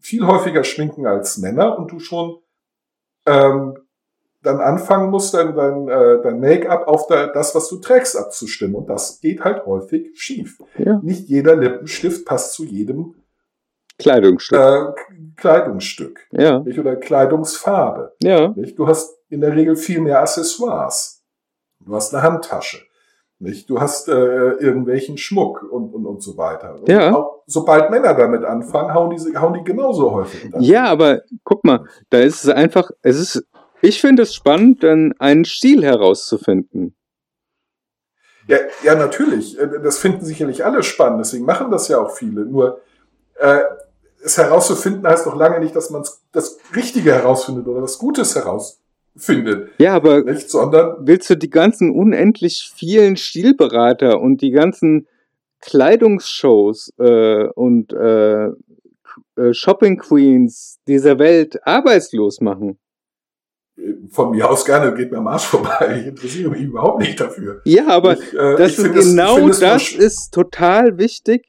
viel 0.00 0.26
häufiger 0.26 0.64
schminken 0.64 1.06
als 1.06 1.38
Männer 1.38 1.78
und 1.78 1.90
du 1.90 1.98
schon 1.98 2.38
ähm, 3.26 3.76
dann 4.42 4.60
anfangen 4.60 5.10
musst, 5.10 5.34
dein, 5.34 5.54
dein, 5.56 5.88
äh, 5.88 6.22
dein 6.22 6.38
Make-up 6.38 6.86
auf 6.86 7.08
der, 7.08 7.28
das, 7.28 7.54
was 7.54 7.68
du 7.68 7.78
trägst, 7.78 8.16
abzustimmen. 8.16 8.76
Und 8.76 8.88
das 8.88 9.20
geht 9.20 9.42
halt 9.42 9.66
häufig 9.66 10.10
schief. 10.14 10.58
ja, 10.78 11.00
Nicht 11.02 11.28
jeder 11.28 11.56
Lippenstift 11.56 12.24
passt 12.24 12.54
zu 12.54 12.64
jedem 12.64 13.16
Kleidungsstück. 13.98 14.58
äh, 14.58 14.92
Kleidungsstück 15.36 16.28
ja, 16.30 16.60
nicht? 16.60 16.78
oder 16.78 16.94
Kleidungsfarbe. 16.94 18.14
ja, 18.22 18.48
Nicht? 18.48 18.78
Du 18.78 18.86
hast 18.86 19.18
in 19.28 19.40
der 19.40 19.56
Regel 19.56 19.74
viel 19.74 20.00
mehr 20.00 20.20
Accessoires. 20.20 21.24
Du 21.80 21.94
hast 21.94 22.14
eine 22.14 22.22
Handtasche. 22.22 22.78
Nicht? 23.40 23.70
Du 23.70 23.80
hast 23.80 24.08
äh, 24.08 24.12
irgendwelchen 24.12 25.16
Schmuck 25.16 25.62
und, 25.62 25.94
und, 25.94 26.06
und 26.06 26.22
so 26.22 26.36
weiter. 26.36 26.74
Und 26.74 26.88
Ja. 26.88 27.14
Auch, 27.14 27.42
sobald 27.46 27.90
Männer 27.90 28.14
damit 28.14 28.44
anfangen, 28.44 28.92
hauen 28.92 29.10
die, 29.10 29.36
hauen 29.36 29.54
die 29.54 29.62
genauso 29.62 30.10
häufig. 30.10 30.50
ja, 30.58 30.86
aber 30.86 31.22
guck 31.44 31.64
mal, 31.64 31.84
da 32.10 32.18
ist 32.18 32.44
es 32.44 32.50
einfach, 32.50 32.90
es 33.02 33.18
ist, 33.18 33.46
ich 33.80 34.00
finde 34.00 34.22
es 34.24 34.34
spannend, 34.34 34.82
dann 34.82 35.14
einen 35.20 35.44
Stil 35.44 35.84
herauszufinden. 35.84 36.96
Ja, 38.48 38.56
ja, 38.82 38.94
natürlich. 38.96 39.56
Äh, 39.58 39.68
Das 39.82 39.98
finden 39.98 40.24
sicherlich 40.24 40.64
alle 40.64 40.82
spannend, 40.82 41.20
deswegen 41.20 41.44
machen 41.44 41.70
das 41.70 41.86
ja 41.86 41.98
auch 42.00 42.10
viele. 42.10 42.44
Nur 42.44 42.80
äh, 43.38 43.60
es 44.24 44.36
herauszufinden 44.36 45.06
heißt 45.06 45.26
doch 45.26 45.36
lange 45.36 45.60
nicht, 45.60 45.76
dass 45.76 45.90
man 45.90 46.02
das 46.32 46.58
Richtige 46.74 47.12
herausfindet 47.14 47.68
oder 47.68 47.82
was 47.82 47.98
Gutes 47.98 48.34
herausfindet. 49.18 49.70
Ja, 49.78 49.94
aber 49.94 50.22
Nicht? 50.22 50.50
Sondern 50.50 50.96
willst 51.06 51.28
du 51.30 51.36
die 51.36 51.50
ganzen 51.50 51.90
unendlich 51.90 52.70
vielen 52.74 53.16
Stilberater 53.16 54.20
und 54.20 54.40
die 54.42 54.50
ganzen 54.50 55.06
Kleidungsshows 55.60 56.92
äh, 56.98 57.46
und 57.54 57.92
äh, 57.92 58.46
äh, 58.46 59.52
Shopping 59.52 59.98
Queens 59.98 60.78
dieser 60.86 61.18
Welt 61.18 61.66
arbeitslos 61.66 62.40
machen? 62.40 62.78
von 64.10 64.32
mir 64.32 64.50
aus 64.50 64.64
gerne, 64.64 64.92
geht 64.92 65.12
mir 65.12 65.18
am 65.18 65.28
Arsch 65.28 65.44
vorbei. 65.46 65.98
Ich 66.00 66.06
interessiere 66.08 66.50
mich 66.50 66.62
überhaupt 66.62 67.00
nicht 67.00 67.20
dafür. 67.20 67.62
Ja, 67.64 67.86
aber 67.86 68.14
ich, 68.14 68.32
äh, 68.34 68.56
das 68.56 68.72
ich 68.72 68.78
ist 68.78 68.84
ich 68.86 68.92
genau 68.92 69.48
das 69.50 69.62
sch- 69.82 69.96
ist 69.98 70.34
total 70.34 70.98
wichtig. 70.98 71.46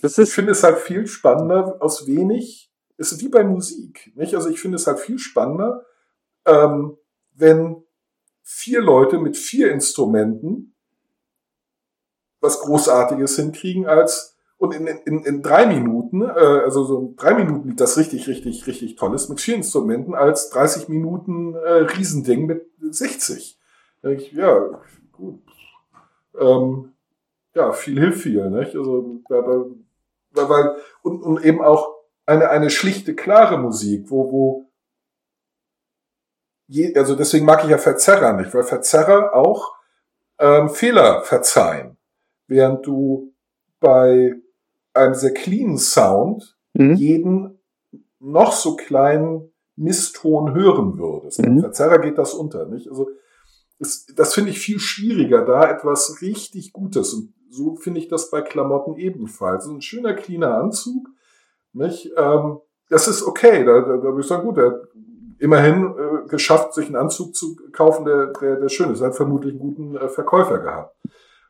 Das 0.00 0.18
Ich 0.18 0.24
ist 0.24 0.34
finde 0.34 0.50
es 0.50 0.64
halt 0.64 0.78
viel 0.78 1.06
spannender 1.06 1.76
aus 1.78 2.08
wenig. 2.08 2.68
Es 2.96 3.12
ist 3.12 3.22
wie 3.22 3.28
bei 3.28 3.44
Musik. 3.44 4.10
Nicht? 4.16 4.34
Also 4.34 4.48
ich 4.48 4.58
finde 4.58 4.74
es 4.74 4.88
halt 4.88 4.98
viel 4.98 5.20
spannender, 5.20 5.84
ähm, 6.46 6.96
wenn 7.34 7.82
vier 8.42 8.80
Leute 8.80 9.18
mit 9.18 9.36
vier 9.36 9.72
Instrumenten 9.72 10.74
was 12.40 12.60
Großartiges 12.60 13.36
hinkriegen 13.36 13.86
als 13.86 14.36
und 14.58 14.72
in, 14.72 14.86
in, 14.86 15.24
in 15.24 15.42
drei 15.42 15.66
Minuten, 15.66 16.22
äh, 16.22 16.26
also 16.26 16.84
so 16.84 17.14
drei 17.16 17.34
Minuten 17.34 17.68
liegt 17.68 17.80
das 17.80 17.98
richtig, 17.98 18.28
richtig, 18.28 18.64
richtig 18.66 18.94
tolles 18.94 19.28
mit 19.28 19.40
vier 19.40 19.56
Instrumenten 19.56 20.14
als 20.14 20.50
30 20.50 20.88
Minuten 20.88 21.54
äh, 21.54 21.72
Riesending 21.72 22.46
mit 22.46 22.70
60. 22.80 23.58
Da 24.02 24.08
denk 24.10 24.20
Ich, 24.20 24.32
ja, 24.32 24.80
gut. 25.10 25.42
Ähm, 26.38 26.92
ja, 27.54 27.72
viel 27.72 27.98
hilft 27.98 28.22
viel, 28.22 28.50
nicht? 28.50 28.76
Also, 28.76 29.20
weil, 29.28 30.48
weil, 30.48 30.76
und, 31.02 31.22
und 31.22 31.44
eben 31.44 31.60
auch 31.60 31.96
eine, 32.24 32.48
eine 32.48 32.70
schlichte, 32.70 33.16
klare 33.16 33.58
Musik, 33.58 34.10
wo, 34.10 34.30
wo, 34.30 34.71
je, 36.72 36.94
also 36.96 37.14
deswegen 37.14 37.44
mag 37.44 37.62
ich 37.64 37.70
ja 37.70 37.78
Verzerrer 37.78 38.32
nicht, 38.32 38.52
weil 38.54 38.62
Verzerrer 38.62 39.34
auch 39.34 39.74
ähm, 40.38 40.70
Fehler 40.70 41.22
verzeihen. 41.22 41.98
Während 42.46 42.86
du 42.86 43.32
bei 43.78 44.34
einem 44.94 45.14
sehr 45.14 45.34
cleanen 45.34 45.78
Sound 45.78 46.56
mhm. 46.74 46.94
jeden 46.94 47.58
noch 48.18 48.52
so 48.52 48.76
kleinen 48.76 49.52
Misston 49.76 50.54
hören 50.54 50.98
würdest. 50.98 51.42
Beim 51.42 51.56
Mhm. 51.56 51.60
Verzerrer 51.60 51.98
geht 51.98 52.18
das 52.18 52.34
unter, 52.34 52.66
nicht? 52.66 52.88
Also, 52.88 53.08
das, 53.78 54.06
das 54.14 54.34
finde 54.34 54.50
ich 54.50 54.60
viel 54.60 54.78
schwieriger, 54.78 55.44
da 55.44 55.68
etwas 55.68 56.20
richtig 56.22 56.72
Gutes. 56.72 57.14
Und 57.14 57.34
so 57.50 57.74
finde 57.74 58.00
ich 58.00 58.08
das 58.08 58.30
bei 58.30 58.40
Klamotten 58.40 58.96
ebenfalls. 58.96 59.66
Ein 59.66 59.82
schöner, 59.82 60.14
cleaner 60.14 60.54
Anzug, 60.54 61.08
nicht? 61.72 62.12
Ähm, 62.16 62.60
das 62.88 63.08
ist 63.08 63.22
okay. 63.24 63.64
Da, 63.64 63.80
da, 63.80 63.96
da 63.96 64.02
würde 64.02 64.20
ich 64.20 64.26
sagen, 64.26 64.44
gut, 64.44 64.58
er 64.58 64.66
hat 64.66 64.88
immerhin 65.42 65.94
äh, 65.98 66.28
geschafft, 66.28 66.72
sich 66.72 66.86
einen 66.86 66.96
Anzug 66.96 67.34
zu 67.34 67.56
kaufen, 67.72 68.04
der, 68.04 68.26
der, 68.28 68.56
der 68.56 68.68
schön 68.68 68.92
ist. 68.92 69.00
Er 69.00 69.08
hat 69.08 69.16
vermutlich 69.16 69.52
einen 69.52 69.60
guten 69.60 69.96
äh, 69.96 70.08
Verkäufer 70.08 70.58
gehabt. 70.58 70.96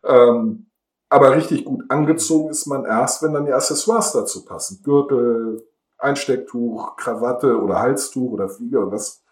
Ähm, 0.05 0.71
aber 1.11 1.37
richtig 1.37 1.67
gut 1.67 1.85
angezogen 1.91 2.49
ist 2.49 2.67
man 2.67 2.87
erst, 2.87 3.23
wenn 3.23 3.35
dann 3.35 3.45
die 3.45 3.53
Accessoires 3.53 4.13
dazu 4.13 4.47
passen. 4.47 4.81
Gürtel, 4.83 5.63
Einstecktuch, 5.99 6.97
Krawatte 6.97 7.61
oder 7.61 7.81
Halstuch 7.81 8.33
oder 8.33 8.49
Flieger 8.49 8.81
und 8.81 8.93
das 8.93 9.23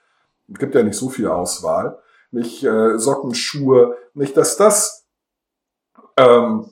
gibt 0.49 0.75
ja 0.75 0.83
nicht 0.83 0.99
so 0.99 1.09
viel 1.09 1.27
Auswahl. 1.27 1.99
Nicht 2.31 2.63
äh, 2.63 2.99
Socken, 2.99 3.35
Schuhe, 3.35 3.97
nicht, 4.13 4.37
dass 4.37 4.59
das 4.59 5.07
ähm, 6.19 6.71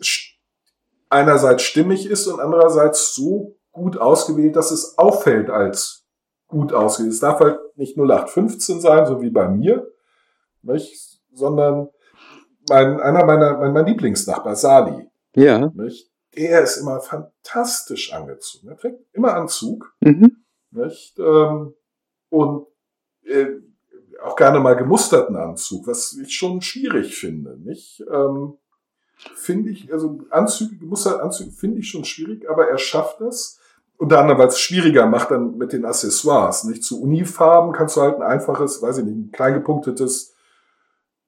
einerseits 1.09 1.63
stimmig 1.63 2.09
ist 2.09 2.27
und 2.27 2.39
andererseits 2.39 3.15
so 3.15 3.57
gut 3.73 3.97
ausgewählt, 3.97 4.57
dass 4.57 4.71
es 4.73 4.99
auffällt 4.99 5.49
als 5.49 5.98
gut 6.49 6.73
ausgewählt. 6.73 7.13
Es 7.15 7.21
darf 7.21 7.41
halt 7.41 7.59
nicht 7.77 7.97
0815 7.97 8.81
sein, 8.81 9.07
so 9.07 9.21
wie 9.23 9.31
bei 9.31 9.49
mir, 9.49 9.87
nicht? 10.63 11.21
sondern 11.33 11.89
mein, 12.69 13.01
einer 13.01 13.25
meiner, 13.25 13.59
mein, 13.59 13.73
mein 13.73 13.87
Lieblingsnachbar, 13.87 14.57
Sali, 14.57 15.09
Ja. 15.37 15.71
nicht? 15.75 16.11
der 16.37 16.63
ist 16.63 16.77
immer 16.79 17.01
fantastisch 17.01 18.13
angezogen. 18.13 18.69
Er 18.69 18.77
trägt 18.77 19.01
immer 19.13 19.35
Anzug. 19.35 19.95
Mhm. 20.01 20.45
Nicht? 20.71 21.19
Ähm, 21.19 21.75
und 22.29 22.67
äh, 23.25 23.47
auch 24.23 24.37
gerne 24.37 24.61
mal 24.61 24.75
gemusterten 24.75 25.37
Anzug, 25.37 25.87
was 25.87 26.13
ich 26.15 26.35
schon 26.35 26.61
schwierig 26.61 27.17
finde. 27.17 27.57
Nicht? 27.59 28.05
Ähm, 28.13 28.55
finde 29.35 29.71
ich, 29.71 29.93
also 29.93 30.21
Anzüge, 30.31 30.77
gemusterte 30.77 31.23
Anzüge 31.23 31.51
finde 31.51 31.79
ich 31.81 31.89
schon 31.89 32.05
schwierig, 32.05 32.49
aber 32.51 32.69
er 32.69 32.79
schafft 32.79 33.21
es. 33.21 33.59
Unter 33.99 34.21
anderem, 34.21 34.39
weil 34.39 34.47
es 34.49 34.59
schwieriger 34.61 35.07
macht 35.07 35.31
dann 35.33 35.57
mit 35.59 35.73
den 35.73 35.85
Accessoires. 35.85 36.65
Nicht 36.65 36.85
zu 36.85 37.03
Unifarben 37.03 37.73
kannst 37.73 37.97
du 37.97 38.01
halt 38.01 38.17
ein 38.17 38.23
einfaches, 38.23 38.81
weiß 38.81 38.99
ich 38.99 39.05
nicht, 39.05 39.17
ein 39.17 39.31
klein 39.33 39.55
gepunktetes 39.55 40.35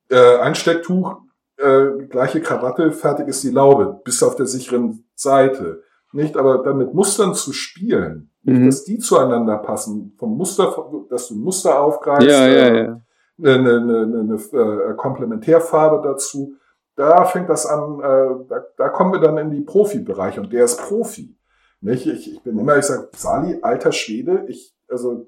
äh, 0.08 0.38
Einstecktuch, 0.38 1.18
äh, 1.56 2.06
gleiche 2.08 2.40
Krawatte, 2.40 2.92
fertig 2.92 3.28
ist 3.28 3.42
die 3.42 3.50
Laube, 3.50 4.00
bist 4.04 4.22
auf 4.24 4.36
der 4.36 4.46
sicheren 4.46 5.04
Seite. 5.14 5.82
Nicht, 6.12 6.36
aber 6.36 6.62
dann 6.62 6.78
mit 6.78 6.94
Mustern 6.94 7.34
zu 7.34 7.52
spielen, 7.52 8.30
Mhm. 8.42 8.66
dass 8.66 8.84
die 8.84 8.98
zueinander 8.98 9.58
passen, 9.58 10.14
vom 10.18 10.36
Muster, 10.36 10.74
dass 11.10 11.28
du 11.28 11.34
ein 11.34 11.40
Muster 11.40 11.78
aufgreifst, 11.78 12.26
Ja, 12.26 12.46
ja, 12.46 12.64
äh, 12.64 12.84
ja. 12.84 13.00
eine, 13.38 13.52
eine, 13.54 14.00
eine, 14.02 14.38
eine 14.52 14.90
äh, 14.90 14.94
Komplementärfarbe 14.96 16.00
dazu. 16.08 16.54
Da 16.96 17.24
fängt 17.26 17.48
das 17.50 17.66
an, 17.66 18.00
äh, 18.00 18.46
da, 18.48 18.64
da 18.76 18.88
kommen 18.88 19.12
wir 19.12 19.20
dann 19.20 19.36
in 19.38 19.50
die 19.50 19.60
Profibereiche 19.60 20.40
und 20.40 20.52
der 20.52 20.64
ist 20.64 20.78
Profi. 20.80 21.36
Nicht? 21.80 22.06
Ich, 22.06 22.32
ich 22.32 22.42
bin 22.42 22.58
immer, 22.58 22.76
ich 22.78 22.84
sage, 22.84 23.08
Sali, 23.16 23.58
alter 23.62 23.92
Schwede, 23.92 24.44
ich, 24.48 24.74
also 24.88 25.26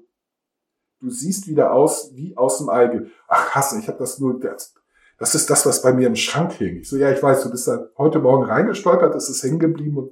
du 0.99 1.09
siehst 1.09 1.47
wieder 1.47 1.73
aus 1.73 2.11
wie 2.13 2.37
aus 2.37 2.59
dem 2.59 2.69
Ei. 2.69 3.01
Ach, 3.27 3.55
hasse, 3.55 3.79
ich 3.79 3.87
habe 3.87 3.97
das 3.97 4.19
nur, 4.19 4.39
das, 4.39 4.73
das 5.17 5.35
ist 5.35 5.49
das, 5.49 5.65
was 5.65 5.81
bei 5.81 5.93
mir 5.93 6.07
im 6.07 6.15
Schrank 6.15 6.53
hing. 6.53 6.77
Ich 6.77 6.89
so, 6.89 6.97
ja, 6.97 7.11
ich 7.11 7.21
weiß, 7.21 7.43
du 7.43 7.51
bist 7.51 7.67
da 7.67 7.87
heute 7.97 8.19
Morgen 8.19 8.45
reingestolpert, 8.45 9.15
es 9.15 9.29
ist 9.29 9.43
hängen 9.43 9.59
geblieben 9.59 9.97
und 9.97 10.11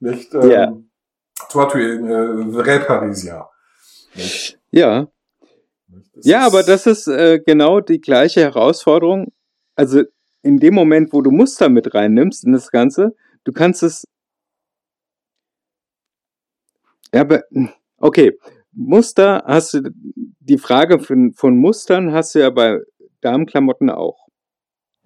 nicht, 0.00 0.32
ähm, 0.34 0.50
Ja. 0.50 0.72
toi, 1.48 1.66
tu 1.66 1.78
es 1.78 1.98
äh, 2.00 2.52
vrai 2.52 2.80
Parisien. 2.80 3.42
Nicht? 4.14 4.58
Ja. 4.70 5.08
Das 6.14 6.24
Ja, 6.24 6.46
aber 6.46 6.62
das 6.62 6.86
ist 6.86 7.08
äh, 7.08 7.40
genau 7.44 7.80
die 7.80 8.00
gleiche 8.00 8.40
Herausforderung. 8.40 9.32
Also 9.74 10.02
in 10.42 10.58
dem 10.58 10.74
Moment, 10.74 11.12
wo 11.12 11.22
du 11.22 11.30
Muster 11.30 11.68
mit 11.68 11.94
reinnimmst 11.94 12.44
in 12.44 12.52
das 12.52 12.70
Ganze, 12.70 13.14
du 13.44 13.52
kannst 13.52 13.82
es. 13.82 14.06
Ja, 17.14 17.20
aber 17.22 17.42
okay, 17.98 18.38
Muster 18.72 19.42
hast 19.46 19.74
du 19.74 19.90
die 20.40 20.58
Frage 20.58 20.98
von, 20.98 21.32
von 21.34 21.56
Mustern 21.56 22.12
hast 22.12 22.34
du 22.34 22.40
ja 22.40 22.50
bei 22.50 22.80
Damenklamotten 23.20 23.90
auch. 23.90 24.28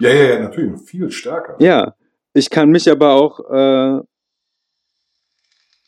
Ja, 0.01 0.11
ja, 0.11 0.35
ja, 0.35 0.41
natürlich, 0.41 0.81
viel 0.83 1.11
stärker. 1.11 1.57
Ja, 1.59 1.95
ich 2.33 2.51
kann 2.51 2.71
mich 2.71 2.91
aber 2.91 3.15
auch 3.15 3.41
äh, 3.51 4.03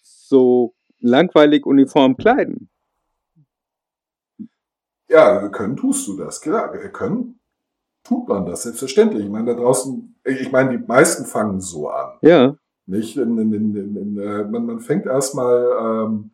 so 0.02 0.74
langweilig 1.00 1.66
uniform 1.66 2.16
kleiden. 2.16 2.68
Ja, 5.08 5.48
können 5.48 5.76
tust 5.76 6.06
du 6.08 6.16
das, 6.16 6.40
klar. 6.40 6.70
Können 6.90 7.40
tut 8.02 8.28
man 8.28 8.46
das, 8.46 8.64
selbstverständlich. 8.64 9.24
Ich 9.24 9.30
meine, 9.30 9.54
da 9.54 9.60
draußen, 9.60 10.16
ich 10.24 10.50
meine, 10.50 10.78
die 10.78 10.86
meisten 10.86 11.24
fangen 11.24 11.60
so 11.60 11.88
an. 11.88 12.18
Ja, 12.22 12.56
Nicht? 12.88 13.16
In, 13.16 13.38
in, 13.38 13.52
in, 13.76 14.18
äh, 14.18 14.44
man, 14.44 14.66
man 14.66 14.80
fängt 14.80 15.06
erstmal 15.06 15.68
ähm, 16.06 16.30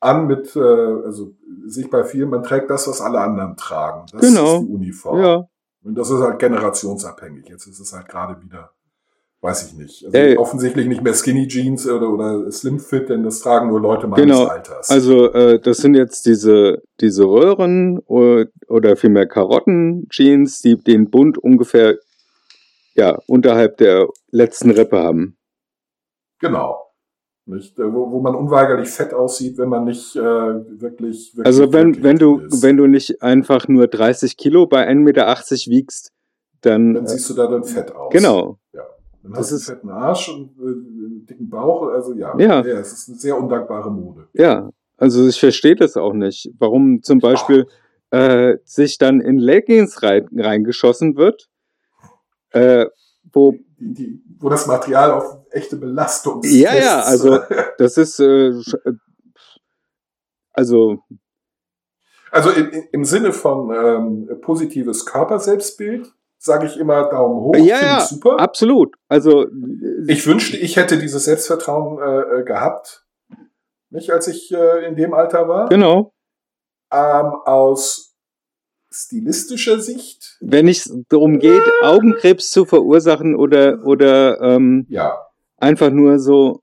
an 0.00 0.26
mit, 0.26 0.54
äh, 0.56 0.60
also 0.60 1.34
sich 1.66 1.88
bei 1.88 2.04
vielen, 2.04 2.30
man 2.30 2.42
trägt 2.42 2.68
das, 2.68 2.86
was 2.88 3.00
alle 3.00 3.20
anderen 3.20 3.56
tragen. 3.56 4.06
Das 4.12 4.20
Genau. 4.20 4.56
ist 4.60 4.66
die 4.68 4.72
Uniform. 4.74 5.20
ja. 5.20 5.44
Und 5.84 5.94
das 5.96 6.10
ist 6.10 6.20
halt 6.20 6.38
generationsabhängig. 6.40 7.48
Jetzt 7.48 7.66
ist 7.66 7.78
es 7.78 7.92
halt 7.92 8.08
gerade 8.08 8.42
wieder, 8.42 8.72
weiß 9.40 9.68
ich 9.70 9.78
nicht. 9.78 10.04
Also 10.04 10.18
Ey. 10.18 10.36
offensichtlich 10.36 10.88
nicht 10.88 11.02
mehr 11.02 11.14
Skinny 11.14 11.46
Jeans 11.46 11.88
oder, 11.88 12.10
oder 12.10 12.50
Slim 12.50 12.80
Fit, 12.80 13.08
denn 13.08 13.22
das 13.22 13.38
tragen 13.40 13.68
nur 13.68 13.80
Leute 13.80 14.08
meines 14.08 14.26
Genau. 14.26 14.46
Alters. 14.46 14.90
Also 14.90 15.32
äh, 15.32 15.60
das 15.60 15.78
sind 15.78 15.94
jetzt 15.94 16.26
diese 16.26 16.82
diese 17.00 17.24
Röhren 17.24 18.00
oder, 18.00 18.46
oder 18.66 18.96
vielmehr 18.96 19.26
Karotten-Jeans, 19.28 20.60
die 20.60 20.76
den 20.76 21.08
Bund 21.10 21.38
ungefähr 21.38 21.96
ja 22.94 23.16
unterhalb 23.28 23.76
der 23.78 24.08
letzten 24.32 24.72
Rippe 24.72 24.98
haben. 24.98 25.36
Genau. 26.40 26.84
Nicht? 27.46 27.78
Äh, 27.78 27.92
Wo, 27.92 28.10
wo 28.10 28.20
man 28.20 28.34
unweigerlich 28.34 28.88
fett 28.90 29.14
aussieht, 29.14 29.56
wenn 29.58 29.68
man 29.70 29.84
nicht 29.84 30.14
äh, 30.16 30.20
wirklich, 30.20 31.34
wirklich. 31.34 31.46
Also 31.46 31.72
wenn 31.72 32.02
wenn 32.02 32.18
du 32.18 32.40
ist. 32.40 32.62
wenn 32.62 32.76
du 32.76 32.86
nicht 32.86 33.22
einfach 33.22 33.68
nur 33.68 33.86
30 33.86 34.36
Kilo 34.36 34.66
bei 34.66 34.86
1,80 34.86 34.94
Meter 35.02 35.26
wiegst, 35.70 36.12
dann, 36.60 36.92
dann 36.94 37.04
äh, 37.04 37.08
siehst 37.08 37.30
du 37.30 37.34
da 37.34 37.46
dann 37.46 37.64
fett 37.64 37.94
aus. 37.94 38.12
genau. 38.12 38.58
Dann 39.22 39.32
das 39.32 39.50
hast 39.50 39.50
du 39.50 39.54
einen 39.54 39.58
ist- 39.60 39.66
fetten 39.66 39.90
Arsch 39.90 40.28
und 40.28 40.50
äh, 40.58 40.62
einen 40.62 41.26
dicken 41.26 41.48
Bauch. 41.48 41.88
Also 41.88 42.12
ja, 42.14 42.38
Ja. 42.38 42.60
es 42.60 42.92
ist 42.92 43.08
eine 43.08 43.18
sehr 43.18 43.36
undankbare 43.38 43.90
Mode. 43.90 44.28
Ja, 44.34 44.70
also 44.96 45.26
ich 45.26 45.40
verstehe 45.40 45.74
das 45.74 45.96
auch 45.96 46.12
nicht, 46.12 46.50
warum 46.58 47.02
zum 47.02 47.18
Beispiel 47.18 47.66
äh, 48.10 48.56
sich 48.64 48.98
dann 48.98 49.20
in 49.20 49.38
Leggings 49.38 50.02
rein, 50.02 50.28
reingeschossen 50.36 51.16
wird, 51.16 51.48
äh, 52.50 52.86
wo 53.32 53.54
Die, 53.78 54.22
wo 54.38 54.48
das 54.48 54.66
Material 54.66 55.10
auf 55.12 55.38
echte 55.50 55.76
Belastung 55.76 56.40
Ja, 56.44 56.74
ja, 56.74 57.00
also- 57.00 57.38
das 57.78 57.96
ist 57.96 58.18
äh, 58.20 58.48
äh, 58.48 58.92
also 60.52 61.02
Also 62.30 62.50
im, 62.50 62.70
im- 62.70 62.88
im 62.92 63.04
Sinne 63.04 63.32
von 63.32 63.70
ähm, 63.72 64.40
positives 64.40 65.06
Körperselbstbild 65.06 66.12
sage 66.40 66.66
ich 66.66 66.76
immer 66.78 67.08
Daumen 67.10 67.40
hoch. 67.40 67.56
Ja, 67.56 67.80
ja, 67.82 68.00
super. 68.00 68.38
absolut. 68.38 68.94
Also 69.08 69.46
Ich 70.06 70.26
wünschte, 70.26 70.56
ich 70.56 70.76
hätte 70.76 70.98
dieses 70.98 71.24
Selbstvertrauen 71.24 71.98
äh, 71.98 72.40
äh, 72.40 72.44
gehabt. 72.44 73.04
Nicht 73.90 74.10
als 74.10 74.28
ich 74.28 74.52
äh, 74.52 74.86
in 74.86 74.94
dem 74.96 75.14
Alter 75.14 75.48
war. 75.48 75.68
genau. 75.68 76.12
ähm, 76.92 77.32
aus 77.44 78.07
stilistischer 78.98 79.80
Sicht. 79.80 80.36
Wenn 80.40 80.68
es 80.68 80.92
darum 81.08 81.38
geht, 81.38 81.62
Augenkrebs 81.82 82.50
zu 82.50 82.64
verursachen 82.64 83.34
oder, 83.34 83.84
oder 83.84 84.40
ähm, 84.40 84.86
Ja, 84.88 85.18
einfach 85.56 85.90
nur 85.90 86.18
so, 86.18 86.62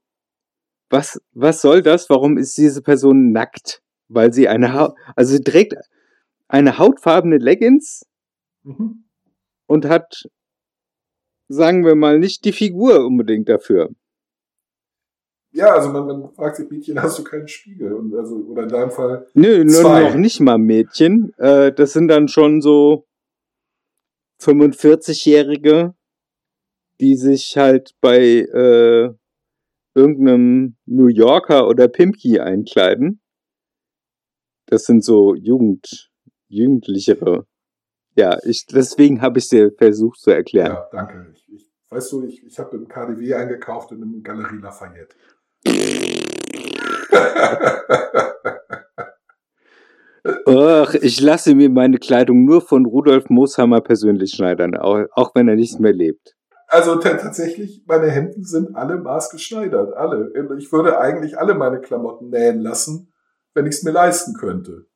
was, 0.90 1.20
was 1.32 1.60
soll 1.60 1.82
das? 1.82 2.08
Warum 2.10 2.38
ist 2.38 2.56
diese 2.56 2.82
Person 2.82 3.32
nackt? 3.32 3.82
Weil 4.08 4.32
sie 4.32 4.48
eine 4.48 4.72
Haut, 4.72 4.94
also 5.16 5.36
sie 5.36 5.42
trägt 5.42 5.74
eine 6.48 6.78
hautfarbene 6.78 7.38
Leggings 7.38 8.04
mhm. 8.62 9.04
und 9.66 9.86
hat, 9.86 10.28
sagen 11.48 11.84
wir 11.84 11.96
mal, 11.96 12.18
nicht 12.18 12.44
die 12.44 12.52
Figur 12.52 13.04
unbedingt 13.04 13.48
dafür. 13.48 13.90
Ja 15.56 15.74
also 15.74 15.90
man, 15.90 16.06
man 16.06 16.32
fragt 16.34 16.56
sich, 16.56 16.70
Mädchen, 16.70 17.00
hast 17.02 17.18
du 17.18 17.24
keinen 17.24 17.48
Spiegel? 17.48 17.92
Und 17.92 18.14
also, 18.14 18.36
oder 18.36 18.64
in 18.64 18.68
deinem 18.68 18.90
Fall, 18.90 19.26
Nö, 19.34 19.66
Zwei. 19.66 20.02
noch 20.02 20.14
nicht 20.14 20.40
mal 20.40 20.58
Mädchen. 20.58 21.32
Äh, 21.38 21.72
das 21.72 21.92
sind 21.92 22.08
dann 22.08 22.28
schon 22.28 22.60
so 22.60 23.06
45-Jährige, 24.40 25.94
die 27.00 27.16
sich 27.16 27.56
halt 27.56 27.94
bei 28.00 28.18
äh, 28.18 29.10
irgendeinem 29.94 30.76
New 30.84 31.08
Yorker 31.08 31.68
oder 31.68 31.88
Pimki 31.88 32.38
einkleiden. 32.38 33.20
Das 34.66 34.84
sind 34.84 35.04
so 35.04 35.34
Jugend, 35.34 36.10
Jugendlichere. 36.48 37.46
Ja, 38.14 38.38
ich, 38.44 38.66
deswegen 38.66 39.20
habe 39.22 39.38
ich 39.38 39.48
dir 39.48 39.72
versucht 39.76 40.20
zu 40.20 40.30
erklären. 40.30 40.72
ja, 40.72 40.88
danke. 40.90 41.32
Ich, 41.32 41.52
ich, 41.52 41.70
weißt 41.90 42.12
du, 42.12 42.24
ich, 42.24 42.44
ich 42.44 42.58
habe 42.58 42.76
im 42.76 42.88
KDW 42.88 43.34
eingekauft 43.34 43.92
und 43.92 44.02
im 44.02 44.22
Galerie 44.22 44.58
Lafayette. 44.60 45.14
Ach, 50.46 50.94
ich 50.94 51.20
lasse 51.20 51.54
mir 51.54 51.70
meine 51.70 51.98
Kleidung 51.98 52.44
nur 52.44 52.60
von 52.60 52.84
Rudolf 52.84 53.28
Mooshammer 53.30 53.80
persönlich 53.80 54.32
schneidern, 54.32 54.76
auch, 54.76 55.04
auch 55.12 55.34
wenn 55.34 55.48
er 55.48 55.54
nicht 55.56 55.78
mehr 55.78 55.92
lebt. 55.92 56.34
Also 56.68 56.96
ta- 56.96 57.14
tatsächlich, 57.14 57.84
meine 57.86 58.10
Hemden 58.10 58.44
sind 58.44 58.74
alle 58.74 58.96
maßgeschneidert, 58.96 59.94
alle. 59.94 60.32
Ich 60.58 60.72
würde 60.72 60.98
eigentlich 60.98 61.38
alle 61.38 61.54
meine 61.54 61.80
Klamotten 61.80 62.30
nähen 62.30 62.60
lassen, 62.60 63.12
wenn 63.54 63.66
ich 63.66 63.76
es 63.76 63.82
mir 63.84 63.92
leisten 63.92 64.34
könnte. 64.34 64.86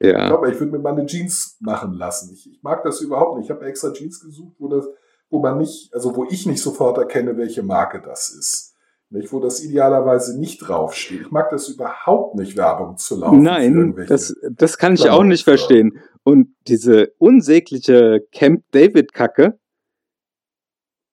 Ja. 0.00 0.32
Aber 0.32 0.48
ich 0.48 0.58
würde 0.60 0.72
mir 0.72 0.78
meine 0.78 1.06
Jeans 1.06 1.56
machen 1.60 1.94
lassen. 1.94 2.32
Ich, 2.32 2.48
ich 2.50 2.62
mag 2.62 2.84
das 2.84 3.00
überhaupt 3.00 3.38
nicht. 3.38 3.46
Ich 3.46 3.50
habe 3.50 3.66
extra 3.66 3.92
Jeans 3.92 4.20
gesucht, 4.20 4.54
wo 4.58 4.68
das, 4.68 4.88
wo 5.30 5.40
man 5.40 5.58
nicht, 5.58 5.92
also 5.92 6.14
wo 6.14 6.26
ich 6.30 6.46
nicht 6.46 6.62
sofort 6.62 6.98
erkenne, 6.98 7.36
welche 7.36 7.62
Marke 7.62 8.00
das 8.00 8.28
ist. 8.28 8.73
Nicht, 9.14 9.32
wo 9.32 9.38
das 9.38 9.62
idealerweise 9.62 10.36
nicht 10.40 10.58
draufsteht. 10.58 11.20
Ich 11.20 11.30
mag 11.30 11.48
das 11.50 11.68
überhaupt 11.68 12.34
nicht, 12.34 12.56
Werbung 12.56 12.96
zu 12.96 13.16
laufen. 13.20 13.42
Nein, 13.42 13.94
das, 14.08 14.34
das 14.50 14.76
kann 14.76 14.94
ich 14.94 15.08
auch 15.08 15.22
nicht 15.22 15.44
verstehen. 15.44 16.00
Und 16.24 16.48
diese 16.66 17.12
unsägliche 17.18 18.26
Camp 18.32 18.64
David-Kacke, 18.72 19.56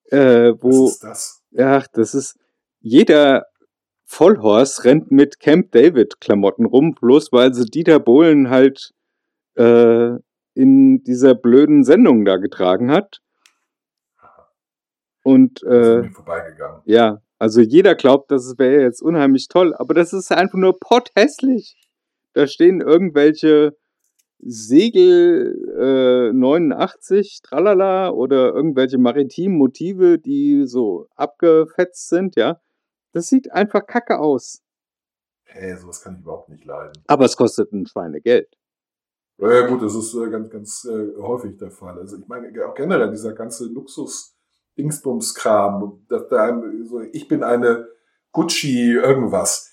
äh, 0.06 0.18
was 0.18 0.58
wo, 0.62 0.88
ist 0.88 1.04
das? 1.04 1.44
ach, 1.60 1.86
das 1.94 2.16
ist, 2.16 2.40
jeder 2.80 3.46
Vollhorst 4.06 4.84
rennt 4.84 5.12
mit 5.12 5.40
Camp 5.40 5.72
David-Klamotten 5.72 6.66
rum, 6.66 6.96
bloß 7.00 7.32
weil 7.32 7.54
sie 7.54 7.66
Dieter 7.66 8.00
Bohlen 8.00 8.50
halt 8.50 8.94
äh, 9.58 10.14
in 10.56 11.04
dieser 11.04 11.36
blöden 11.36 11.84
Sendung 11.84 12.26
da 12.26 12.38
getragen 12.38 12.90
hat. 12.90 13.20
Und 15.22 15.62
äh, 15.62 16.10
ja, 16.86 17.22
also 17.42 17.60
jeder 17.60 17.96
glaubt, 17.96 18.30
das 18.30 18.60
wäre 18.60 18.84
jetzt 18.84 19.02
unheimlich 19.02 19.48
toll, 19.48 19.74
aber 19.74 19.96
das 19.96 20.14
ist 20.14 20.32
einfach 20.32 20.60
nur 20.60 20.80
potthässlich. 20.80 21.76
Da 22.34 22.46
stehen 22.46 22.82
irgendwelche 22.82 23.76
Segel 24.38 25.56
äh, 25.76 26.34
89, 26.34 27.40
tralala, 27.42 28.12
oder 28.12 28.54
irgendwelche 28.54 29.00
maritimen 29.00 29.58
Motive, 29.58 30.20
die 30.20 30.68
so 30.68 31.08
abgefetzt 31.16 32.10
sind, 32.10 32.36
ja. 32.36 32.62
Das 33.12 33.26
sieht 33.26 33.52
einfach 33.52 33.88
kacke 33.88 34.20
aus. 34.20 34.62
Hey, 35.46 35.76
sowas 35.78 36.00
kann 36.04 36.18
ich 36.18 36.22
überhaupt 36.22 36.50
nicht 36.50 36.64
leiden. 36.64 36.94
Aber 37.08 37.26
es 37.26 37.36
kostet 37.36 37.72
ein 37.72 37.88
Schweinegeld. 37.88 38.56
Ja, 39.40 39.66
gut, 39.66 39.82
das 39.82 39.96
ist 39.96 40.14
äh, 40.14 40.30
ganz, 40.30 40.52
ganz 40.52 40.86
äh, 40.86 41.16
häufig 41.18 41.58
der 41.58 41.72
Fall. 41.72 41.98
Also 41.98 42.18
ich 42.18 42.28
meine, 42.28 42.54
auch 42.68 42.76
generell 42.76 43.10
dieser 43.10 43.34
ganze 43.34 43.66
Luxus-Dingsbums-Kram, 43.66 44.41
einem 46.32 46.86
so, 46.88 47.02
ich 47.02 47.28
bin 47.28 47.44
eine 47.44 47.88
Gucci 48.32 48.92
irgendwas. 48.92 49.72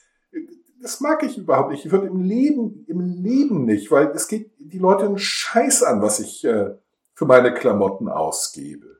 Das 0.80 1.01
mag 1.01 1.22
ich 1.22 1.38
überhaupt 1.38 1.70
nicht. 1.70 1.84
Ich 1.84 1.92
würde 1.92 2.07
im 2.07 2.22
Leben, 2.22 2.84
im 2.86 3.01
Leben 3.01 3.64
nicht, 3.64 3.90
weil 3.90 4.09
es 4.09 4.28
geht 4.28 4.53
die 4.59 4.78
Leute 4.78 5.07
einen 5.07 5.18
Scheiß 5.18 5.82
an, 5.82 6.03
was 6.03 6.20
ich 6.20 6.44
äh, 6.44 6.74
für 7.14 7.26
meine 7.26 7.53
Klamotten 7.53 8.09
ausgebe. 8.09 8.99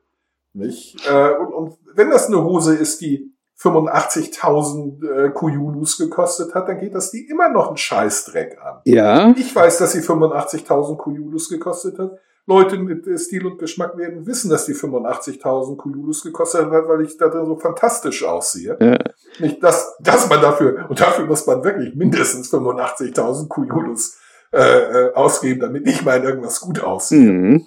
Nicht? 0.53 0.97
Äh, 1.07 1.35
und, 1.35 1.53
und 1.53 1.77
wenn 1.93 2.09
das 2.09 2.27
eine 2.27 2.43
Hose 2.43 2.75
ist, 2.75 3.01
die 3.01 3.33
85.000 3.59 5.27
äh, 5.27 5.29
Kujulus 5.31 5.97
gekostet 5.97 6.55
hat, 6.55 6.69
dann 6.69 6.79
geht 6.79 6.95
das 6.95 7.11
die 7.11 7.27
immer 7.27 7.49
noch 7.49 7.67
einen 7.67 7.77
Scheißdreck 7.77 8.57
an. 8.61 8.81
Ja. 8.85 9.33
Ich 9.37 9.53
weiß, 9.53 9.79
dass 9.79 9.91
sie 9.91 9.99
85.000 9.99 10.97
Kujulus 10.97 11.49
gekostet 11.49 11.99
hat. 11.99 12.17
Leute 12.45 12.77
mit 12.77 13.05
äh, 13.07 13.17
Stil 13.17 13.45
und 13.45 13.59
Geschmack 13.59 13.97
werden 13.97 14.25
wissen, 14.25 14.49
dass 14.49 14.65
die 14.65 14.73
85.000 14.73 15.77
Kujulus 15.77 16.23
gekostet 16.23 16.71
hat, 16.71 16.87
weil 16.87 17.01
ich 17.01 17.17
da 17.17 17.27
drin 17.27 17.45
so 17.45 17.55
fantastisch 17.57 18.23
aussehe. 18.23 18.77
Ja. 18.79 18.97
Nicht, 19.39 19.63
dass, 19.63 19.95
dass 19.99 20.29
man 20.29 20.41
dafür, 20.41 20.87
und 20.89 20.99
dafür 20.99 21.25
muss 21.25 21.45
man 21.45 21.63
wirklich 21.63 21.95
mindestens 21.95 22.51
85.000 22.51 23.47
Kujulus 23.47 24.17
äh, 24.51 24.61
äh, 24.61 25.13
ausgeben, 25.13 25.59
damit 25.59 25.87
ich 25.87 26.03
mal 26.03 26.23
irgendwas 26.23 26.59
gut 26.59 26.81
aussehe. 26.81 27.31
Mhm. 27.31 27.65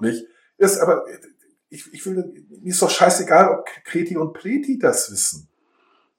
Nicht? 0.00 0.26
Ist 0.58 0.80
aber, 0.80 1.04
ich, 1.68 1.92
ich 1.92 2.04
will, 2.04 2.34
mir 2.60 2.70
ist 2.70 2.82
doch 2.82 2.90
scheißegal, 2.90 3.50
ob 3.50 3.66
Kreti 3.84 4.16
und 4.16 4.32
Pleti 4.32 4.78
das 4.78 5.10
wissen. 5.10 5.48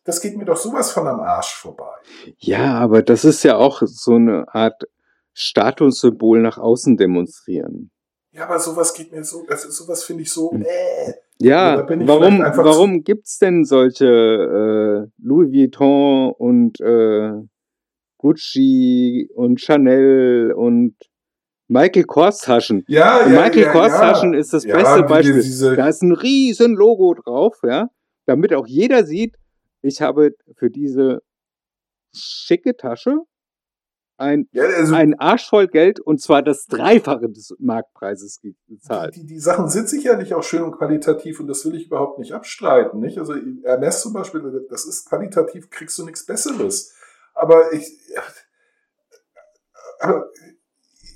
Das 0.05 0.19
geht 0.19 0.37
mir 0.37 0.45
doch 0.45 0.57
sowas 0.57 0.91
von 0.91 1.07
am 1.07 1.19
Arsch 1.21 1.55
vorbei. 1.55 1.91
Ja, 2.37 2.75
aber 2.79 3.01
das 3.01 3.23
ist 3.23 3.43
ja 3.43 3.55
auch 3.55 3.81
so 3.85 4.15
eine 4.15 4.53
Art 4.53 4.83
Statussymbol 5.33 6.41
nach 6.41 6.57
außen 6.57 6.97
demonstrieren. 6.97 7.91
Ja, 8.31 8.45
aber 8.45 8.59
sowas 8.59 8.93
geht 8.93 9.11
mir 9.11 9.23
so, 9.23 9.45
also 9.47 9.69
sowas 9.69 10.03
finde 10.03 10.23
ich 10.23 10.31
so, 10.31 10.51
Hm. 10.51 10.61
äh. 10.63 11.13
Ja, 11.39 11.85
warum, 11.87 12.39
warum 12.39 13.03
gibt's 13.03 13.37
denn 13.39 13.65
solche 13.65 14.05
äh, 14.05 15.11
Louis 15.21 15.51
Vuitton 15.51 16.31
und 16.37 16.79
äh, 16.79 17.31
Gucci 18.17 19.29
und 19.35 19.59
Chanel 19.59 20.53
und 20.55 20.95
Michael 21.67 22.03
Kors 22.05 22.39
Taschen? 22.39 22.85
Ja, 22.87 23.27
ja, 23.27 23.41
Michael 23.41 23.63
ja, 23.63 23.71
Kors 23.71 23.91
ja. 23.93 23.99
Taschen 23.99 24.33
ist 24.33 24.53
das 24.53 24.63
Ja, 24.63 24.77
beste 24.77 25.03
Beispiel. 25.03 25.41
diese- 25.41 25.75
da 25.75 25.87
ist 25.89 26.01
ein 26.03 26.13
riesen 26.13 26.75
Logo 26.75 27.13
drauf, 27.15 27.57
ja, 27.63 27.89
damit 28.25 28.53
auch 28.53 28.67
jeder 28.67 29.03
sieht, 29.05 29.35
ich 29.81 30.01
habe 30.01 30.31
für 30.55 30.69
diese 30.69 31.21
schicke 32.15 32.77
Tasche 32.77 33.17
ein, 34.17 34.47
Ja, 34.51 34.63
also 34.63 34.93
ein 34.95 35.19
Arsch 35.19 35.49
voll 35.49 35.67
Geld 35.67 35.99
und 35.99 36.21
zwar 36.21 36.41
das 36.43 36.65
Dreifache 36.67 37.29
des 37.29 37.55
Marktpreises 37.59 38.39
ge- 38.41 38.53
gezahlt. 38.67 39.15
die, 39.15 39.25
die 39.25 39.39
Sachen 39.39 39.69
sind 39.69 39.89
sicherlich 39.89 40.33
auch 40.33 40.43
schön 40.43 40.61
und 40.63 40.71
qualitativ 40.77 41.39
und 41.39 41.47
das 41.47 41.65
will 41.65 41.75
ich 41.75 41.87
überhaupt 41.87 42.19
nicht 42.19 42.33
abstreiten. 42.33 42.99
Nicht? 42.99 43.17
Also 43.17 43.33
Ernest 43.63 44.01
zum 44.01 44.13
Beispiel, 44.13 44.65
das 44.69 44.85
ist 44.85 45.09
qualitativ, 45.09 45.69
kriegst 45.69 45.97
du 45.97 46.05
nichts 46.05 46.25
Besseres. 46.25 46.93
Aber 47.33 47.73
ich, 47.73 47.97
aber 49.99 50.29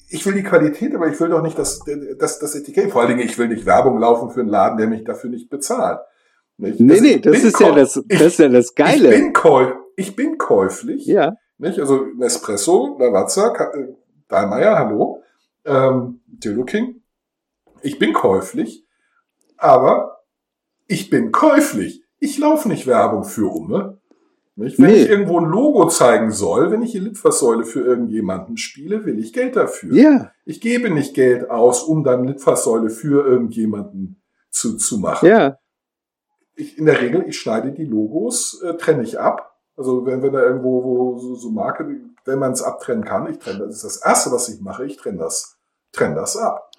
ich 0.10 0.26
will 0.26 0.34
die 0.34 0.44
Qualität, 0.44 0.96
aber 0.96 1.08
ich 1.08 1.20
will 1.20 1.30
doch 1.30 1.42
nicht 1.42 1.60
das, 1.60 1.80
das, 2.18 2.40
das 2.40 2.56
Etikett. 2.56 2.92
Vor 2.92 3.02
allen 3.02 3.10
Dingen, 3.18 3.28
ich 3.28 3.38
will 3.38 3.50
nicht 3.50 3.66
Werbung 3.66 4.00
laufen 4.00 4.30
für 4.32 4.40
einen 4.40 4.50
Laden, 4.50 4.78
der 4.78 4.88
mich 4.88 5.04
dafür 5.04 5.30
nicht 5.30 5.50
bezahlt. 5.50 6.00
Nicht? 6.58 6.80
Nee, 6.80 6.94
Also 6.94 7.04
nee, 7.04 7.12
ich 7.16 7.22
das 7.22 7.44
ist 7.44 7.60
ja 7.60 7.72
das, 7.76 8.02
das 8.08 8.22
ist 8.22 8.40
ja 8.40 8.48
das 8.50 8.70
Ich 8.70 8.76
Geile. 8.76 9.10
bin, 9.10 9.34
käu 9.34 9.74
ich 9.96 10.16
bin 10.16 10.38
käuflich. 10.38 11.06
Ja, 11.08 11.34
Nicht? 11.58 11.80
Also 11.80 12.06
Nespresso, 12.16 12.98
Lavazza, 13.00 13.54
äh, 13.74 13.88
Dahlmeier, 14.28 14.78
hallo, 14.78 15.24
ähm, 15.66 16.22
Dildo 16.28 16.66
King. 16.66 17.02
Ich 17.82 18.00
bin 18.00 18.14
käuflich, 18.14 18.86
aber 19.58 20.20
ich 20.88 21.10
bin 21.10 21.32
käuflich. 21.32 22.04
Ich 22.20 22.38
laufe 22.38 22.68
nicht 22.68 22.88
Werbung 22.88 23.24
für 23.24 23.48
Umme. 23.52 24.00
Nicht? 24.56 24.80
Wenn 24.80 24.88
Nee. 24.88 25.04
ich 25.04 25.10
irgendwo 25.10 25.40
ein 25.40 25.46
Logo 25.46 25.88
zeigen 25.88 26.32
soll, 26.32 26.72
wenn 26.72 26.82
ich 26.82 26.92
die 26.92 27.00
Litfaßsäule 27.00 27.64
für 27.64 27.82
irgendjemanden 27.82 28.58
spiele, 28.58 29.06
will 29.06 29.20
ich 29.20 29.32
Geld 29.34 29.56
dafür. 29.56 29.94
ja, 29.94 30.32
Ich 30.46 30.62
gebe 30.62 30.90
nicht 30.90 31.14
Geld 31.14 31.50
aus, 31.52 31.84
um 31.84 32.04
dann 32.04 32.26
Litfaßsäule 32.26 32.90
für 32.90 33.24
irgendjemanden 33.28 34.20
zu, 34.50 34.78
zu 34.78 34.98
machen 34.98 35.28
ja. 35.28 35.60
ich, 36.56 36.78
in 36.80 36.86
der 36.88 37.00
Regel, 37.02 37.26
ich 37.28 37.40
schneide 37.40 37.72
die 37.72 37.86
Logos, 37.86 38.60
äh, 38.64 38.76
trenne 38.78 39.04
ich 39.04 39.20
ab. 39.20 39.57
Also 39.78 40.06
wenn, 40.06 40.22
wenn 40.24 40.34
da 40.34 40.42
irgendwo 40.42 40.84
wo 40.84 41.18
so, 41.20 41.36
so 41.36 41.52
Marke, 41.52 41.88
wenn 42.26 42.40
man 42.40 42.52
es 42.52 42.64
abtrennen 42.64 43.06
kann, 43.06 43.30
ich 43.32 43.38
trenne 43.38 43.60
das. 43.60 43.76
ist 43.76 43.84
das 43.84 43.98
Erste, 43.98 44.32
was 44.32 44.50
ich 44.50 44.60
mache, 44.60 44.86
ich 44.86 44.98
trenne 44.98 45.20
das, 45.20 45.58
trenne 45.92 46.16
das 46.16 46.36
ab. 46.36 46.72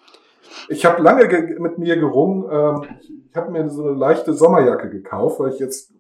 Ich 0.69 0.85
habe 0.85 1.01
lange 1.03 1.29
ge 1.29 1.59
mit 1.61 1.79
mir 1.79 1.97
gerungen, 1.97 2.45
ähm, 2.51 2.99
ich, 3.31 3.37
habe 3.37 3.53
mir 3.53 3.71
so 3.71 3.87
eine 3.87 3.97
leichte 3.97 4.35
Sommerjacke 4.35 4.91
gekauft, 4.91 5.39
weil 5.39 5.53
ich 5.53 5.61
jetzt 5.61 5.93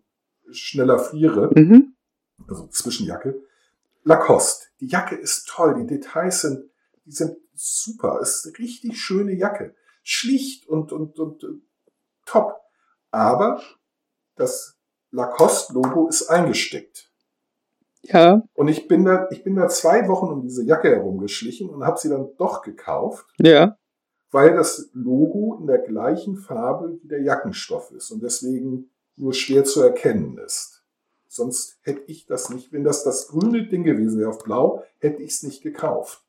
schneller 0.50 0.98
friere, 0.98 1.50
Mhm. 1.54 1.94
also 2.48 2.66
Zwischenjacke. 2.66 3.40
Lacoste. 4.02 4.66
Die 4.80 4.86
Jacke 4.88 5.14
ist 5.14 5.46
toll, 5.48 5.74
die 5.74 5.86
Details 5.86 6.40
sind, 6.40 6.70
die 7.04 7.12
sind 7.12 7.36
super. 7.54 8.18
Es 8.20 8.36
ist 8.36 8.46
eine 8.46 8.58
richtig 8.58 8.98
schöne 8.98 9.34
Jacke. 9.34 9.74
Schlicht 10.02 10.66
und, 10.66 10.90
und, 10.92 11.18
und, 11.18 11.44
und 11.44 11.62
top. 12.24 12.56
Aber 13.10 13.60
das 14.36 14.77
Lacoste-Logo 15.10 16.08
ist 16.08 16.28
eingesteckt. 16.28 17.10
Ja, 18.02 18.42
Und 18.54 18.68
ich 18.68 18.88
bin 18.88 19.04
da, 19.04 19.28
ich 19.30 19.42
bin 19.42 19.56
da 19.56 19.68
zwei 19.68 20.08
Wochen 20.08 20.26
um 20.26 20.42
diese 20.42 20.64
Jacke 20.64 20.88
herumgeschlichen 20.88 21.68
und 21.68 21.84
habe 21.84 21.98
sie 21.98 22.08
dann 22.08 22.28
doch 22.38 22.62
gekauft, 22.62 23.26
ja. 23.38 23.76
weil 24.30 24.54
das 24.54 24.90
Logo 24.94 25.58
in 25.60 25.66
der 25.66 25.78
gleichen 25.78 26.36
Farbe 26.36 26.98
wie 27.02 27.08
der 27.08 27.22
Jackenstoff 27.22 27.90
ist 27.90 28.10
und 28.10 28.22
deswegen 28.22 28.90
nur 29.16 29.34
schwer 29.34 29.64
zu 29.64 29.82
erkennen 29.82 30.38
ist. 30.38 30.84
Sonst 31.26 31.78
hätte 31.82 32.02
ich 32.06 32.26
das 32.26 32.50
nicht, 32.50 32.72
wenn 32.72 32.84
das 32.84 33.04
das 33.04 33.28
grüne 33.28 33.68
Ding 33.68 33.84
gewesen 33.84 34.18
wäre 34.18 34.30
auf 34.30 34.38
blau, 34.38 34.84
hätte 34.98 35.22
ich 35.22 35.32
es 35.32 35.42
nicht 35.42 35.62
gekauft. 35.62 36.24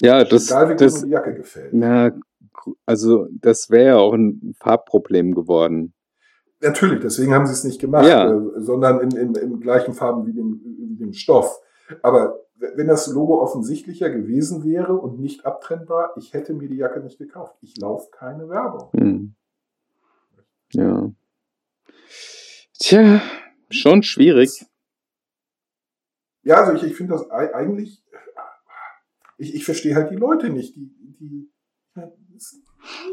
Ja, 0.00 0.24
das, 0.24 0.46
Egal 0.46 0.68
wie 0.68 0.72
gut 0.72 0.80
das, 0.80 1.00
mir 1.00 1.06
die 1.06 1.12
Jacke 1.12 1.34
gefällt. 1.34 1.74
na, 1.74 2.12
also 2.86 3.26
das 3.30 3.68
wäre 3.68 3.86
ja 3.86 3.96
auch 3.98 4.14
ein 4.14 4.54
Farbproblem 4.58 5.34
geworden. 5.34 5.92
Natürlich, 6.62 7.00
deswegen 7.00 7.32
haben 7.32 7.46
sie 7.46 7.52
es 7.54 7.64
nicht 7.64 7.80
gemacht, 7.80 8.06
Ja. 8.06 8.30
äh, 8.30 8.60
sondern 8.60 9.00
in, 9.00 9.10
in, 9.16 9.34
in 9.34 9.60
gleichen 9.60 9.94
Farben 9.94 10.26
wie 10.26 10.32
dem, 10.32 10.60
wie 10.64 10.96
dem 10.96 11.12
Stoff. 11.14 11.58
Aber 12.02 12.38
wenn 12.56 12.86
das 12.88 13.06
Logo 13.08 13.40
offensichtlicher 13.42 14.10
gewesen 14.10 14.64
wäre 14.64 14.92
und 14.94 15.18
nicht 15.18 15.46
abtrennbar, 15.46 16.12
ich 16.18 16.34
hätte 16.34 16.52
mir 16.52 16.68
die 16.68 16.76
Jacke 16.76 17.00
nicht 17.00 17.18
gekauft. 17.18 17.56
Ich 17.62 17.76
laufe 17.78 18.10
keine 18.10 18.48
Werbung. 18.50 18.90
Hm. 18.92 19.34
Ja. 20.72 21.10
Tja, 22.78 23.22
schon 23.70 24.02
schwierig. 24.02 24.66
Ja, 26.42 26.56
also 26.62 26.72
ich, 26.74 26.82
ich 26.90 26.96
finde 26.96 27.14
das 27.14 27.30
ei- 27.30 27.54
eigentlich, 27.54 28.02
ich, 29.38 29.54
ich 29.54 29.64
verstehe 29.64 29.94
halt 29.94 30.10
die 30.10 30.16
Leute 30.16 30.50
nicht, 30.50 30.76
die, 30.76 30.90
die, 31.18 31.50
das- 31.94 32.56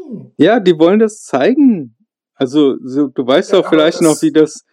hm. 0.06 0.32
Ja, 0.36 0.60
die 0.60 0.78
wollen 0.78 0.98
das 0.98 1.22
zeigen. 1.22 1.94
Also, 2.38 2.76
so, 2.82 3.08
du 3.08 3.26
weißt 3.26 3.50
Ja, 3.52 3.58
doch 3.58 3.66
aber 3.66 3.76
vielleicht 3.76 4.00
das- 4.00 4.06
noch, 4.06 4.22
wie 4.22 4.32
das, 4.32 4.64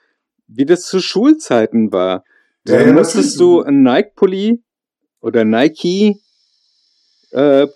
wie 0.48 0.66
das 0.66 0.84
zu 0.84 1.00
Schulzeiten 1.00 1.92
war. 1.92 2.24
Da 2.64 2.80
ja, 2.82 2.94
musstest 2.94 3.40
du 3.40 3.62
ein 3.62 3.82
Nike-Pulli 3.84 4.64
oder 5.20 5.44
Nike 5.46 6.20
äh, 7.32 7.68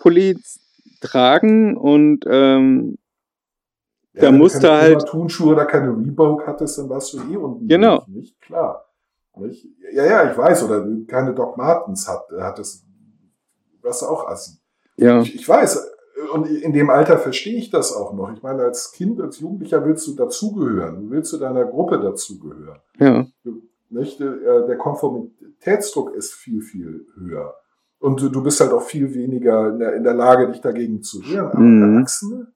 tragen 1.00 1.76
und 1.76 2.24
ähm, 2.26 2.96
Ja, 4.12 4.22
Da 4.22 4.26
wenn 4.28 4.32
du 4.34 4.38
musste 4.38 4.60
keine 4.60 4.80
halt- 4.80 4.98
Puma 4.98 5.10
Turnschuhe 5.10 5.52
oder 5.52 5.66
keine 5.66 5.96
Reebok 5.96 6.46
hattest, 6.46 6.78
dann 6.78 6.88
warst 6.88 7.12
du 7.12 7.18
eh 7.30 7.36
unten. 7.36 7.68
Genau. 7.68 8.04
Nicht 8.08 8.40
klar. 8.40 8.86
Nicht? 9.36 9.66
Ja, 9.92 10.04
ja, 10.04 10.30
ich 10.30 10.36
weiß. 10.36 10.64
Oder 10.64 10.82
du 10.84 11.04
keine 11.06 11.32
Doc 11.34 11.56
Martens 11.56 12.06
hat, 12.08 12.24
hattest, 12.38 12.84
warst 13.82 14.02
du 14.02 14.06
auch 14.06 14.26
assi. 14.28 14.58
ja, 14.96 15.22
Ich, 15.22 15.34
ich 15.36 15.48
weiß. 15.48 15.88
Und 16.32 16.46
in 16.48 16.72
dem 16.72 16.90
Alter 16.90 17.18
verstehe 17.18 17.56
ich 17.56 17.70
das 17.70 17.92
auch 17.92 18.12
noch. 18.14 18.32
Ich 18.32 18.42
meine, 18.42 18.62
als 18.64 18.92
Kind, 18.92 19.20
als 19.20 19.40
Jugendlicher 19.40 19.84
willst 19.84 20.06
du 20.06 20.14
dazugehören. 20.14 21.02
Du 21.02 21.10
willst 21.10 21.30
zu 21.30 21.38
deiner 21.38 21.64
Gruppe 21.64 21.98
dazugehören. 22.00 22.80
ja, 22.98 23.26
Nicht? 23.88 24.20
Äh, 24.20 24.66
Der 24.66 24.76
Konformitätsdruck 24.76 26.14
ist 26.14 26.34
viel, 26.34 26.62
viel 26.62 27.06
höher. 27.16 27.54
Und 27.98 28.20
du, 28.22 28.28
du 28.28 28.42
bist 28.42 28.60
halt 28.60 28.72
auch 28.72 28.82
viel 28.82 29.12
weniger 29.14 29.68
in 29.68 29.78
der, 29.78 29.94
in 29.94 30.04
der 30.04 30.14
Lage, 30.14 30.48
dich 30.50 30.60
dagegen 30.60 31.02
zu 31.02 31.20
wehren. 31.28 31.48
Aber 31.48 31.58
Mhm. 31.58 31.94
Erwachsene? 31.96 32.52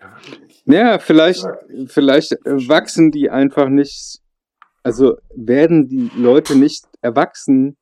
Ja, 0.00 0.16
ich- 0.46 0.62
ja, 0.66 0.98
vielleicht, 0.98 1.44
ich- 1.68 1.90
vielleicht 1.92 2.32
wachsen 2.44 3.10
die 3.10 3.30
einfach 3.30 3.68
nicht, 3.68 4.20
also 4.84 5.16
werden 5.34 5.88
die 5.88 6.10
Leute 6.16 6.56
nicht 6.56 6.84
erwachsen 7.00 7.76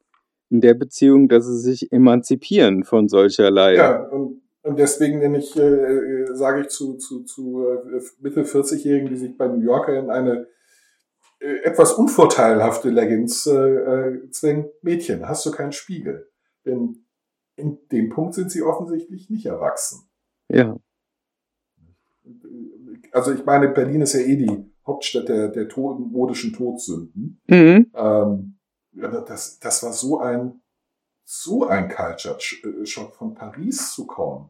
in 0.51 0.61
der 0.61 0.75
Beziehung, 0.75 1.29
dass 1.29 1.47
sie 1.47 1.59
sich 1.59 1.93
emanzipieren 1.93 2.85
von 2.85 3.09
solcherlei. 3.09 3.75
Ja, 3.75 4.03
und, 4.03 4.43
und 4.63 4.79
deswegen 4.79 5.19
nenne 5.19 5.39
ich, 5.39 5.57
äh, 5.57 5.63
äh, 5.63 6.35
sage 6.35 6.63
ich 6.63 6.69
zu, 6.69 6.95
zu, 6.95 7.25
zu 7.25 7.67
äh, 7.67 8.01
Mitte 8.21 8.45
40-Jährigen, 8.45 9.09
die 9.09 9.17
sich 9.17 9.37
bei 9.37 9.49
New 9.49 9.61
Yorker 9.61 9.99
in 9.99 10.11
eine 10.11 10.47
äh, 11.41 11.65
etwas 11.65 11.93
unvorteilhafte 11.93 12.91
Leggings 12.91 13.47
äh, 13.47 13.53
äh, 13.53 14.31
zwängen, 14.31 14.71
Mädchen, 14.83 15.29
hast 15.29 15.45
du 15.47 15.51
keinen 15.51 15.73
Spiegel. 15.73 16.31
Denn 16.65 17.05
in 17.57 17.79
dem 17.91 18.11
Punkt 18.11 18.35
sind 18.35 18.51
sie 18.51 18.63
offensichtlich 18.63 19.31
nicht 19.31 19.47
erwachsen. 19.47 20.09
ja. 20.49 20.77
Also 23.13 23.33
ich 23.33 23.45
meine, 23.45 23.69
Berlin 23.69 24.03
ist 24.03 24.15
ja 24.15 24.21
eh 24.21 24.37
die 24.37 24.71
Hauptstadt 24.87 25.29
der, 25.29 25.49
der 25.49 25.69
to 25.69 25.95
modischen 25.95 26.53
Todsünden. 26.53 27.41
Mhm. 27.47 27.91
Ähm, 27.95 28.56
das, 29.27 29.59
das 29.59 29.83
war 29.83 29.93
so 29.93 30.21
ein, 30.21 30.61
so 31.25 31.67
ein 31.67 31.89
Culture-Shock 31.89 33.15
von 33.15 33.35
Paris 33.35 33.93
zu 33.95 34.07
kommen. 34.07 34.49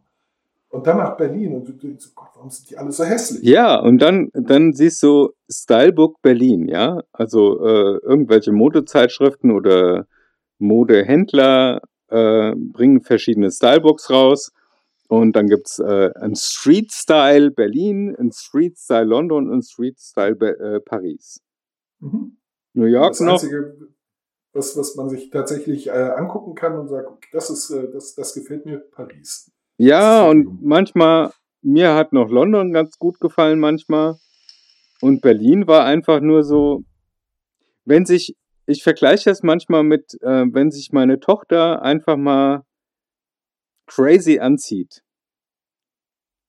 Und 0.68 0.86
dann 0.86 0.99
nach 0.99 1.16
Berlin 1.16 1.55
und 1.55 1.68
du 1.68 1.72
denkst, 1.72 2.05
so, 2.05 2.11
Gott, 2.14 2.28
warum 2.34 2.51
sind 2.51 2.68
die 2.68 2.76
alle 2.76 2.92
so 2.92 3.05
hässlich? 3.05 3.42
Ja, 3.42 3.78
und 3.78 3.99
dann, 3.99 4.30
dann 4.34 4.72
siehst 4.72 5.03
du 5.03 5.30
Stylebook 5.49 6.20
Berlin, 6.22 6.68
ja. 6.68 7.03
Also 7.12 7.64
äh, 7.64 7.99
irgendwelche 8.03 8.53
Modezeitschriften 8.53 9.53
oder 9.53 10.07
Modehändler 10.59 11.80
äh, 12.09 12.53
bringen 12.57 13.01
verschiedene 13.01 13.51
Stylebooks 13.51 14.11
raus. 14.11 14.53
Und 15.09 15.36
dann 15.36 15.47
gibt's 15.47 15.78
äh, 15.78 16.11
ein 16.16 16.34
Street 16.34 16.92
Style 16.92 17.53
Berlin, 17.53 18.16
ein 18.18 18.32
Street 18.32 18.76
Style 18.76 19.05
London 19.05 19.49
und 19.49 19.59
ein 19.59 19.62
Street 19.62 20.01
Style 20.01 20.34
Be 20.34 20.59
äh, 20.59 20.80
Paris. 20.80 21.40
Mhm. 22.01 22.36
New 22.74 22.86
York 22.86 23.12
Das 23.12 23.20
noch. 23.20 23.32
Einzige, 23.34 23.76
was, 24.57 24.77
was 24.77 24.97
man 24.97 25.09
sich 25.09 25.31
tatsächlich 25.31 25.89
äh, 25.89 25.91
angucken 25.91 26.55
kann 26.55 26.79
und 26.79 26.89
sagt, 26.89 27.09
okay, 27.09 27.29
das 27.33 27.51
ist, 27.51 27.71
äh, 27.71 27.91
das, 27.93 28.15
das 28.15 28.35
gefällt 28.35 28.67
mir, 28.67 28.79
Paris. 28.79 29.51
Ja, 29.79 30.27
und 30.29 30.45
so. 30.45 30.59
manchmal, 30.63 31.33
mir 31.63 31.95
hat 31.95 32.13
noch 32.13 32.31
London 32.31 32.73
ganz 32.73 32.99
gut 32.99 33.21
gefallen 33.21 33.61
manchmal. 33.61 34.17
Und 35.01 35.21
Berlin 35.21 35.67
war 35.67 35.85
einfach 35.85 36.21
nur 36.21 36.43
so, 36.43 36.83
wenn 37.85 38.07
sich, 38.07 38.35
ich 38.67 38.83
vergleiche 38.83 39.31
das 39.31 39.43
manchmal 39.43 39.83
mit, 39.83 40.15
äh, 40.23 40.47
wenn 40.51 40.71
sich 40.71 40.91
meine 40.93 41.21
Tochter 41.21 41.83
einfach 41.83 42.17
mal 42.17 42.63
crazy 43.87 44.39
anzieht. 44.39 45.03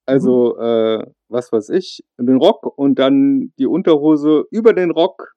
Also, 0.05 0.57
äh, 0.57 1.05
was 1.27 1.51
weiß 1.51 1.69
ich, 1.69 2.05
den 2.17 2.37
Rock 2.37 2.65
und 2.77 2.97
dann 2.97 3.51
die 3.59 3.67
Unterhose 3.67 4.45
über 4.49 4.73
den 4.73 4.91
Rock 4.91 5.33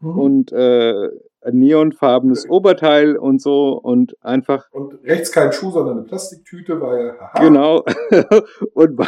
Mhm. 0.00 0.18
und 0.18 0.52
äh, 0.52 1.08
neonfarbenes 1.44 2.48
Oberteil 2.48 3.16
und 3.16 3.40
so 3.40 3.72
und 3.72 4.14
einfach 4.22 4.66
Und 4.72 4.94
rechts 5.04 5.32
kein 5.32 5.52
Schuh, 5.52 5.70
sondern 5.70 5.98
eine 5.98 6.06
Plastiktüte, 6.06 6.80
weil, 6.80 7.18
haha, 7.18 7.40
Genau. 7.40 7.84
Und 8.74 9.00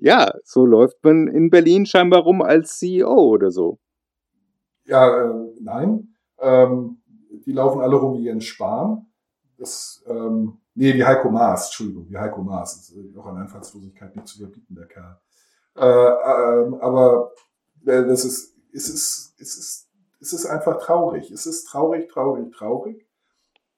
ja, 0.00 0.32
so 0.44 0.64
läuft 0.64 1.02
man 1.02 1.28
in 1.28 1.50
Berlin 1.50 1.86
scheinbar 1.86 2.22
rum 2.22 2.42
als 2.42 2.78
CEO 2.78 3.12
oder 3.12 3.50
so. 3.50 3.78
Ja, 4.84 5.08
äh, 5.08 5.52
nein. 5.60 6.14
Ähm, 6.38 7.02
die 7.46 7.52
laufen 7.52 7.80
alle 7.80 7.96
rum 7.96 8.18
wie 8.18 8.24
Jens 8.24 8.44
Spahn. 8.44 9.06
Das, 9.58 10.02
ähm, 10.06 10.58
nee, 10.74 10.94
wie 10.94 11.04
Heiko 11.04 11.30
Maas, 11.30 11.66
Entschuldigung, 11.66 12.08
wie 12.08 12.18
Heiko 12.18 12.42
Maas. 12.42 12.76
Das 12.76 12.90
ist 12.90 13.14
äh, 13.14 13.18
auch 13.18 13.26
an 13.26 13.36
Einfallslosigkeit 13.38 14.14
nicht 14.16 14.28
zu 14.28 14.42
überbieten, 14.42 14.74
der 14.74 14.86
Kerl. 14.86 15.18
Äh, 15.76 16.64
ähm, 16.64 16.74
aber 16.80 17.32
äh, 17.86 18.04
das 18.04 18.24
ist, 18.24 18.56
es 18.72 18.88
ist, 18.88 19.34
es 19.38 19.56
ist, 19.56 19.88
es 20.22 20.32
ist 20.32 20.46
einfach 20.46 20.78
traurig. 20.80 21.30
Es 21.30 21.46
ist 21.46 21.64
traurig, 21.64 22.08
traurig, 22.08 22.52
traurig. 22.54 23.06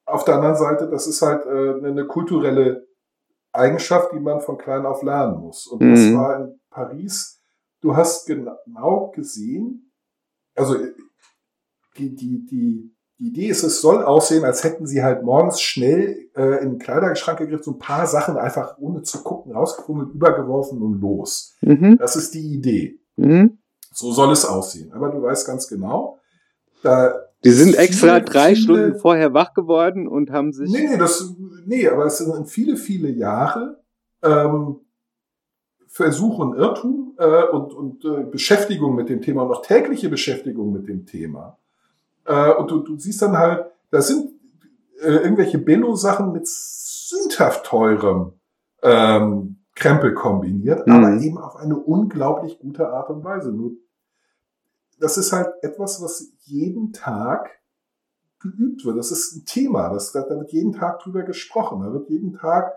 Auf 0.06 0.24
der 0.24 0.34
anderen 0.36 0.56
Seite, 0.56 0.88
das 0.90 1.06
ist 1.06 1.22
halt 1.22 1.46
äh, 1.46 1.86
eine 1.86 2.06
kulturelle 2.06 2.86
Eigenschaft, 3.52 4.12
die 4.12 4.20
man 4.20 4.40
von 4.40 4.58
klein 4.58 4.84
auf 4.84 5.02
lernen 5.02 5.40
muss. 5.40 5.66
Und 5.66 5.80
das 5.80 6.00
Mhm. 6.00 6.16
war 6.18 6.36
in 6.40 6.60
Paris. 6.70 7.40
Du 7.80 7.96
hast 7.96 8.26
genau 8.26 9.10
gesehen, 9.14 9.92
also 10.54 10.76
die, 11.96 12.14
die, 12.14 12.44
die, 12.44 12.94
die 13.18 13.26
Idee 13.28 13.46
ist, 13.48 13.62
es 13.62 13.80
soll 13.80 14.02
aussehen, 14.02 14.44
als 14.44 14.64
hätten 14.64 14.86
sie 14.86 15.02
halt 15.02 15.22
morgens 15.22 15.60
schnell 15.60 16.28
äh, 16.36 16.62
in 16.62 16.70
den 16.72 16.78
Kleiderschrank 16.78 17.38
gegriffen, 17.38 17.62
so 17.64 17.70
ein 17.72 17.78
paar 17.78 18.06
Sachen 18.06 18.36
einfach 18.36 18.76
ohne 18.78 19.02
zu 19.02 19.22
gucken 19.22 19.52
rausgefummelt, 19.52 20.12
übergeworfen 20.14 20.82
und 20.82 21.00
los. 21.00 21.54
Mhm. 21.62 21.96
Das 21.98 22.16
ist 22.16 22.34
die 22.34 22.54
Idee. 22.54 23.00
Mhm. 23.16 23.58
So 23.92 24.12
soll 24.12 24.32
es 24.32 24.44
aussehen. 24.44 24.92
Aber 24.92 25.10
du 25.10 25.22
weißt 25.22 25.46
ganz 25.46 25.68
genau, 25.68 26.18
da 26.84 27.14
Die 27.44 27.50
sind 27.50 27.74
extra 27.76 28.14
Viele, 28.16 28.22
drei 28.22 28.54
viele- 28.54 28.56
Stunden 28.62 28.98
vorher 28.98 29.34
wach 29.34 29.54
geworden 29.54 30.06
und 30.08 30.30
haben 30.30 30.52
sich. 30.52 30.70
Nee, 30.70 30.86
nee, 30.88 30.96
das, 30.98 31.34
nee, 31.66 31.88
aber 31.88 32.06
es 32.06 32.18
sind 32.18 32.48
viele, 32.48 32.76
viele 32.76 33.08
Jahre 33.10 33.80
ähm, 34.22 34.76
Versuch 35.86 36.38
und 36.38 36.56
Irrtum 36.56 37.14
äh, 37.18 37.44
und, 37.44 37.72
und 37.72 38.04
äh, 38.04 38.24
Beschäftigung 38.24 38.94
mit 38.96 39.08
dem 39.08 39.22
Thema 39.22 39.42
und 39.42 39.52
auch 39.52 39.62
tägliche 39.62 40.08
Beschäftigung 40.08 40.72
mit 40.72 40.88
dem 40.88 41.06
Thema. 41.06 41.56
Äh, 42.24 42.52
und 42.54 42.70
du, 42.70 42.78
du 42.80 42.98
siehst 42.98 43.22
dann 43.22 43.36
halt, 43.38 43.66
da 43.90 44.02
sind 44.02 44.30
äh, 45.02 45.08
irgendwelche 45.12 45.58
Billo-Sachen 45.58 46.32
mit 46.32 46.48
sündhaft 46.48 47.66
teurem 47.66 48.32
ähm, 48.82 49.56
Krempel 49.76 50.14
kombiniert, 50.14 50.86
Mhm. 50.86 50.92
aber 50.92 51.20
eben 51.22 51.38
auf 51.38 51.56
eine 51.56 51.76
unglaublich 51.76 52.58
gute 52.58 52.88
Art 52.88 53.10
und 53.10 53.22
Weise. 53.22 53.52
Nur 53.52 53.72
das 55.00 55.18
ist 55.18 55.32
halt 55.32 55.48
etwas, 55.62 56.02
was 56.02 56.32
jeden 56.44 56.92
Tag 56.92 57.50
geübt 58.40 58.84
wird. 58.84 58.98
Das 58.98 59.10
ist 59.10 59.34
ein 59.36 59.44
Thema. 59.44 59.90
Das, 59.90 60.12
da 60.12 60.28
wird 60.28 60.52
jeden 60.52 60.72
Tag 60.72 61.00
drüber 61.00 61.22
gesprochen. 61.22 61.82
Da 61.82 61.92
wird 61.92 62.08
jeden 62.10 62.34
Tag 62.34 62.72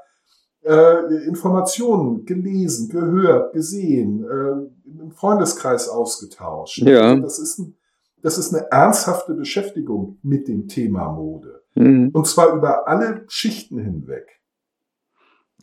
äh, 0.61 1.26
Informationen 1.26 2.26
gelesen, 2.26 2.89
gehört, 2.89 3.53
gesehen, 3.53 4.24
äh, 4.24 4.99
im 5.01 5.11
Freundeskreis 5.11 5.89
ausgetauscht. 5.89 6.80
Ja. 6.80 7.11
Also 7.11 7.22
das 7.22 7.39
ist 7.39 7.59
ein, 7.59 7.78
das 8.22 8.38
ist 8.38 8.53
eine 8.53 8.72
ernsthafte 8.72 9.34
Beschäftigung 9.34 10.18
mit 10.24 10.47
dem 10.47 10.68
Thema 10.68 11.11
Mode. 11.11 11.63
Mhm. 11.76 12.09
Und 12.13 12.28
zwar 12.28 12.53
über 12.55 12.88
alle 12.88 13.26
Schichten 13.28 13.78
hinweg. 13.78 14.41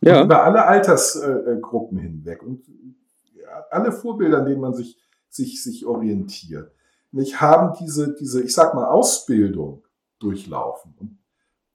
Ja. 0.01 0.23
Über 0.23 0.45
alle 0.45 0.65
Altersgruppen 0.67 1.99
hinweg. 1.99 2.43
Und 2.43 2.65
alle 3.71 3.93
Vorbilder, 3.93 4.39
an 4.39 4.47
denen 4.47 4.61
man 4.61 4.75
sich, 4.75 4.99
sich, 5.35 5.63
sich 5.63 5.87
orientiert. 5.87 6.73
Nicht 7.11 7.41
haben 7.41 7.77
diese, 7.81 8.15
diese, 8.15 8.43
ich 8.43 8.55
sag 8.55 8.75
mal, 8.75 8.87
Ausbildung 8.87 9.85
durchlaufen. 10.19 10.95
Und 10.99 11.19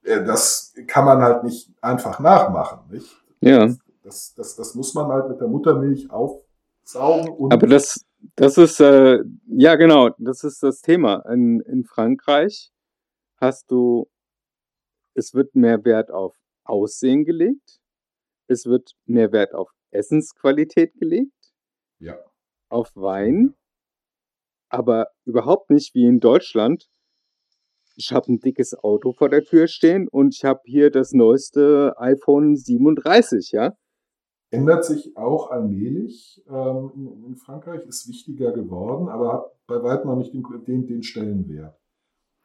äh, 0.03 0.24
das 0.24 0.74
kann 0.88 1.05
man 1.05 1.22
halt 1.22 1.43
nicht 1.43 1.72
einfach 1.82 2.20
nachmachen, 2.20 2.89
nicht? 2.89 3.10
Ja. 3.41 3.74
Das, 4.03 4.34
das, 4.34 4.55
das 4.55 4.76
muss 4.76 4.93
man 4.93 5.07
halt 5.07 5.30
mit 5.30 5.39
der 5.39 5.47
Muttermilch 5.47 6.10
aufsaugen 6.10 7.30
und 7.30 7.53
Aber 7.53 7.68
das, 7.68 8.05
das 8.36 8.57
ist, 8.57 8.80
äh, 8.80 9.20
ja 9.47 9.76
genau, 9.76 10.10
das 10.18 10.43
ist 10.43 10.64
das 10.64 10.82
Thema. 10.82 11.26
In, 11.30 11.60
in 11.62 11.86
Frankreich 11.86 12.72
hast 13.38 13.70
du, 13.72 14.10
es 15.14 15.34
wird 15.34 15.55
mehr 15.55 15.84
Wert 15.86 16.12
auf 16.12 16.36
Aussehen 16.64 17.26
gelegt, 17.26 17.80
es 18.47 18.66
wird 18.66 18.93
mehr 19.05 19.32
Wert 19.32 19.53
auf 19.53 19.72
Essensqualität 19.91 20.93
gelegt, 20.95 21.53
ja. 21.99 22.18
Auf 22.70 22.92
Wein, 22.96 23.56
aber 24.70 25.08
überhaupt 25.26 25.70
nicht 25.70 25.96
wie 25.96 26.06
in 26.06 26.20
Deutschland. 26.20 26.88
Ich 27.96 28.12
habe 28.14 28.32
ein 28.32 28.40
dickes 28.40 28.78
Auto 28.82 29.12
vor 29.12 29.30
der 29.30 29.44
Tür 29.44 29.68
stehen 29.68 30.08
und 30.08 30.36
ich 30.36 30.46
habe 30.46 30.62
hier 30.64 30.90
das 30.90 31.12
neueste 31.12 31.96
iPhone 31.98 32.56
37, 32.56 33.52
ja? 33.52 33.74
ändert 34.52 34.86
sich 34.86 35.16
auch 35.16 35.52
allmählich. 35.52 36.44
Ähm, 36.50 36.92
in, 36.96 37.26
in 37.26 37.36
Frankreich 37.36 37.86
ist 37.86 38.08
wichtiger 38.08 38.52
geworden, 38.52 39.10
aber 39.10 39.34
hat 39.34 39.46
bei 39.68 39.82
weitem 39.84 40.10
noch 40.10 40.18
nicht 40.18 40.34
den, 40.34 40.44
den, 40.66 40.88
den 40.88 41.04
Stellenwert. 41.04 41.78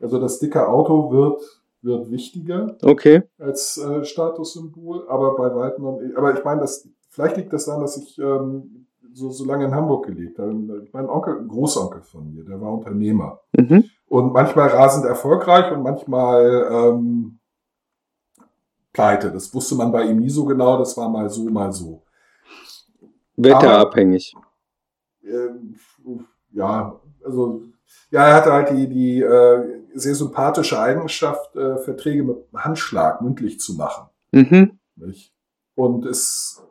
Also 0.01 0.21
das 0.21 0.39
dicke 0.39 0.69
Auto 0.69 1.11
wird, 1.13 1.41
wird 1.83 2.11
wichtiger 2.11 2.77
Okay. 2.83 3.23
als 3.39 3.79
äh, 3.79 4.05
Statussymbol, 4.05 5.09
aber 5.09 5.37
bei 5.37 5.55
weitem 5.55 5.85
noch, 5.85 6.01
aber 6.17 6.37
ich 6.37 6.45
meine, 6.45 6.61
das, 6.61 6.89
vielleicht 7.09 7.37
liegt 7.37 7.53
das 7.53 7.67
daran, 7.67 7.81
dass 7.81 7.97
ich 7.97 8.19
ähm, 8.19 8.87
so, 9.15 9.31
so 9.31 9.45
lange 9.45 9.65
in 9.65 9.75
Hamburg 9.75 10.07
gelebt. 10.07 10.39
Mein 10.39 11.09
Onkel, 11.09 11.39
ein 11.39 11.49
Großonkel 11.49 12.03
von 12.03 12.35
mir, 12.35 12.45
der 12.45 12.61
war 12.61 12.73
Unternehmer. 12.73 13.41
Mhm. 13.57 13.85
Und 14.09 14.33
manchmal 14.33 14.69
rasend 14.69 15.07
erfolgreich 15.07 15.73
und 15.73 15.83
manchmal 15.83 16.69
ähm, 16.71 17.39
pleite. 18.93 19.31
Das 19.31 19.55
wusste 19.55 19.77
man 19.77 19.93
bei 19.93 20.05
ihm 20.05 20.19
nie 20.19 20.31
so 20.31 20.45
genau, 20.45 20.79
das 20.79 20.97
war 20.97 21.09
mal 21.09 21.29
so, 21.31 21.45
mal 21.45 21.73
so. 21.73 22.03
Wetterabhängig. 23.37 24.35
Ähm, 25.25 25.77
ja, 26.53 27.01
also 27.25 27.63
ja, 28.11 28.29
er 28.29 28.35
hatte 28.35 28.53
halt 28.53 28.71
die, 28.71 28.89
die 28.89 29.21
äh, 29.21 29.83
sehr 29.95 30.15
sympathische 30.15 30.79
Eigenschaft, 30.79 31.57
äh, 31.57 31.79
Verträge 31.79 32.23
mit 32.23 32.37
Handschlag 32.55 33.21
mündlich 33.23 33.59
zu 33.59 33.75
machen. 33.75 34.09
Mhm. 34.33 34.79
Und 35.75 36.07
ist 36.07 36.63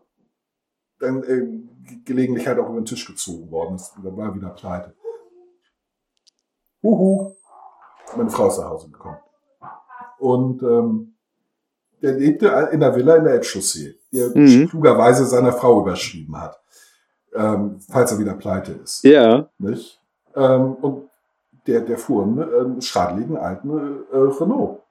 dann 1.03 1.23
äh, 1.23 1.47
gelegentlich 2.05 2.47
halt 2.47 2.59
auch 2.59 2.69
über 2.69 2.79
den 2.79 2.85
Tisch 2.85 3.05
gezogen 3.05 3.51
worden. 3.51 3.75
Ist, 3.75 3.93
dann 4.03 4.17
war 4.17 4.27
er 4.27 4.35
wieder 4.35 4.49
pleite. 4.49 4.95
Huhu. 6.81 7.35
Meine 8.15 8.29
Frau 8.29 8.47
ist 8.47 8.57
nach 8.57 8.69
Hause 8.69 8.89
gekommen. 8.89 9.17
Und 10.19 10.61
ähm, 10.63 11.15
der 12.01 12.13
lebte 12.13 12.47
in 12.71 12.79
der 12.81 12.95
Villa 12.95 13.15
in 13.15 13.23
der 13.23 13.33
Elbchaussee, 13.33 13.95
die 14.11 14.19
er 14.19 14.29
Mhm. 14.37 14.69
klugerweise 14.69 15.25
seiner 15.25 15.53
Frau 15.53 15.81
überschrieben 15.81 16.39
hat, 16.39 16.59
ähm, 17.33 17.79
falls 17.89 18.11
er 18.11 18.19
wieder 18.19 18.33
pleite 18.33 18.73
ist. 18.73 19.03
Ja. 19.03 19.49
Nicht? 19.57 20.01
Ähm, 20.35 20.73
und 20.75 21.09
der, 21.65 21.81
der 21.81 21.97
fuhr 21.97 22.23
einen 22.23 22.39
ähm, 22.75 22.81
schadeligen 22.81 23.37
alten 23.37 23.69
äh, 24.11 24.17
Renault. 24.17 24.81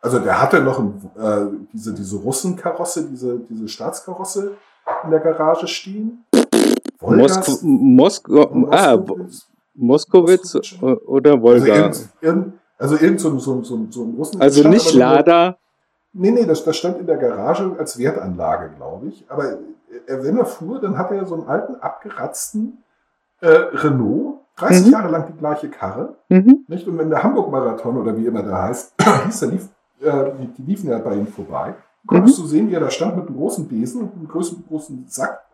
Also 0.00 0.18
der 0.18 0.40
hatte 0.40 0.60
noch 0.62 0.78
ein, 0.78 1.10
äh, 1.16 1.66
diese, 1.72 1.94
diese 1.94 2.16
Russenkarosse, 2.16 3.08
diese, 3.08 3.40
diese 3.40 3.68
Staatskarosse 3.68 4.56
in 5.04 5.10
der 5.10 5.20
Garage 5.20 5.66
stehen. 5.68 6.24
Mosk 7.00 7.62
Moskau, 7.62 8.68
ah, 8.70 8.96
Bo- 8.96 9.18
Moskowitz 9.74 10.54
Moskowitz. 10.54 10.82
o- 10.82 11.00
oder 11.06 11.32
Also 11.32 11.42
Wolga. 11.42 11.74
irgend, 11.76 12.08
irgend, 12.20 12.52
also 12.78 12.96
irgend 12.96 13.20
so, 13.20 13.30
ein- 13.30 13.38
so, 13.40 13.62
so, 13.62 13.86
so 13.90 14.04
ein 14.04 14.14
Russen. 14.16 14.40
Also 14.40 14.60
stand 14.60 14.74
nicht 14.74 14.94
Lada. 14.94 15.56
Nee, 16.12 16.30
nee, 16.30 16.44
das, 16.44 16.62
das 16.64 16.76
stand 16.76 16.98
in 16.98 17.06
der 17.06 17.16
Garage 17.16 17.74
als 17.78 17.98
Wertanlage, 17.98 18.70
glaube 18.76 19.06
ich. 19.08 19.24
Aber 19.28 19.44
äh, 19.52 19.56
wenn 20.08 20.36
er 20.36 20.44
fuhr, 20.44 20.78
dann 20.80 20.98
hatte 20.98 21.14
er 21.16 21.24
so 21.26 21.34
einen 21.34 21.48
alten, 21.48 21.76
abgeratzten 21.80 22.82
äh, 23.40 23.48
Renault, 23.48 24.38
30 24.56 24.86
Mhm. 24.86 24.92
Jahre 24.92 25.10
lang 25.10 25.26
die 25.32 25.38
gleiche 25.38 25.70
Karre. 25.70 26.16
Mhm. 26.28 26.64
Nicht? 26.68 26.86
Und 26.86 26.98
wenn 26.98 27.08
der 27.08 27.22
Hamburg-Marathon 27.22 27.96
oder 27.96 28.16
wie 28.16 28.26
immer 28.26 28.42
der 28.42 28.62
heißt, 28.62 28.94
hieß, 29.26 29.40
der 29.40 29.48
lief, 29.48 29.68
äh, 30.02 30.30
die, 30.38 30.46
die 30.48 30.62
liefen 30.70 30.90
ja 30.90 30.98
bei 30.98 31.14
ihm 31.14 31.26
vorbei, 31.26 31.74
konntest 32.06 32.38
Mhm. 32.38 32.42
du 32.42 32.48
sehen, 32.48 32.70
wie 32.70 32.74
er 32.74 32.80
da 32.80 32.90
stand 32.90 33.16
mit 33.16 33.26
einem 33.26 33.36
großen 33.36 33.68
Besen 33.68 34.02
und 34.02 34.12
einem 34.14 34.28
großen, 34.28 34.64
großen 34.68 35.06
Sack. 35.08 35.44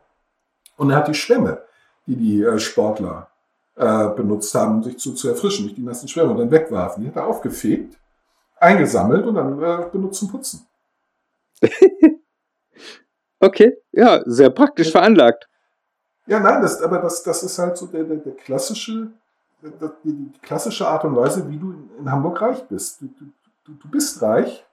Und 0.76 0.90
er 0.90 0.96
hat 0.96 1.08
die 1.08 1.14
Schwämme, 1.14 1.62
die 2.06 2.16
die 2.16 2.42
äh, 2.42 2.58
Sportler 2.58 3.28
äh, 3.76 4.08
benutzt 4.08 4.54
haben, 4.54 4.76
um 4.76 4.82
sich 4.82 4.98
zu, 4.98 5.14
zu 5.14 5.28
erfrischen, 5.28 5.66
nicht 5.66 5.76
die 5.76 5.82
nassen 5.82 6.08
Schwämme 6.08 6.30
und 6.30 6.38
dann 6.38 6.50
wegwarfen. 6.50 7.02
Die 7.02 7.08
hat 7.08 7.16
er 7.16 7.26
aufgefegt, 7.26 7.98
eingesammelt 8.58 9.26
und 9.26 9.34
dann 9.34 9.62
äh, 9.62 9.86
benutzt 9.90 10.20
zum 10.20 10.30
Putzen. 10.30 10.66
Okay, 13.40 13.76
ja, 13.92 14.20
sehr 14.26 14.50
praktisch 14.50 14.90
veranlagt. 14.90 15.48
Ja, 16.26 16.40
nein, 16.40 16.60
das, 16.60 16.82
aber 16.82 16.98
das, 16.98 17.22
das 17.22 17.42
ist 17.42 17.58
halt 17.58 17.76
so 17.76 17.86
der, 17.86 18.04
der, 18.04 18.16
der 18.16 18.34
klassische, 18.34 19.12
der, 19.62 19.92
die, 20.04 20.12
die 20.12 20.38
klassische 20.40 20.86
Art 20.88 21.04
und 21.04 21.14
Weise, 21.16 21.48
wie 21.48 21.56
du 21.56 21.70
in, 21.70 21.90
in 22.00 22.10
Hamburg 22.10 22.40
reich 22.42 22.64
bist. 22.66 23.00
Du, 23.00 23.06
du, 23.64 23.72
du 23.74 23.88
bist 23.88 24.20
reich, 24.22 24.66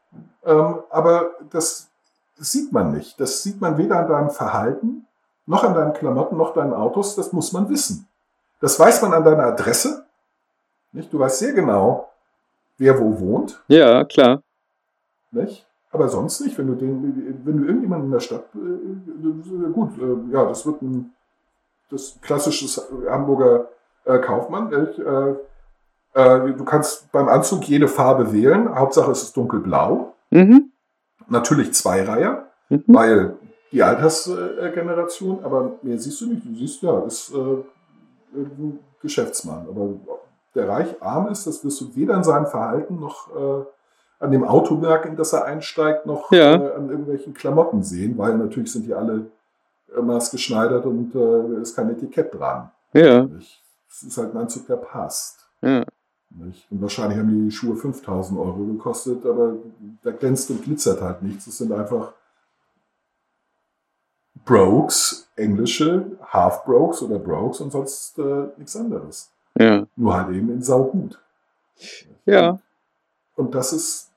ähm, 0.44 0.80
aber 0.90 1.32
das 1.52 1.90
sieht 2.38 2.72
man 2.72 2.92
nicht. 2.92 3.20
Das 3.20 3.44
sieht 3.44 3.62
man 3.62 3.78
weder 3.78 4.00
an 4.00 4.08
deinem 4.08 4.30
Verhalten, 4.30 5.08
noch 5.46 5.64
an 5.64 5.74
deinen 5.74 5.94
Klamotten, 5.94 6.38
noch 6.38 6.54
deinen 6.54 6.74
Autos. 6.74 7.16
Das 7.16 7.34
muss 7.34 7.52
man 7.52 7.70
wissen. 7.70 8.08
Das 8.60 8.80
weiß 8.80 9.02
man 9.02 9.14
an 9.14 9.24
deiner 9.24 9.46
Adresse. 9.46 10.06
Nicht? 10.92 11.12
Du 11.12 11.20
weißt 11.20 11.40
sehr 11.40 11.54
genau, 11.54 12.10
wer 12.78 13.00
wo 13.00 13.20
wohnt. 13.20 13.62
Ja, 13.68 14.04
klar. 14.06 14.42
Nicht? 15.32 15.66
Aber 15.92 16.10
sonst 16.10 16.42
nicht. 16.42 16.58
Wenn 16.58 16.68
du, 16.68 16.76
den, 16.76 17.42
wenn 17.46 17.58
du 17.58 17.66
irgendjemanden 17.66 18.08
in 18.08 18.12
der 18.12 18.20
Stadt, 18.20 18.46
äh, 18.56 18.58
äh, 18.58 19.72
gut, 19.72 19.98
äh, 19.98 20.34
ja, 20.34 20.46
das 20.46 20.66
wird 20.66 20.82
ein 20.82 21.14
das 21.90 22.18
klassisches 22.22 22.82
Hamburger 23.08 23.68
äh, 24.06 24.20
Kaufmann. 24.20 24.72
Äh, 26.16 26.54
du 26.54 26.64
kannst 26.66 27.12
beim 27.12 27.28
Anzug 27.28 27.68
jede 27.68 27.88
Farbe 27.88 28.32
wählen. 28.34 28.74
Hauptsache 28.74 29.12
es 29.12 29.22
ist 29.24 29.38
dunkelblau. 29.38 30.14
Mhm. 30.32 30.72
Natürlich 31.28 31.74
Zweireiher, 31.74 32.48
Mhm. 32.70 32.84
weil 32.88 33.36
die 33.72 33.84
Altersgeneration, 33.84 35.44
aber 35.44 35.74
mehr 35.82 36.00
siehst 36.00 36.22
du 36.22 36.28
nicht. 36.28 36.46
Du 36.46 36.56
siehst 36.56 36.82
ja, 36.82 37.00
ist 37.02 37.34
äh, 37.34 37.38
ein 38.36 38.80
Geschäftsmann. 39.02 39.68
Aber 39.70 39.90
der 40.56 40.70
reich 40.70 40.96
arm 41.02 41.28
ist, 41.28 41.46
das 41.48 41.64
wirst 41.64 41.82
du 41.82 41.96
weder 41.96 42.16
in 42.16 42.24
seinem 42.24 42.46
Verhalten 42.48 43.00
noch 43.00 43.30
äh, 43.36 43.66
an 44.24 44.32
dem 44.32 44.46
Automerk, 44.48 45.06
in 45.06 45.16
das 45.18 45.34
er 45.34 45.46
einsteigt, 45.46 46.06
noch 46.06 46.32
Ja. 46.32 46.56
äh, 46.56 46.74
an 46.76 46.90
irgendwelchen 46.90 47.34
Klamotten 47.34 47.84
sehen, 47.84 48.18
weil 48.18 48.38
natürlich 48.38 48.72
sind 48.72 48.86
die 48.86 48.94
alle 48.94 49.28
äh, 49.96 50.02
maßgeschneidert 50.02 50.86
und 50.86 51.14
äh, 51.14 51.62
ist 51.62 51.76
kein 51.76 51.90
Etikett 51.90 52.34
dran. 52.34 52.72
Ja? 52.94 53.28
Es 53.90 54.04
ist 54.04 54.18
halt 54.18 54.34
ein 54.34 54.38
Anzug, 54.38 54.66
der 54.68 54.78
passt. 54.78 55.46
ja. 55.62 55.84
Nicht? 56.38 56.68
Und 56.70 56.82
wahrscheinlich 56.82 57.18
haben 57.18 57.46
die 57.46 57.52
Schuhe 57.52 57.76
5000 57.76 58.38
Euro 58.38 58.66
gekostet, 58.66 59.26
aber 59.26 59.56
da 60.04 60.12
glänzt 60.12 60.50
und 60.50 60.64
glitzert 60.64 61.02
halt 61.02 61.22
nichts. 61.22 61.48
Es 61.48 61.58
sind 61.58 61.72
einfach 61.72 62.14
Brokes, 64.44 65.30
englische 65.36 66.18
Half-Brokes 66.22 67.02
oder 67.04 67.20
Brokes 67.20 67.62
und 67.62 67.72
sonst 67.72 68.20
äh, 68.20 68.48
nichts 68.58 68.76
anderes. 68.76 69.32
Ja, 69.58 69.88
Nur 69.96 70.14
halt 70.14 70.36
eben 70.36 70.50
in 70.52 70.62
saugut. 70.62 71.20
ja. 72.26 72.60
Und 73.36 73.56
das 73.56 73.74
ist 73.74 74.12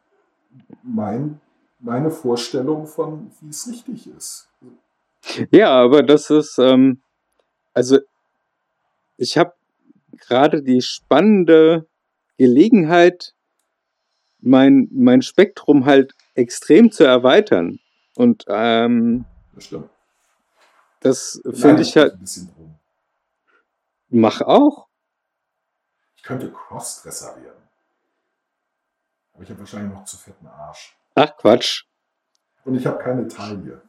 mein, 0.82 1.40
meine 1.78 2.10
Vorstellung 2.10 2.86
von, 2.86 3.30
wie 3.40 3.50
es 3.50 3.68
richtig 3.68 4.08
ist. 4.16 4.48
Ja, 5.50 5.70
aber 5.70 6.02
das 6.02 6.30
ist, 6.30 6.58
ähm, 6.58 7.00
also 7.74 7.98
ich 9.16 9.38
habe 9.38 9.52
gerade 10.28 10.62
die 10.62 10.80
spannende 10.80 11.86
Gelegenheit, 12.38 13.34
mein, 14.40 14.88
mein 14.92 15.22
Spektrum 15.22 15.84
halt 15.84 16.14
extrem 16.34 16.90
zu 16.90 17.04
erweitern. 17.04 17.78
Und 18.16 18.44
ähm, 18.48 19.26
Das 19.54 19.64
stimmt. 19.64 19.90
das 21.00 21.40
finde 21.52 21.82
ich 21.82 21.96
halt, 21.96 22.14
mach 24.08 24.40
auch. 24.40 24.86
Ich 26.16 26.22
könnte 26.22 26.50
Crossdresser 26.52 27.36
werden. 27.42 27.62
Aber 29.34 29.42
ich 29.42 29.50
habe 29.50 29.60
wahrscheinlich 29.60 29.92
noch 29.92 30.04
zu 30.04 30.16
fetten 30.16 30.46
Arsch. 30.46 30.96
Ach 31.14 31.36
Quatsch. 31.36 31.84
Und 32.64 32.74
ich 32.74 32.86
habe 32.86 32.98
keine 32.98 33.26
Taille. 33.28 33.82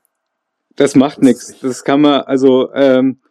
Das 0.76 0.95
macht 0.95 1.22
nichts. 1.22 1.60
Das 1.60 1.84
kann 1.84 2.02
man, 2.02 2.22
also, 2.22 2.72
ähm, 2.74 3.22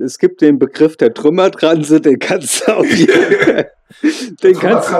es 0.00 0.18
gibt 0.18 0.40
den 0.40 0.58
Begriff 0.58 0.96
der 0.96 1.12
Trümmertranse, 1.14 2.00
den 2.00 2.18
kannst 2.18 2.66
du 2.66 2.72
auf 2.72 2.86
jeden 2.86 3.12
Fall, 3.40 3.70
den 4.42 4.58
kannst 4.58 4.90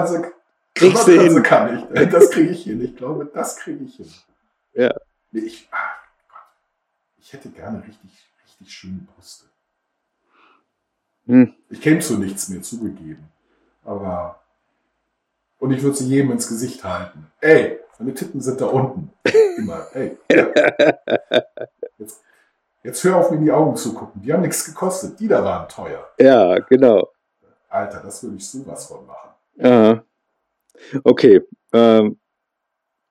kriegst 0.75 1.07
du 1.09 1.13
hin. 1.21 1.43
kann 1.43 1.89
ich. 1.91 1.97
Äh, 2.01 2.07
Das 2.09 2.31
kriege 2.31 2.51
ich 2.51 2.65
hin. 2.65 2.83
Ich 2.83 2.97
glaube, 2.97 3.31
das 3.33 3.57
kriege 3.57 3.85
ich 3.85 3.97
hin. 3.97 4.11
Ja. 4.75 4.93
Nee, 5.31 5.41
ich, 5.43 5.69
ah, 5.71 5.77
Gott. 6.29 6.39
ich 7.19 7.33
hätte 7.33 7.49
gerne 7.51 7.79
richtig, 7.79 8.11
richtig 8.45 8.73
schöne 8.73 9.07
Brüste. 9.15 9.47
Hm. 11.27 11.55
Ich 11.71 11.81
käme 11.81 12.01
zu 12.01 12.19
nichts 12.19 12.49
mehr 12.49 12.63
zugegeben. 12.63 13.29
Aber. 13.85 14.41
Und 15.59 15.71
ich 15.71 15.83
würde 15.83 15.97
sie 15.97 16.09
jedem 16.09 16.33
ins 16.33 16.49
Gesicht 16.49 16.85
halten. 16.85 17.27
Ey, 17.41 17.79
meine 17.99 18.13
Titten 18.13 18.41
sind 18.41 18.61
da 18.61 18.67
unten. 18.67 19.11
Immer. 19.57 19.87
Ey. 19.95 20.19
Ja. 20.31 20.49
Jetzt, 21.99 22.21
jetzt 22.85 23.03
hör 23.03 23.17
auf, 23.17 23.31
mir 23.31 23.39
in 23.39 23.45
die 23.45 23.53
Augen 23.53 23.75
zu 23.77 23.93
gucken. 23.93 24.23
Die 24.23 24.33
haben 24.33 24.43
nichts 24.43 24.65
gekostet. 24.65 25.19
Die 25.19 25.27
da 25.27 25.43
waren 25.43 25.69
teuer. 25.69 26.09
Ja, 26.21 26.59
genau. 26.61 27.09
Alter, 27.69 28.01
das 28.05 28.23
würde 28.23 28.37
ich 28.37 28.49
sowas 28.49 28.87
von 28.87 29.05
machen. 29.07 29.31
Ja. 29.57 30.05
Okay. 31.03 31.41
Ähm, 31.73 32.19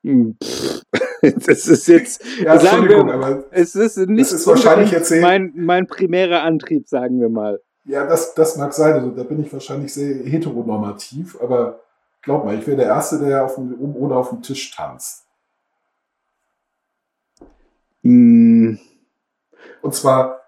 hm, 0.04 0.38
das 1.22 1.68
ist 1.68 1.88
jetzt, 1.88 2.24
Ja, 2.40 2.58
sagen 2.60 2.84
Entschuldigung, 2.84 3.08
wir, 3.08 3.14
aber 3.16 3.44
es 3.52 3.76
ist 3.76 3.98
nicht 3.98 4.32
ist 4.32 4.48
wahrscheinlich 4.48 4.88
unbedingt 4.88 4.94
erzählt- 4.94 5.22
mein, 5.22 5.52
mein 5.56 5.88
primärer 5.88 6.44
Antrieb, 6.44 6.88
sagen 6.88 7.20
wir 7.20 7.30
mal. 7.30 7.60
Ja, 7.86 8.06
das, 8.06 8.34
das 8.36 8.56
mag 8.56 8.74
sein. 8.74 8.94
Also, 8.94 9.12
da 9.12 9.24
bin 9.24 9.42
ich 9.44 9.52
wahrscheinlich 9.52 9.94
sehr 9.94 10.16
heteronormativ, 10.26 11.38
aber 11.42 11.82
glaub 12.22 12.46
mal, 12.46 12.58
ich 12.58 12.66
wäre 12.66 12.78
der 12.78 12.86
Erste, 12.88 13.20
der 13.20 13.44
auf 13.44 13.56
dem, 13.56 13.74
oben 13.80 13.96
ohne 13.96 14.16
auf 14.16 14.30
dem 14.30 14.42
Tisch 14.42 14.72
tanzt. 14.72 15.26
Hm, 18.04 18.80
Und 19.82 19.94
zwar 19.96 20.42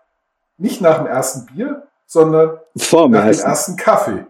nicht 0.57 0.82
nach 0.82 0.97
dem 0.97 1.07
ersten 1.07 1.45
Bier, 1.47 1.88
sondern 2.05 2.59
Vorm 2.78 3.11
nach 3.11 3.30
dem 3.30 3.39
ersten. 3.39 3.76
Kaffee. 3.76 4.26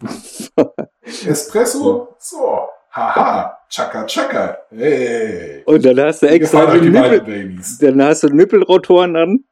Espresso, 1.26 2.16
so, 2.18 2.68
haha, 2.90 3.58
chaka 3.68 4.04
chaka, 4.06 4.58
hey. 4.70 5.62
Und 5.64 5.84
dann 5.84 6.00
hast 6.00 6.22
du 6.22 6.26
extra 6.28 6.66
beiden 6.66 6.92
Nippel, 6.92 7.60
dann 7.80 8.02
hast 8.02 8.22
du 8.22 8.28
Nippelrotoren 8.28 9.16
an. 9.16 9.44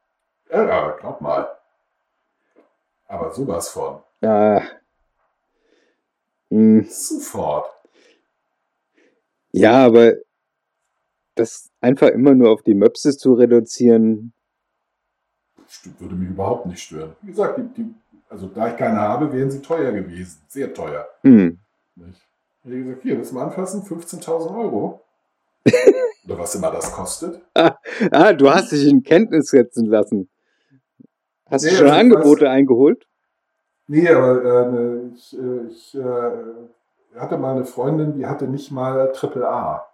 Ja, 0.51 0.91
glaub 1.01 1.21
mal. 1.21 1.49
Aber 3.07 3.33
sowas 3.33 3.69
von. 3.69 4.03
Ja. 4.21 4.63
Hm, 6.51 6.87
Sofort. 6.89 7.71
Ja, 9.53 9.87
aber 9.87 10.15
das 11.35 11.72
einfach 11.83 12.09
immer 12.09 12.35
nur 12.35 12.51
auf 12.51 12.63
die 12.63 12.75
Möpse 12.75 13.17
zu 13.17 13.35
reduzieren, 13.35 14.33
Würde 15.99 16.15
mich 16.15 16.31
überhaupt 16.31 16.67
nicht 16.67 16.83
stören. 16.83 17.17
Wie 17.23 17.29
gesagt, 17.29 17.59
die, 17.59 17.83
die, 17.83 17.95
also 18.29 18.47
da 18.49 18.69
ich 18.69 18.77
keine 18.77 19.01
habe, 19.01 19.33
wären 19.33 19.51
sie 19.51 19.61
teuer 19.63 19.93
gewesen. 19.93 20.41
Sehr 20.49 20.73
teuer. 20.73 21.07
hm, 21.23 21.59
Nicht? 21.97 22.21
Wie 22.65 22.83
gesagt, 22.83 23.03
hier, 23.03 23.19
das 23.19 23.33
mal 23.33 23.45
anfassen, 23.45 23.83
15.000 23.83 24.57
Euro. 24.57 25.01
Oder 26.25 26.39
was 26.39 26.55
immer 26.55 26.71
das 26.71 26.93
kostet. 26.93 27.41
Ah, 27.55 28.33
du 28.33 28.51
hast 28.51 28.71
dich 28.73 28.87
in 28.87 29.03
Kenntnis 29.03 29.47
setzen 29.49 29.87
lassen. 29.87 30.29
Hast 31.51 31.65
Nee, 31.65 31.71
du 31.71 31.77
schon 31.77 31.87
also 31.89 32.01
ich 32.01 32.01
Angebote 32.01 32.49
eingeholt? 32.51 33.07
Nee, 33.89 34.09
aber 34.09 34.45
äh, 34.45 34.71
ne, 34.73 35.13
ich, 35.15 35.37
äh, 35.39 35.67
ich 35.69 35.95
äh, 35.95 37.19
hatte 37.19 37.37
mal 37.39 37.57
eine 37.57 37.65
Freundin, 37.65 38.15
die 38.15 38.27
hatte 38.27 38.47
nicht 38.47 38.71
mal 38.71 39.13
Triple 39.13 39.49
A. 39.49 39.87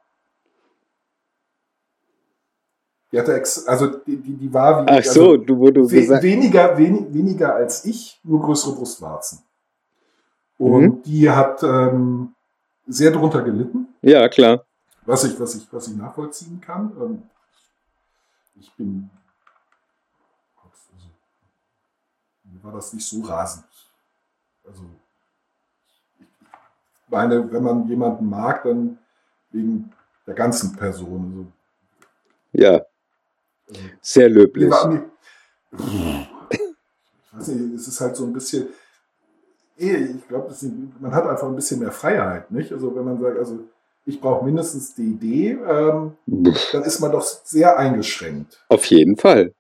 Die 3.11 3.19
hatte 3.19 3.35
ex 3.35 3.67
also 3.67 3.87
die, 3.87 4.17
die, 4.17 4.37
die 4.37 4.53
war 4.53 4.85
wie 4.85 4.91
Ach 4.91 5.03
so, 5.05 5.31
also, 5.31 5.37
du, 5.39 5.59
wo 5.59 5.71
du 5.71 5.91
we 5.91 6.01
gesagt 6.01 6.23
weniger, 6.23 6.77
wen 6.77 7.13
weniger 7.15 7.55
als 7.55 7.85
ich, 7.85 8.21
nur 8.23 8.41
größere 8.43 8.75
Brustwarzen. 8.75 9.43
Und 10.59 10.83
Mhm. 10.83 11.03
die 11.05 11.31
hat 11.31 11.63
ähm, 11.63 12.35
sehr 12.87 13.11
drunter 13.11 13.43
gelitten, 13.43 13.89
Ja, 14.03 14.29
klar. 14.29 14.65
was 15.07 15.25
ich, 15.25 15.39
was 15.41 15.55
ich, 15.55 15.67
was 15.73 15.89
ich 15.89 15.97
nachvollziehen 15.97 16.61
kann. 16.61 16.93
Ähm, 17.01 17.23
ich 18.61 18.71
bin 18.75 19.09
also, 20.57 21.07
mir 22.45 22.63
war 22.65 22.73
das 22.73 22.93
nicht 22.93 23.07
so 23.07 23.23
rasend. 23.23 23.65
Also 24.67 24.83
ich 26.19 27.11
meine, 27.11 27.51
wenn 27.51 27.63
man 27.63 27.89
jemanden 27.89 28.29
mag, 28.29 28.65
dann 28.65 28.99
wegen 29.51 29.91
der 30.27 30.35
ganzen 30.35 30.77
Person. 30.77 31.53
Ja, 32.53 32.71
Also, 32.71 32.77
also, 32.77 32.88
sehr 34.01 34.29
löblich. 34.29 34.67
ich 34.67 34.71
weiß 37.33 37.49
nicht, 37.49 37.75
es 37.75 37.89
ist 37.89 38.01
halt 38.01 38.17
so 38.17 38.25
ein 38.25 38.33
bisschen, 38.33 38.69
ich 39.77 40.29
glaube, 40.29 40.55
man 41.01 41.15
hat 41.15 41.27
einfach 41.27 41.49
ein 41.49 41.57
bisschen 41.57 41.81
mehr 41.81 41.93
Freiheit, 41.93 42.51
nicht? 42.51 42.73
Also 42.73 42.95
wenn 42.95 43.05
man 43.05 43.21
sagt, 43.21 43.39
also 43.39 43.61
ich 44.05 44.21
brauche 44.21 44.45
mindestens 44.45 44.95
die 44.95 45.11
Idee, 45.11 45.59
ähm, 45.67 46.17
dann 46.73 46.83
ist 46.83 47.01
man 47.01 47.13
doch 47.13 47.23
sehr 47.23 47.79
eingeschränkt. 47.79 48.65
Auf 48.69 48.85
jeden 48.87 49.17
Fall. 49.17 49.55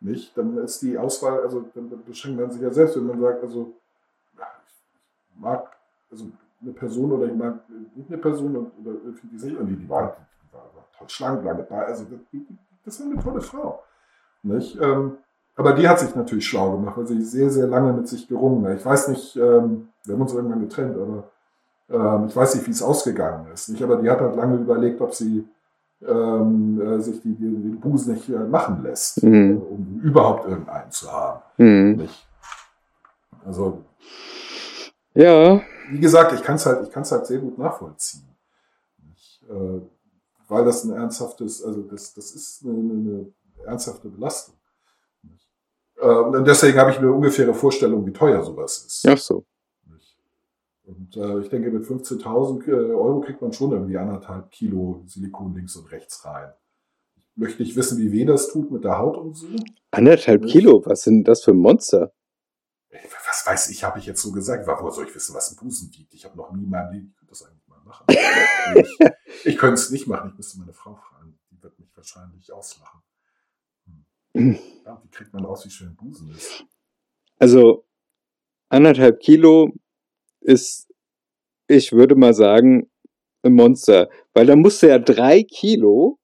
Nicht? 0.00 0.36
Dann 0.36 0.56
ist 0.58 0.82
die 0.82 0.98
Auswahl, 0.98 1.40
also 1.42 1.64
dann 1.74 1.90
beschränkt 2.04 2.40
man 2.40 2.50
sich 2.50 2.60
ja 2.62 2.70
selbst, 2.72 2.96
wenn 2.96 3.06
man 3.06 3.20
sagt, 3.20 3.42
also 3.42 3.74
ich 4.34 5.40
mag 5.40 5.76
also 6.10 6.26
eine 6.62 6.72
Person 6.72 7.12
oder 7.12 7.26
ich 7.26 7.34
mag 7.34 7.60
nicht 7.94 8.08
eine 8.08 8.18
Person 8.18 8.56
und, 8.56 8.72
oder 8.80 8.98
irgendwie 9.04 9.28
die 9.28 9.38
sich 9.38 9.56
und 9.56 9.68
die, 9.68 9.76
die 9.76 9.88
war, 9.88 10.16
die 10.42 10.52
war, 10.52 10.70
toll 10.98 11.08
schlank, 11.08 11.44
lange 11.44 11.62
Beine, 11.62 11.86
also 11.86 12.04
die- 12.32 12.46
das 12.84 13.00
war 13.00 13.06
eine 13.10 13.22
tolle 13.22 13.40
Frau. 13.40 13.82
Nicht? 14.42 14.78
Ähm, 14.80 15.18
aber 15.56 15.72
die 15.74 15.88
hat 15.88 16.00
sich 16.00 16.14
natürlich 16.14 16.46
schlau 16.46 16.72
gemacht, 16.72 16.96
weil 16.96 17.06
sie 17.06 17.20
sehr, 17.22 17.50
sehr 17.50 17.66
lange 17.66 17.92
mit 17.92 18.08
sich 18.08 18.26
gerungen 18.28 18.66
hat. 18.66 18.78
Ich 18.78 18.84
weiß 18.86 19.08
nicht, 19.08 19.36
ähm, 19.36 19.88
wir 20.04 20.14
haben 20.14 20.22
uns 20.22 20.32
irgendwann 20.32 20.60
getrennt, 20.60 20.96
aber 20.96 21.24
ähm, 21.90 22.26
ich 22.28 22.36
weiß 22.36 22.54
nicht, 22.54 22.66
wie 22.66 22.70
es 22.70 22.82
ausgegangen 22.82 23.46
ist. 23.52 23.68
Nicht? 23.68 23.82
Aber 23.82 23.96
die 23.96 24.08
hat 24.08 24.20
halt 24.20 24.36
lange 24.36 24.56
überlegt, 24.56 25.00
ob 25.02 25.14
sie 25.14 25.46
ähm, 26.06 26.80
äh, 26.80 26.98
sich 27.00 27.20
die, 27.20 27.34
die, 27.34 27.44
den 27.44 27.78
Busen 27.80 28.14
nicht 28.14 28.28
äh, 28.30 28.38
machen 28.38 28.82
lässt, 28.82 29.22
Mhm. 29.22 29.56
äh, 29.58 29.60
um 29.60 30.00
überhaupt 30.02 30.48
irgendeinen 30.48 30.90
zu 30.90 31.12
haben. 31.12 31.40
Hm. 31.56 31.96
Nicht? 31.96 32.26
Also, 33.44 33.84
Ja, 35.14 35.60
wie 35.90 36.00
gesagt, 36.00 36.32
ich 36.32 36.42
kann 36.42 36.54
es 36.54 36.64
halt, 36.64 36.84
ich 36.86 36.90
kann's 36.92 37.12
halt 37.12 37.26
sehr 37.26 37.38
gut 37.40 37.58
nachvollziehen. 37.58 38.24
Nicht? 39.08 39.44
Äh, 39.50 39.80
weil 40.50 40.64
das 40.64 40.84
ein 40.84 40.92
ernsthaftes, 40.92 41.62
also 41.62 41.82
das, 41.82 42.12
das 42.14 42.32
ist 42.32 42.64
eine, 42.64 42.72
eine, 42.74 43.32
ernsthafte 43.64 44.08
Belastung. 44.08 44.56
Äh, 45.96 46.06
und 46.06 46.46
deswegen 46.46 46.78
habe 46.78 46.90
ich 46.90 46.98
eine 46.98 47.12
ungefähre 47.12 47.54
Vorstellung, 47.54 48.06
wie 48.06 48.12
teuer 48.12 48.42
sowas 48.42 48.84
ist. 48.86 49.06
ach 49.06 49.18
so. 49.18 49.44
Und 50.84 51.16
äh, 51.16 51.40
ich 51.40 51.48
denke, 51.48 51.70
mit 51.70 51.84
15.000 51.84 52.66
äh, 52.66 52.72
Euro 52.72 53.20
kriegt 53.20 53.40
man 53.40 53.52
schon 53.52 53.70
irgendwie 53.70 53.96
anderthalb 53.96 54.50
Kilo 54.50 55.04
Silikon 55.06 55.54
links 55.54 55.76
und 55.76 55.92
rechts 55.92 56.24
rein. 56.24 56.52
Ich 57.16 57.36
möchte 57.36 57.62
nicht 57.62 57.76
wissen, 57.76 57.98
wie 57.98 58.10
weh 58.10 58.24
das 58.24 58.48
tut 58.48 58.72
mit 58.72 58.82
der 58.82 58.98
Haut 58.98 59.16
und 59.16 59.36
so. 59.36 59.46
Anderthalb 59.92 60.46
Kilo, 60.46 60.84
was 60.84 61.02
sind 61.02 61.28
das 61.28 61.44
für 61.44 61.54
Monster? 61.54 62.12
Was 62.90 63.46
weiß 63.46 63.70
ich, 63.70 63.84
habe 63.84 64.00
ich 64.00 64.06
jetzt 64.06 64.20
so 64.20 64.32
gesagt. 64.32 64.66
Woher 64.66 64.90
soll 64.90 65.06
ich 65.06 65.14
wissen, 65.14 65.34
was 65.34 65.52
ein 65.52 65.56
Busen 65.56 65.92
wiegt? 65.96 66.12
Ich 66.12 66.24
habe 66.24 66.36
noch 66.36 66.50
nie 66.50 66.64
in 66.64 66.70
meinem 66.70 66.92
Leben, 66.92 67.14
machen. 67.90 68.06
ich 68.08 69.46
ich 69.46 69.58
könnte 69.58 69.74
es 69.74 69.90
nicht 69.90 70.06
machen, 70.06 70.30
ich 70.30 70.36
müsste 70.36 70.58
meine 70.58 70.72
Frau 70.72 70.94
fragen. 70.94 71.38
Die 71.50 71.62
wird 71.62 71.78
mich 71.78 71.94
wahrscheinlich 71.96 72.52
auslachen. 72.52 73.00
Hm. 74.34 74.58
Ja, 74.84 75.00
wie 75.02 75.10
kriegt 75.10 75.32
man 75.32 75.44
aus, 75.44 75.64
wie 75.64 75.70
schön 75.70 75.96
Busen 75.96 76.30
ist? 76.30 76.64
Also 77.38 77.84
anderthalb 78.68 79.20
Kilo 79.20 79.72
ist, 80.40 80.88
ich 81.66 81.92
würde 81.92 82.14
mal 82.14 82.34
sagen, 82.34 82.90
ein 83.42 83.54
Monster. 83.54 84.08
Weil 84.34 84.46
da 84.46 84.56
musst 84.56 84.82
du 84.82 84.88
ja 84.88 84.98
drei 84.98 85.42
Kilo 85.42 86.18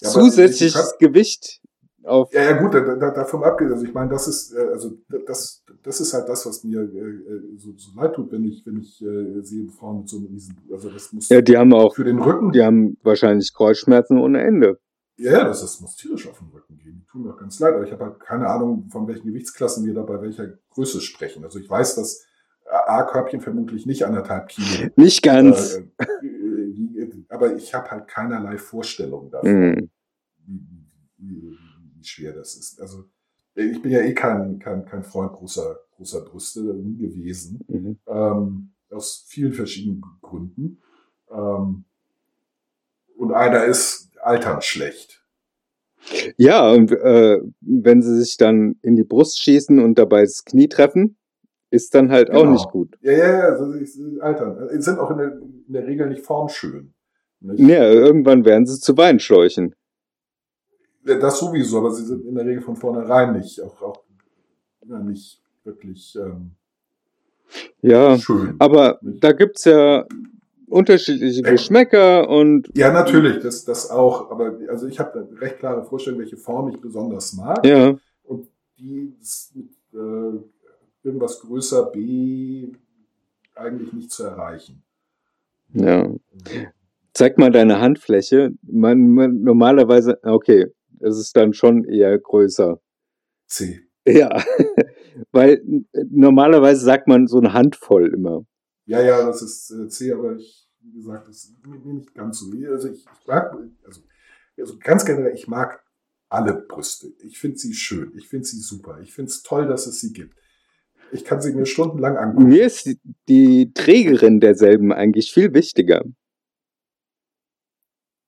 Ja, 0.00 0.10
zusätzliches 0.10 0.96
Gewicht 0.98 1.60
auf. 2.06 2.32
Ja, 2.32 2.42
ja, 2.42 2.52
gut, 2.52 2.74
da, 2.74 2.80
da, 2.80 3.10
davon 3.10 3.44
abgesehen. 3.44 3.74
Also 3.74 3.84
ich 3.86 3.94
meine, 3.94 4.10
das 4.10 4.28
ist, 4.28 4.52
äh, 4.52 4.68
also 4.72 4.98
das, 5.26 5.64
das 5.82 6.00
ist 6.00 6.14
halt 6.14 6.28
das, 6.28 6.46
was 6.46 6.64
mir 6.64 6.80
äh, 6.80 6.84
äh, 6.84 7.56
so, 7.56 7.72
so 7.76 7.90
leid 8.00 8.14
tut, 8.14 8.30
wenn 8.32 8.44
ich, 8.44 8.64
wenn 8.66 8.80
ich 8.80 9.02
äh, 9.02 9.42
sehe 9.42 9.68
Frauen 9.68 10.00
mit 10.00 10.08
so 10.08 10.18
einem 10.18 10.26
riesen, 10.26 10.56
also 10.72 10.90
das 10.90 11.12
muss 11.12 11.28
Ja, 11.28 11.40
die 11.40 11.56
haben 11.56 11.72
auch, 11.72 11.94
für 11.94 12.04
den 12.04 12.20
Rücken, 12.20 12.52
die 12.52 12.62
haben 12.62 12.96
wahrscheinlich 13.02 13.52
Kreuzschmerzen 13.54 14.18
ohne 14.18 14.42
Ende. 14.42 14.78
ja, 15.16 15.32
ja, 15.32 15.44
das, 15.44 15.60
das 15.60 15.80
muss 15.80 15.96
tierisch 15.96 16.28
auf 16.28 16.38
den 16.38 16.48
Rücken 16.48 16.78
gehen. 16.78 17.02
Die 17.02 17.06
tun 17.06 17.22
mir 17.22 17.32
auch 17.32 17.38
ganz 17.38 17.58
leid, 17.60 17.74
aber 17.74 17.84
ich 17.84 17.92
habe 17.92 18.04
halt 18.04 18.20
keine 18.20 18.48
Ahnung, 18.48 18.88
von 18.90 19.06
welchen 19.08 19.26
Gewichtsklassen 19.26 19.84
wir 19.84 19.94
da 19.94 20.02
bei 20.02 20.20
welcher 20.20 20.48
Größe 20.70 21.00
sprechen. 21.00 21.44
Also 21.44 21.58
ich 21.58 21.68
weiß, 21.68 21.96
dass 21.96 22.26
A-Körbchen 22.68 23.40
vermutlich 23.40 23.86
nicht 23.86 24.04
anderthalb 24.04 24.48
Kilo. 24.48 24.90
Nicht 24.96 25.22
ganz. 25.22 25.76
Äh, 25.76 26.26
äh, 26.26 27.10
aber 27.28 27.54
ich 27.54 27.74
habe 27.74 27.90
halt 27.90 28.08
keinerlei 28.08 28.58
Vorstellung 28.58 29.30
davon. 29.30 29.88
Mhm. 30.46 31.56
Schwer 32.08 32.32
das 32.32 32.54
ist. 32.56 32.80
Also 32.80 33.04
ich 33.54 33.80
bin 33.80 33.90
ja 33.90 34.00
eh 34.00 34.14
kein, 34.14 34.58
kein, 34.58 34.84
kein 34.84 35.02
Freund 35.02 35.32
großer, 35.32 35.78
großer 35.96 36.20
Brüste, 36.22 36.62
gewesen. 36.62 37.60
Mhm. 37.68 37.98
Ähm, 38.06 38.70
aus 38.90 39.24
vielen 39.26 39.52
verschiedenen 39.52 40.02
Gründen. 40.20 40.80
Ähm, 41.30 41.84
und 43.16 43.32
einer 43.32 43.64
ist 43.64 44.10
altern 44.22 44.60
schlecht. 44.62 45.22
Ja, 46.36 46.70
und 46.70 46.92
äh, 46.92 47.40
wenn 47.60 48.02
sie 48.02 48.16
sich 48.20 48.36
dann 48.36 48.76
in 48.82 48.94
die 48.96 49.04
Brust 49.04 49.40
schießen 49.40 49.82
und 49.82 49.98
dabei 49.98 50.22
das 50.22 50.44
Knie 50.44 50.68
treffen, 50.68 51.16
ist 51.70 51.94
dann 51.94 52.10
halt 52.10 52.30
auch 52.30 52.42
Genau. 52.42 52.52
nicht 52.52 52.70
gut. 52.70 52.96
Ja, 53.00 53.12
ja, 53.12 53.32
ja, 53.32 53.40
also 53.48 53.64
altern. 54.20 54.68
Sie 54.70 54.82
sind 54.82 54.98
auch 54.98 55.10
in 55.10 55.18
der, 55.18 55.32
in 55.32 55.72
der 55.72 55.86
Regel 55.86 56.08
nicht 56.08 56.22
formschön. 56.22 56.94
Nicht? 57.40 57.60
Ja, 57.60 57.90
irgendwann 57.90 58.44
werden 58.44 58.66
sie 58.66 58.78
zu 58.78 58.96
Weinschläuchen. 58.96 59.74
Das 61.06 61.38
sowieso, 61.38 61.78
aber 61.78 61.92
sie 61.92 62.04
sind 62.04 62.24
in 62.26 62.34
der 62.34 62.44
Regel 62.44 62.62
von 62.62 62.76
vornherein 62.76 63.32
nicht, 63.38 63.60
auch, 63.62 63.80
auch 63.82 64.02
ja, 64.88 64.98
nicht 64.98 65.40
wirklich 65.64 66.16
ähm, 66.16 66.52
Ja, 67.82 68.18
schön. 68.18 68.56
aber 68.58 68.98
da 69.02 69.32
gibt's 69.32 69.64
ja 69.64 70.04
unterschiedliche 70.68 71.42
Geschmäcker 71.42 72.28
und 72.28 72.68
Ja, 72.76 72.92
natürlich, 72.92 73.40
das, 73.42 73.64
das 73.64 73.90
auch, 73.90 74.30
aber 74.30 74.58
also 74.68 74.86
ich 74.88 74.98
habe 74.98 75.26
eine 75.28 75.40
recht 75.40 75.58
klare 75.60 75.84
Vorstellung, 75.84 76.18
welche 76.20 76.36
Form 76.36 76.70
ich 76.70 76.80
besonders 76.80 77.32
mag. 77.34 77.64
ja, 77.64 77.96
Und 78.24 78.48
die 78.78 79.14
ist 79.20 79.54
mit 79.54 79.70
äh, 79.94 80.38
irgendwas 81.04 81.40
größer 81.40 81.86
B 81.92 82.72
eigentlich 83.54 83.92
nicht 83.92 84.10
zu 84.10 84.24
erreichen. 84.24 84.82
ja. 85.72 86.08
Zeig 87.14 87.38
mal 87.38 87.50
deine 87.50 87.80
Handfläche. 87.80 88.52
Man, 88.62 89.08
man 89.14 89.40
normalerweise, 89.40 90.18
okay, 90.22 90.66
es 91.00 91.18
ist 91.18 91.36
dann 91.36 91.52
schon 91.52 91.84
eher 91.84 92.18
größer. 92.18 92.80
C. 93.46 93.80
Ja, 94.06 94.42
weil 95.32 95.62
äh, 95.92 96.04
normalerweise 96.10 96.84
sagt 96.84 97.08
man 97.08 97.26
so 97.26 97.38
eine 97.38 97.52
Handvoll 97.52 98.12
immer. 98.14 98.44
Ja, 98.86 99.02
ja, 99.02 99.26
das 99.26 99.42
ist 99.42 99.70
äh, 99.70 99.88
C, 99.88 100.12
aber 100.12 100.36
ich, 100.36 100.68
wie 100.80 100.92
gesagt, 100.92 101.28
das 101.28 101.36
ist 101.36 101.66
mir 101.66 101.78
mir 101.78 101.94
nicht 101.94 102.14
ganz 102.14 102.38
so. 102.38 102.46
Also 102.70 102.88
ich, 102.88 103.04
ich 103.04 103.26
mag, 103.26 103.52
also, 103.84 104.00
also 104.58 104.78
ganz 104.78 105.04
generell, 105.04 105.34
ich 105.34 105.48
mag 105.48 105.82
alle 106.28 106.54
Brüste. 106.54 107.12
Ich 107.20 107.38
finde 107.38 107.58
sie 107.58 107.74
schön. 107.74 108.12
Ich 108.16 108.28
finde 108.28 108.46
sie 108.46 108.60
super. 108.60 109.00
Ich 109.00 109.12
finde 109.12 109.30
es 109.30 109.42
toll, 109.42 109.66
dass 109.66 109.86
es 109.86 110.00
sie 110.00 110.12
gibt. 110.12 110.36
Ich 111.12 111.24
kann 111.24 111.40
sie 111.40 111.52
mir 111.52 111.66
stundenlang 111.66 112.16
angucken. 112.16 112.48
Mir 112.48 112.66
ist 112.66 112.86
die, 112.86 112.98
die 113.28 113.72
Trägerin 113.72 114.40
derselben 114.40 114.92
eigentlich 114.92 115.32
viel 115.32 115.54
wichtiger. 115.54 116.04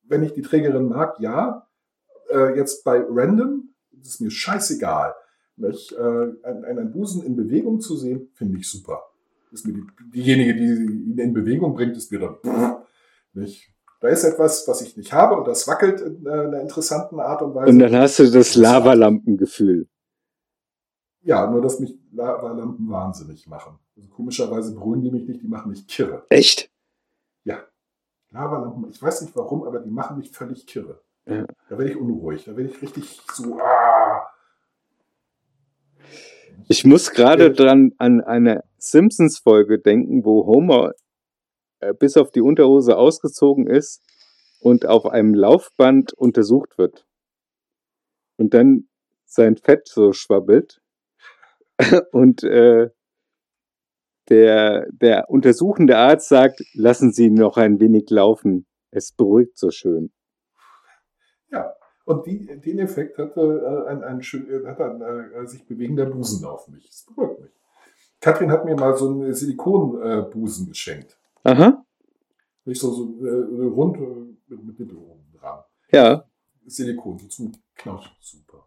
Wenn 0.02 0.22
ich 0.22 0.32
die 0.32 0.42
Trägerin 0.42 0.88
mag, 0.88 1.18
ja. 1.20 1.67
Äh, 2.30 2.56
jetzt 2.56 2.84
bei 2.84 3.04
Random 3.08 3.68
ist 4.00 4.14
es 4.14 4.20
mir 4.20 4.30
scheißegal. 4.30 5.14
Nicht? 5.56 5.92
Äh, 5.92 6.32
einen, 6.42 6.92
Busen 6.92 7.22
in 7.22 7.36
Bewegung 7.36 7.80
zu 7.80 7.96
sehen, 7.96 8.30
finde 8.34 8.58
ich 8.58 8.70
super. 8.70 9.02
Ist 9.50 9.66
mir 9.66 9.72
die, 9.72 9.86
diejenige, 10.14 10.54
die 10.54 10.64
ihn 10.64 11.18
in 11.18 11.32
Bewegung 11.32 11.74
bringt, 11.74 11.96
ist 11.96 12.12
mir 12.12 12.20
dann. 12.20 12.36
Nicht? 13.32 13.72
Da 14.00 14.08
ist 14.08 14.22
etwas, 14.22 14.68
was 14.68 14.80
ich 14.80 14.96
nicht 14.96 15.12
habe 15.12 15.36
und 15.36 15.48
das 15.48 15.66
wackelt 15.66 16.00
in 16.00 16.24
äh, 16.24 16.30
einer 16.30 16.60
interessanten 16.60 17.18
Art 17.18 17.42
und 17.42 17.56
Weise. 17.56 17.70
Und 17.70 17.80
dann 17.80 17.96
hast 17.96 18.20
du 18.20 18.30
das 18.30 18.54
Lavalampengefühl. 18.54 19.88
ja, 21.22 21.50
nur 21.50 21.60
dass 21.60 21.80
mich 21.80 21.98
Lavalampen 22.12 22.88
wahnsinnig 22.88 23.48
machen. 23.48 23.76
Also 23.96 24.08
komischerweise 24.10 24.72
beruhigen 24.72 25.02
die 25.02 25.10
mich 25.10 25.26
nicht, 25.26 25.42
die 25.42 25.48
machen 25.48 25.70
mich 25.70 25.88
kirre. 25.88 26.24
Echt? 26.28 26.70
Lavalampen, 28.30 28.90
ich 28.90 29.00
weiß 29.00 29.22
nicht 29.22 29.34
warum, 29.36 29.64
aber 29.64 29.80
die 29.80 29.90
machen 29.90 30.18
mich 30.18 30.30
völlig 30.30 30.66
kirre. 30.66 31.00
Ja. 31.28 31.44
Da 31.68 31.78
werde 31.78 31.90
ich 31.90 31.96
unruhig, 31.96 32.44
da 32.44 32.56
werde 32.56 32.70
ich 32.70 32.80
richtig 32.80 33.20
so, 33.34 33.58
ah. 33.60 34.30
Ich 36.68 36.84
muss 36.84 37.10
gerade 37.10 37.52
dran 37.52 37.92
an 37.98 38.22
eine 38.22 38.64
Simpsons-Folge 38.78 39.78
denken, 39.78 40.24
wo 40.24 40.46
Homer 40.46 40.92
äh, 41.80 41.92
bis 41.92 42.16
auf 42.16 42.30
die 42.30 42.40
Unterhose 42.40 42.96
ausgezogen 42.96 43.66
ist 43.66 44.02
und 44.60 44.86
auf 44.86 45.06
einem 45.06 45.34
Laufband 45.34 46.14
untersucht 46.14 46.78
wird. 46.78 47.06
Und 48.36 48.54
dann 48.54 48.88
sein 49.26 49.56
Fett 49.56 49.86
so 49.86 50.12
schwabbelt. 50.12 50.80
Und 52.12 52.42
äh, 52.42 52.88
der, 54.28 54.86
der 54.90 55.30
untersuchende 55.30 55.96
Arzt 55.96 56.28
sagt, 56.28 56.62
lassen 56.74 57.12
Sie 57.12 57.30
noch 57.30 57.56
ein 57.56 57.80
wenig 57.80 58.10
laufen. 58.10 58.66
Es 58.90 59.12
beruhigt 59.12 59.58
so 59.58 59.70
schön. 59.70 60.12
Ja, 61.50 61.74
und 62.04 62.26
die, 62.26 62.46
den 62.46 62.78
Effekt 62.78 63.18
hatte 63.18 63.40
äh, 63.86 63.90
ein, 63.90 64.02
ein, 64.02 64.22
schön, 64.22 64.48
äh, 64.48 64.66
hat 64.66 64.80
ein 64.80 65.00
äh, 65.00 65.46
sich 65.46 65.66
bewegender 65.66 66.06
Busen 66.06 66.44
auf 66.46 66.68
mich. 66.68 66.86
Das 66.86 67.04
beruhigt 67.04 67.40
mich. 67.40 67.50
Katrin 68.20 68.50
hat 68.50 68.64
mir 68.64 68.74
mal 68.74 68.96
so 68.96 69.10
einen 69.10 69.34
Silikonbusen 69.34 70.66
äh, 70.66 70.68
geschenkt. 70.70 71.18
Aha, 71.44 71.84
Nicht 72.64 72.80
so, 72.80 72.90
so 72.92 73.24
äh, 73.24 73.64
rund 73.66 73.96
äh, 73.96 74.00
mit, 74.48 74.64
mit 74.64 74.80
Nippel 74.80 74.96
oben 74.96 75.30
dran. 75.38 75.60
ja. 75.92 76.24
Silikon, 76.66 77.18
so 77.18 77.28
zum 77.28 77.52
Knauschen, 77.76 78.12
super. 78.20 78.66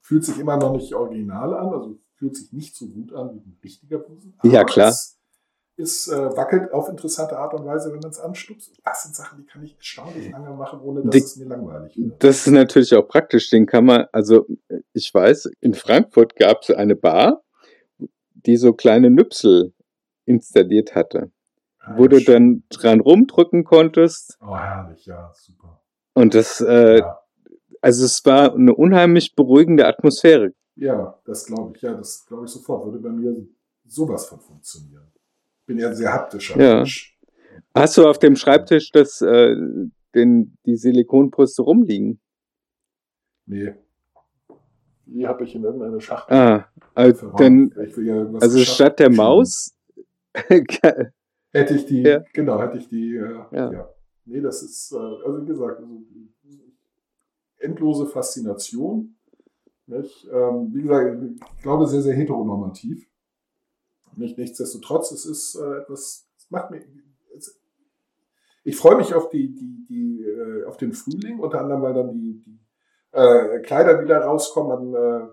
Fühlt 0.00 0.24
sich 0.24 0.38
immer 0.38 0.58
noch 0.58 0.72
nicht 0.72 0.92
original 0.94 1.54
an, 1.54 1.68
also 1.72 1.98
fühlt 2.16 2.36
sich 2.36 2.52
nicht 2.52 2.76
so 2.76 2.88
gut 2.88 3.12
an 3.14 3.34
wie 3.34 3.38
ein 3.38 3.58
richtiger 3.64 3.98
Busen. 3.98 4.34
Ja, 4.42 4.64
klar. 4.64 4.90
Es, 4.90 5.17
es 5.78 6.08
äh, 6.08 6.36
wackelt 6.36 6.72
auf 6.72 6.88
interessante 6.88 7.38
Art 7.38 7.54
und 7.54 7.64
Weise, 7.64 7.92
wenn 7.92 8.00
man 8.00 8.10
es 8.10 8.18
anstupst. 8.18 8.72
Das 8.84 9.02
sind 9.04 9.14
Sachen, 9.14 9.38
die 9.38 9.44
kann 9.46 9.62
ich 9.62 9.76
erstaunlich 9.76 10.30
lange 10.30 10.50
machen, 10.50 10.80
ohne 10.80 11.02
dass 11.02 11.12
Die- 11.12 11.18
es 11.18 11.36
mir 11.36 11.46
langweilig 11.46 11.96
wird. 11.96 12.22
Das 12.22 12.46
ist 12.46 12.52
natürlich 12.52 12.94
auch 12.94 13.06
praktisch. 13.06 13.50
Den 13.50 13.66
kann 13.66 13.84
man, 13.84 14.06
also 14.12 14.46
ich 14.92 15.12
weiß, 15.12 15.50
in 15.60 15.74
Frankfurt 15.74 16.36
gab 16.36 16.62
es 16.62 16.70
eine 16.70 16.96
Bar, 16.96 17.42
die 18.34 18.56
so 18.56 18.72
kleine 18.72 19.10
Nüpsel 19.10 19.72
installiert 20.24 20.94
hatte, 20.94 21.30
wo 21.96 22.04
Ah, 22.04 22.08
du 22.08 22.20
schön. 22.20 22.32
dann 22.34 22.62
dran 22.70 23.00
rumdrücken 23.00 23.64
konntest. 23.64 24.38
Oh, 24.40 24.56
herrlich, 24.56 25.06
ja, 25.06 25.32
super. 25.34 25.80
Und 26.14 26.34
das, 26.34 26.60
äh, 26.60 26.98
ja. 26.98 27.18
also 27.80 28.04
es 28.04 28.24
war 28.26 28.54
eine 28.54 28.74
unheimlich 28.74 29.34
beruhigende 29.36 29.86
Atmosphäre. 29.86 30.52
ja, 30.76 31.18
das 31.24 31.46
glaube 31.46 31.72
ich. 31.76 31.82
Ja, 31.82 31.94
das 31.94 32.24
glaube 32.26 32.44
ich 32.46 32.50
sofort. 32.50 32.84
Würde 32.84 32.98
bei 32.98 33.08
mir 33.10 33.46
sowas 33.86 34.26
von 34.26 34.38
funktionieren. 34.40 35.10
Bin 35.68 35.78
ja 35.78 35.88
ein 35.88 35.94
sehr 35.94 36.10
haptischer 36.10 36.58
Ja. 36.58 36.76
Mensch. 36.76 37.14
Hast 37.74 37.98
du 37.98 38.08
auf 38.08 38.18
dem 38.18 38.36
Schreibtisch 38.36 38.90
das, 38.90 39.20
äh, 39.20 39.54
den, 40.14 40.56
die 40.64 40.76
Silikonbrüste 40.76 41.60
rumliegen? 41.60 42.20
Nee. 43.44 43.74
Die 45.04 45.26
habe 45.26 45.44
ich 45.44 45.54
in 45.54 45.64
irgendeine 45.64 46.00
Schachtel. 46.00 46.34
Ah, 46.34 46.68
also 46.94 47.30
dann, 47.36 47.70
also 48.40 48.58
statt 48.60 48.98
der. 48.98 49.10
Maus, 49.10 49.74
Hätte 50.34 51.74
ich 51.74 51.84
die, 51.84 52.02
Ja. 52.02 52.24
genau, 52.32 52.60
hätte 52.62 52.78
ich 52.78 52.88
die, 52.88 53.16
äh, 53.16 53.44
Ja. 53.52 53.70
ja. 53.72 53.88
Nee, 54.24 54.40
das 54.40 54.62
ist, 54.62 54.92
äh, 54.92 54.96
also 54.96 55.42
wie 55.42 55.46
gesagt, 55.46 55.80
also, 55.80 56.02
endlose 57.58 58.06
Faszination. 58.06 59.16
Ähm, 59.86 60.70
wie 60.72 60.82
gesagt, 60.82 61.22
ich 61.22 61.62
glaube 61.62 61.86
sehr, 61.86 62.02
sehr 62.02 62.14
heteronormativ. 62.14 63.06
Nicht, 64.18 64.38
nichtsdestotrotz, 64.38 65.12
es 65.12 65.24
ist 65.24 65.54
äh, 65.56 65.78
etwas, 65.78 66.28
es 66.36 66.50
macht 66.50 66.70
mir, 66.70 66.82
es, 67.36 67.60
ich 68.64 68.76
freue 68.76 68.96
mich 68.96 69.14
auf 69.14 69.30
die, 69.30 69.54
die, 69.54 69.86
die, 69.88 70.22
äh, 70.24 70.64
auf 70.64 70.76
den 70.76 70.92
Frühling, 70.92 71.38
unter 71.38 71.60
anderem, 71.60 71.82
weil 71.82 71.94
dann 71.94 72.12
die, 72.12 72.42
die 72.44 72.58
äh, 73.12 73.60
Kleider 73.60 74.02
wieder 74.02 74.18
rauskommen, 74.18 74.90
man 74.90 75.22
äh, 75.22 75.28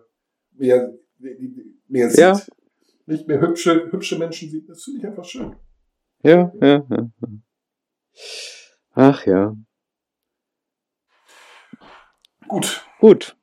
mehr, 0.52 0.94
mehr 1.88 2.10
sieht. 2.10 2.20
Ja. 2.20 2.40
Nicht 3.08 3.28
mehr 3.28 3.42
hübsche, 3.42 3.92
hübsche 3.92 4.18
Menschen 4.18 4.50
sieht. 4.50 4.68
Das 4.70 4.84
finde 4.84 5.00
ich 5.00 5.06
einfach 5.06 5.26
schön. 5.26 5.56
ja, 6.24 6.52
ja, 6.62 6.86
ja. 6.90 7.10
ja. 7.22 7.28
Ach 8.98 9.26
ja, 9.26 9.56
Gut, 12.48 12.86
gut, 13.00 13.36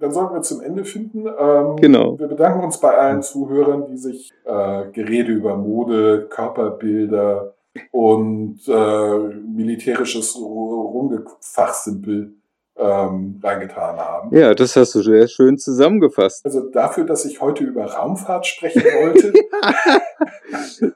dann 0.00 0.12
sollten 0.12 0.34
wir 0.34 0.42
zum 0.42 0.60
Ende 0.60 0.84
finden. 0.84 1.26
Ähm, 1.26 1.76
Genau. 1.76 2.18
Wir 2.18 2.26
bedanken 2.28 2.64
uns 2.64 2.78
bei 2.80 2.96
allen 2.96 3.22
Zuhörern, 3.22 3.86
die 3.86 3.96
sich 3.96 4.32
äh, 4.44 4.84
Gerede 4.92 5.32
über 5.32 5.56
Mode, 5.56 6.26
Körperbilder 6.30 7.54
und 7.92 8.58
äh, 8.66 9.18
militärisches 9.54 10.36
Rumgefachsimpel 10.36 12.34
ähm, 12.76 13.40
reingetan 13.42 13.96
haben. 13.98 14.34
ja, 14.34 14.54
das 14.54 14.74
hast 14.76 14.94
du 14.94 15.02
sehr 15.02 15.28
schön 15.28 15.58
zusammengefasst. 15.58 16.44
Also 16.46 16.62
dafür, 16.70 17.04
dass 17.04 17.24
ich 17.26 17.40
heute 17.40 17.62
über 17.64 17.84
Raumfahrt 17.84 18.46
sprechen 18.46 18.82
wollte, 18.82 19.32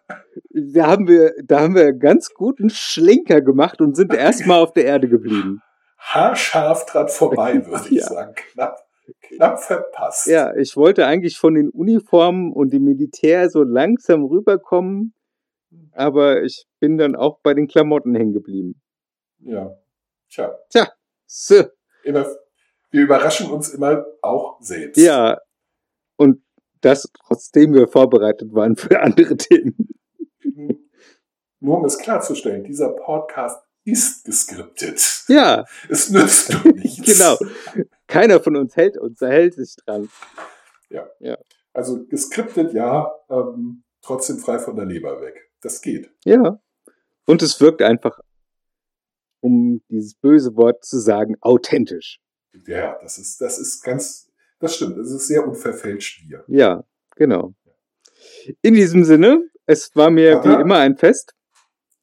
Da 0.56 0.86
haben 0.86 1.09
wir, 1.09 1.35
da 1.44 1.60
haben 1.60 1.74
wir 1.74 1.82
einen 1.86 1.98
ganz 1.98 2.32
guten 2.32 2.70
Schlenker 2.70 3.40
gemacht 3.40 3.81
und 3.81 3.97
sind 3.97 4.14
erstmal 4.14 4.60
auf 4.60 4.72
der 4.72 4.85
Erde 4.85 5.09
geblieben. 5.09 5.60
haarscharf 5.98 6.86
dran 6.86 7.09
vorbei, 7.09 7.60
würde 7.66 7.86
ich 7.89 8.01
Ja. 8.02 8.06
sagen. 8.06 8.35
Knapp, 8.52 8.78
knapp 9.20 9.59
verpasst. 9.60 10.26
Ja, 10.26 10.55
ich 10.56 10.76
wollte 10.76 11.06
eigentlich 11.06 11.39
von 11.39 11.55
den 11.55 11.70
Uniformen 11.70 12.52
und 12.52 12.72
dem 12.72 12.85
Militär 12.85 13.51
so 13.51 13.62
langsam 13.62 14.24
rüberkommen, 14.24 15.14
aber 15.93 16.43
ich 16.43 16.66
bin 16.81 16.98
dann 16.98 17.16
auch 17.16 17.40
bei 17.43 17.55
den 17.55 17.66
Klamotten 17.68 18.14
hängen 18.14 18.32
geblieben. 18.32 18.81
ja. 19.39 19.76
Tja, 20.28 20.59
So, 21.26 21.62
immer, 22.02 22.26
wir 22.90 23.02
überraschen 23.02 23.51
uns 23.51 23.68
immer 23.74 24.05
auch 24.22 24.60
selbst. 24.60 24.97
ja. 25.01 25.39
Und 26.16 26.43
das, 26.81 27.10
trotzdem 27.26 27.72
wir 27.72 27.89
vorbereitet 27.89 28.52
waren 28.52 28.76
für 28.76 29.01
andere 29.01 29.36
Themen. 29.39 29.89
Nur 31.60 31.78
um 31.78 31.85
es 31.85 31.98
klarzustellen, 31.98 32.64
dieser 32.64 32.90
Podcast 32.90 33.62
ist 33.85 34.24
geskriptet. 34.24 35.24
Ja, 35.28 35.65
Es 35.89 36.11
nützt 36.11 36.52
doch 36.52 36.65
nichts. 36.74 37.05
genau. 37.06 37.36
Keiner 38.06 38.40
von 38.40 38.56
uns 38.56 38.77
hält 38.77 38.97
uns, 38.97 39.20
er 39.20 39.31
hält 39.31 39.55
sich 39.55 39.77
dran. 39.85 40.09
Also 41.74 42.06
geskriptet 42.06 42.73
ja, 42.73 43.12
ähm, 43.28 43.82
trotzdem 44.01 44.39
frei 44.39 44.61
von 44.61 44.77
der 44.77 44.85
Leber 44.85 45.20
weg. 45.20 45.51
Das 45.61 45.82
geht. 45.82 46.09
Ja. 46.24 46.61
Und 47.27 47.43
es 47.43 47.61
wirkt 47.61 47.82
einfach, 47.82 48.20
um 49.40 49.82
dieses 49.89 50.15
böse 50.15 50.55
Wort 50.56 50.85
zu 50.85 51.01
sagen, 51.01 51.35
authentisch. 51.40 52.20
Ja, 52.66 52.97
das 53.02 53.19
ist, 53.19 53.40
das 53.40 53.59
ist 53.59 53.82
ganz, 53.82 54.31
das 54.61 54.77
stimmt. 54.77 54.97
Es 54.98 55.11
ist 55.11 55.27
sehr 55.27 55.44
unverfälscht 55.47 56.28
wir. 56.28 56.44
Ja, 56.47 56.85
genau. 57.16 57.55
In 58.62 58.74
diesem 58.74 59.05
Sinne, 59.05 59.43
es 59.66 59.90
war 59.97 60.11
mir 60.11 60.39
Aha. 60.39 60.44
wie 60.59 60.62
immer 60.62 60.78
ein 60.78 60.97
Fest. 60.97 61.35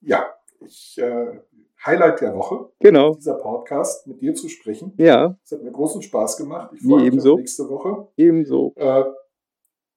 Ja, 0.02 0.36
ich, 0.60 0.98
äh, 0.98 1.40
Highlight 1.86 2.22
der 2.22 2.36
Woche, 2.36 2.70
Genau. 2.80 3.16
dieser 3.16 3.36
Podcast, 3.36 4.06
mit 4.08 4.22
dir 4.22 4.34
zu 4.36 4.50
sprechen. 4.50 4.94
Ja, 4.98 5.38
Es 5.44 5.52
hat 5.52 5.64
mir 5.64 5.72
großen 5.72 6.02
Spaß 6.02 6.38
gemacht. 6.38 6.72
Ich 6.76 6.82
freue 6.82 7.10
mich 7.12 7.20
auf 7.28 7.38
nächste 7.40 7.68
Woche. 7.70 8.08
ebenso. 8.18 8.74
Äh, 8.76 9.04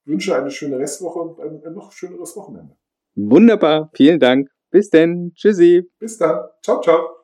wünsche 0.06 0.34
eine 0.36 0.50
schöne 0.50 0.78
Restwoche 0.78 1.18
und 1.18 1.40
ein, 1.40 1.62
ein 1.64 1.74
noch 1.74 1.92
schöneres 1.92 2.36
Wochenende. 2.36 2.76
Wunderbar. 3.16 3.90
Vielen 3.94 4.18
Dank. 4.18 4.48
Bis 4.70 4.90
denn. 4.90 5.32
Tschüssi. 5.34 5.88
Bis 5.98 6.18
dann. 6.18 6.44
Ciao, 6.62 6.80
ciao. 6.80 7.23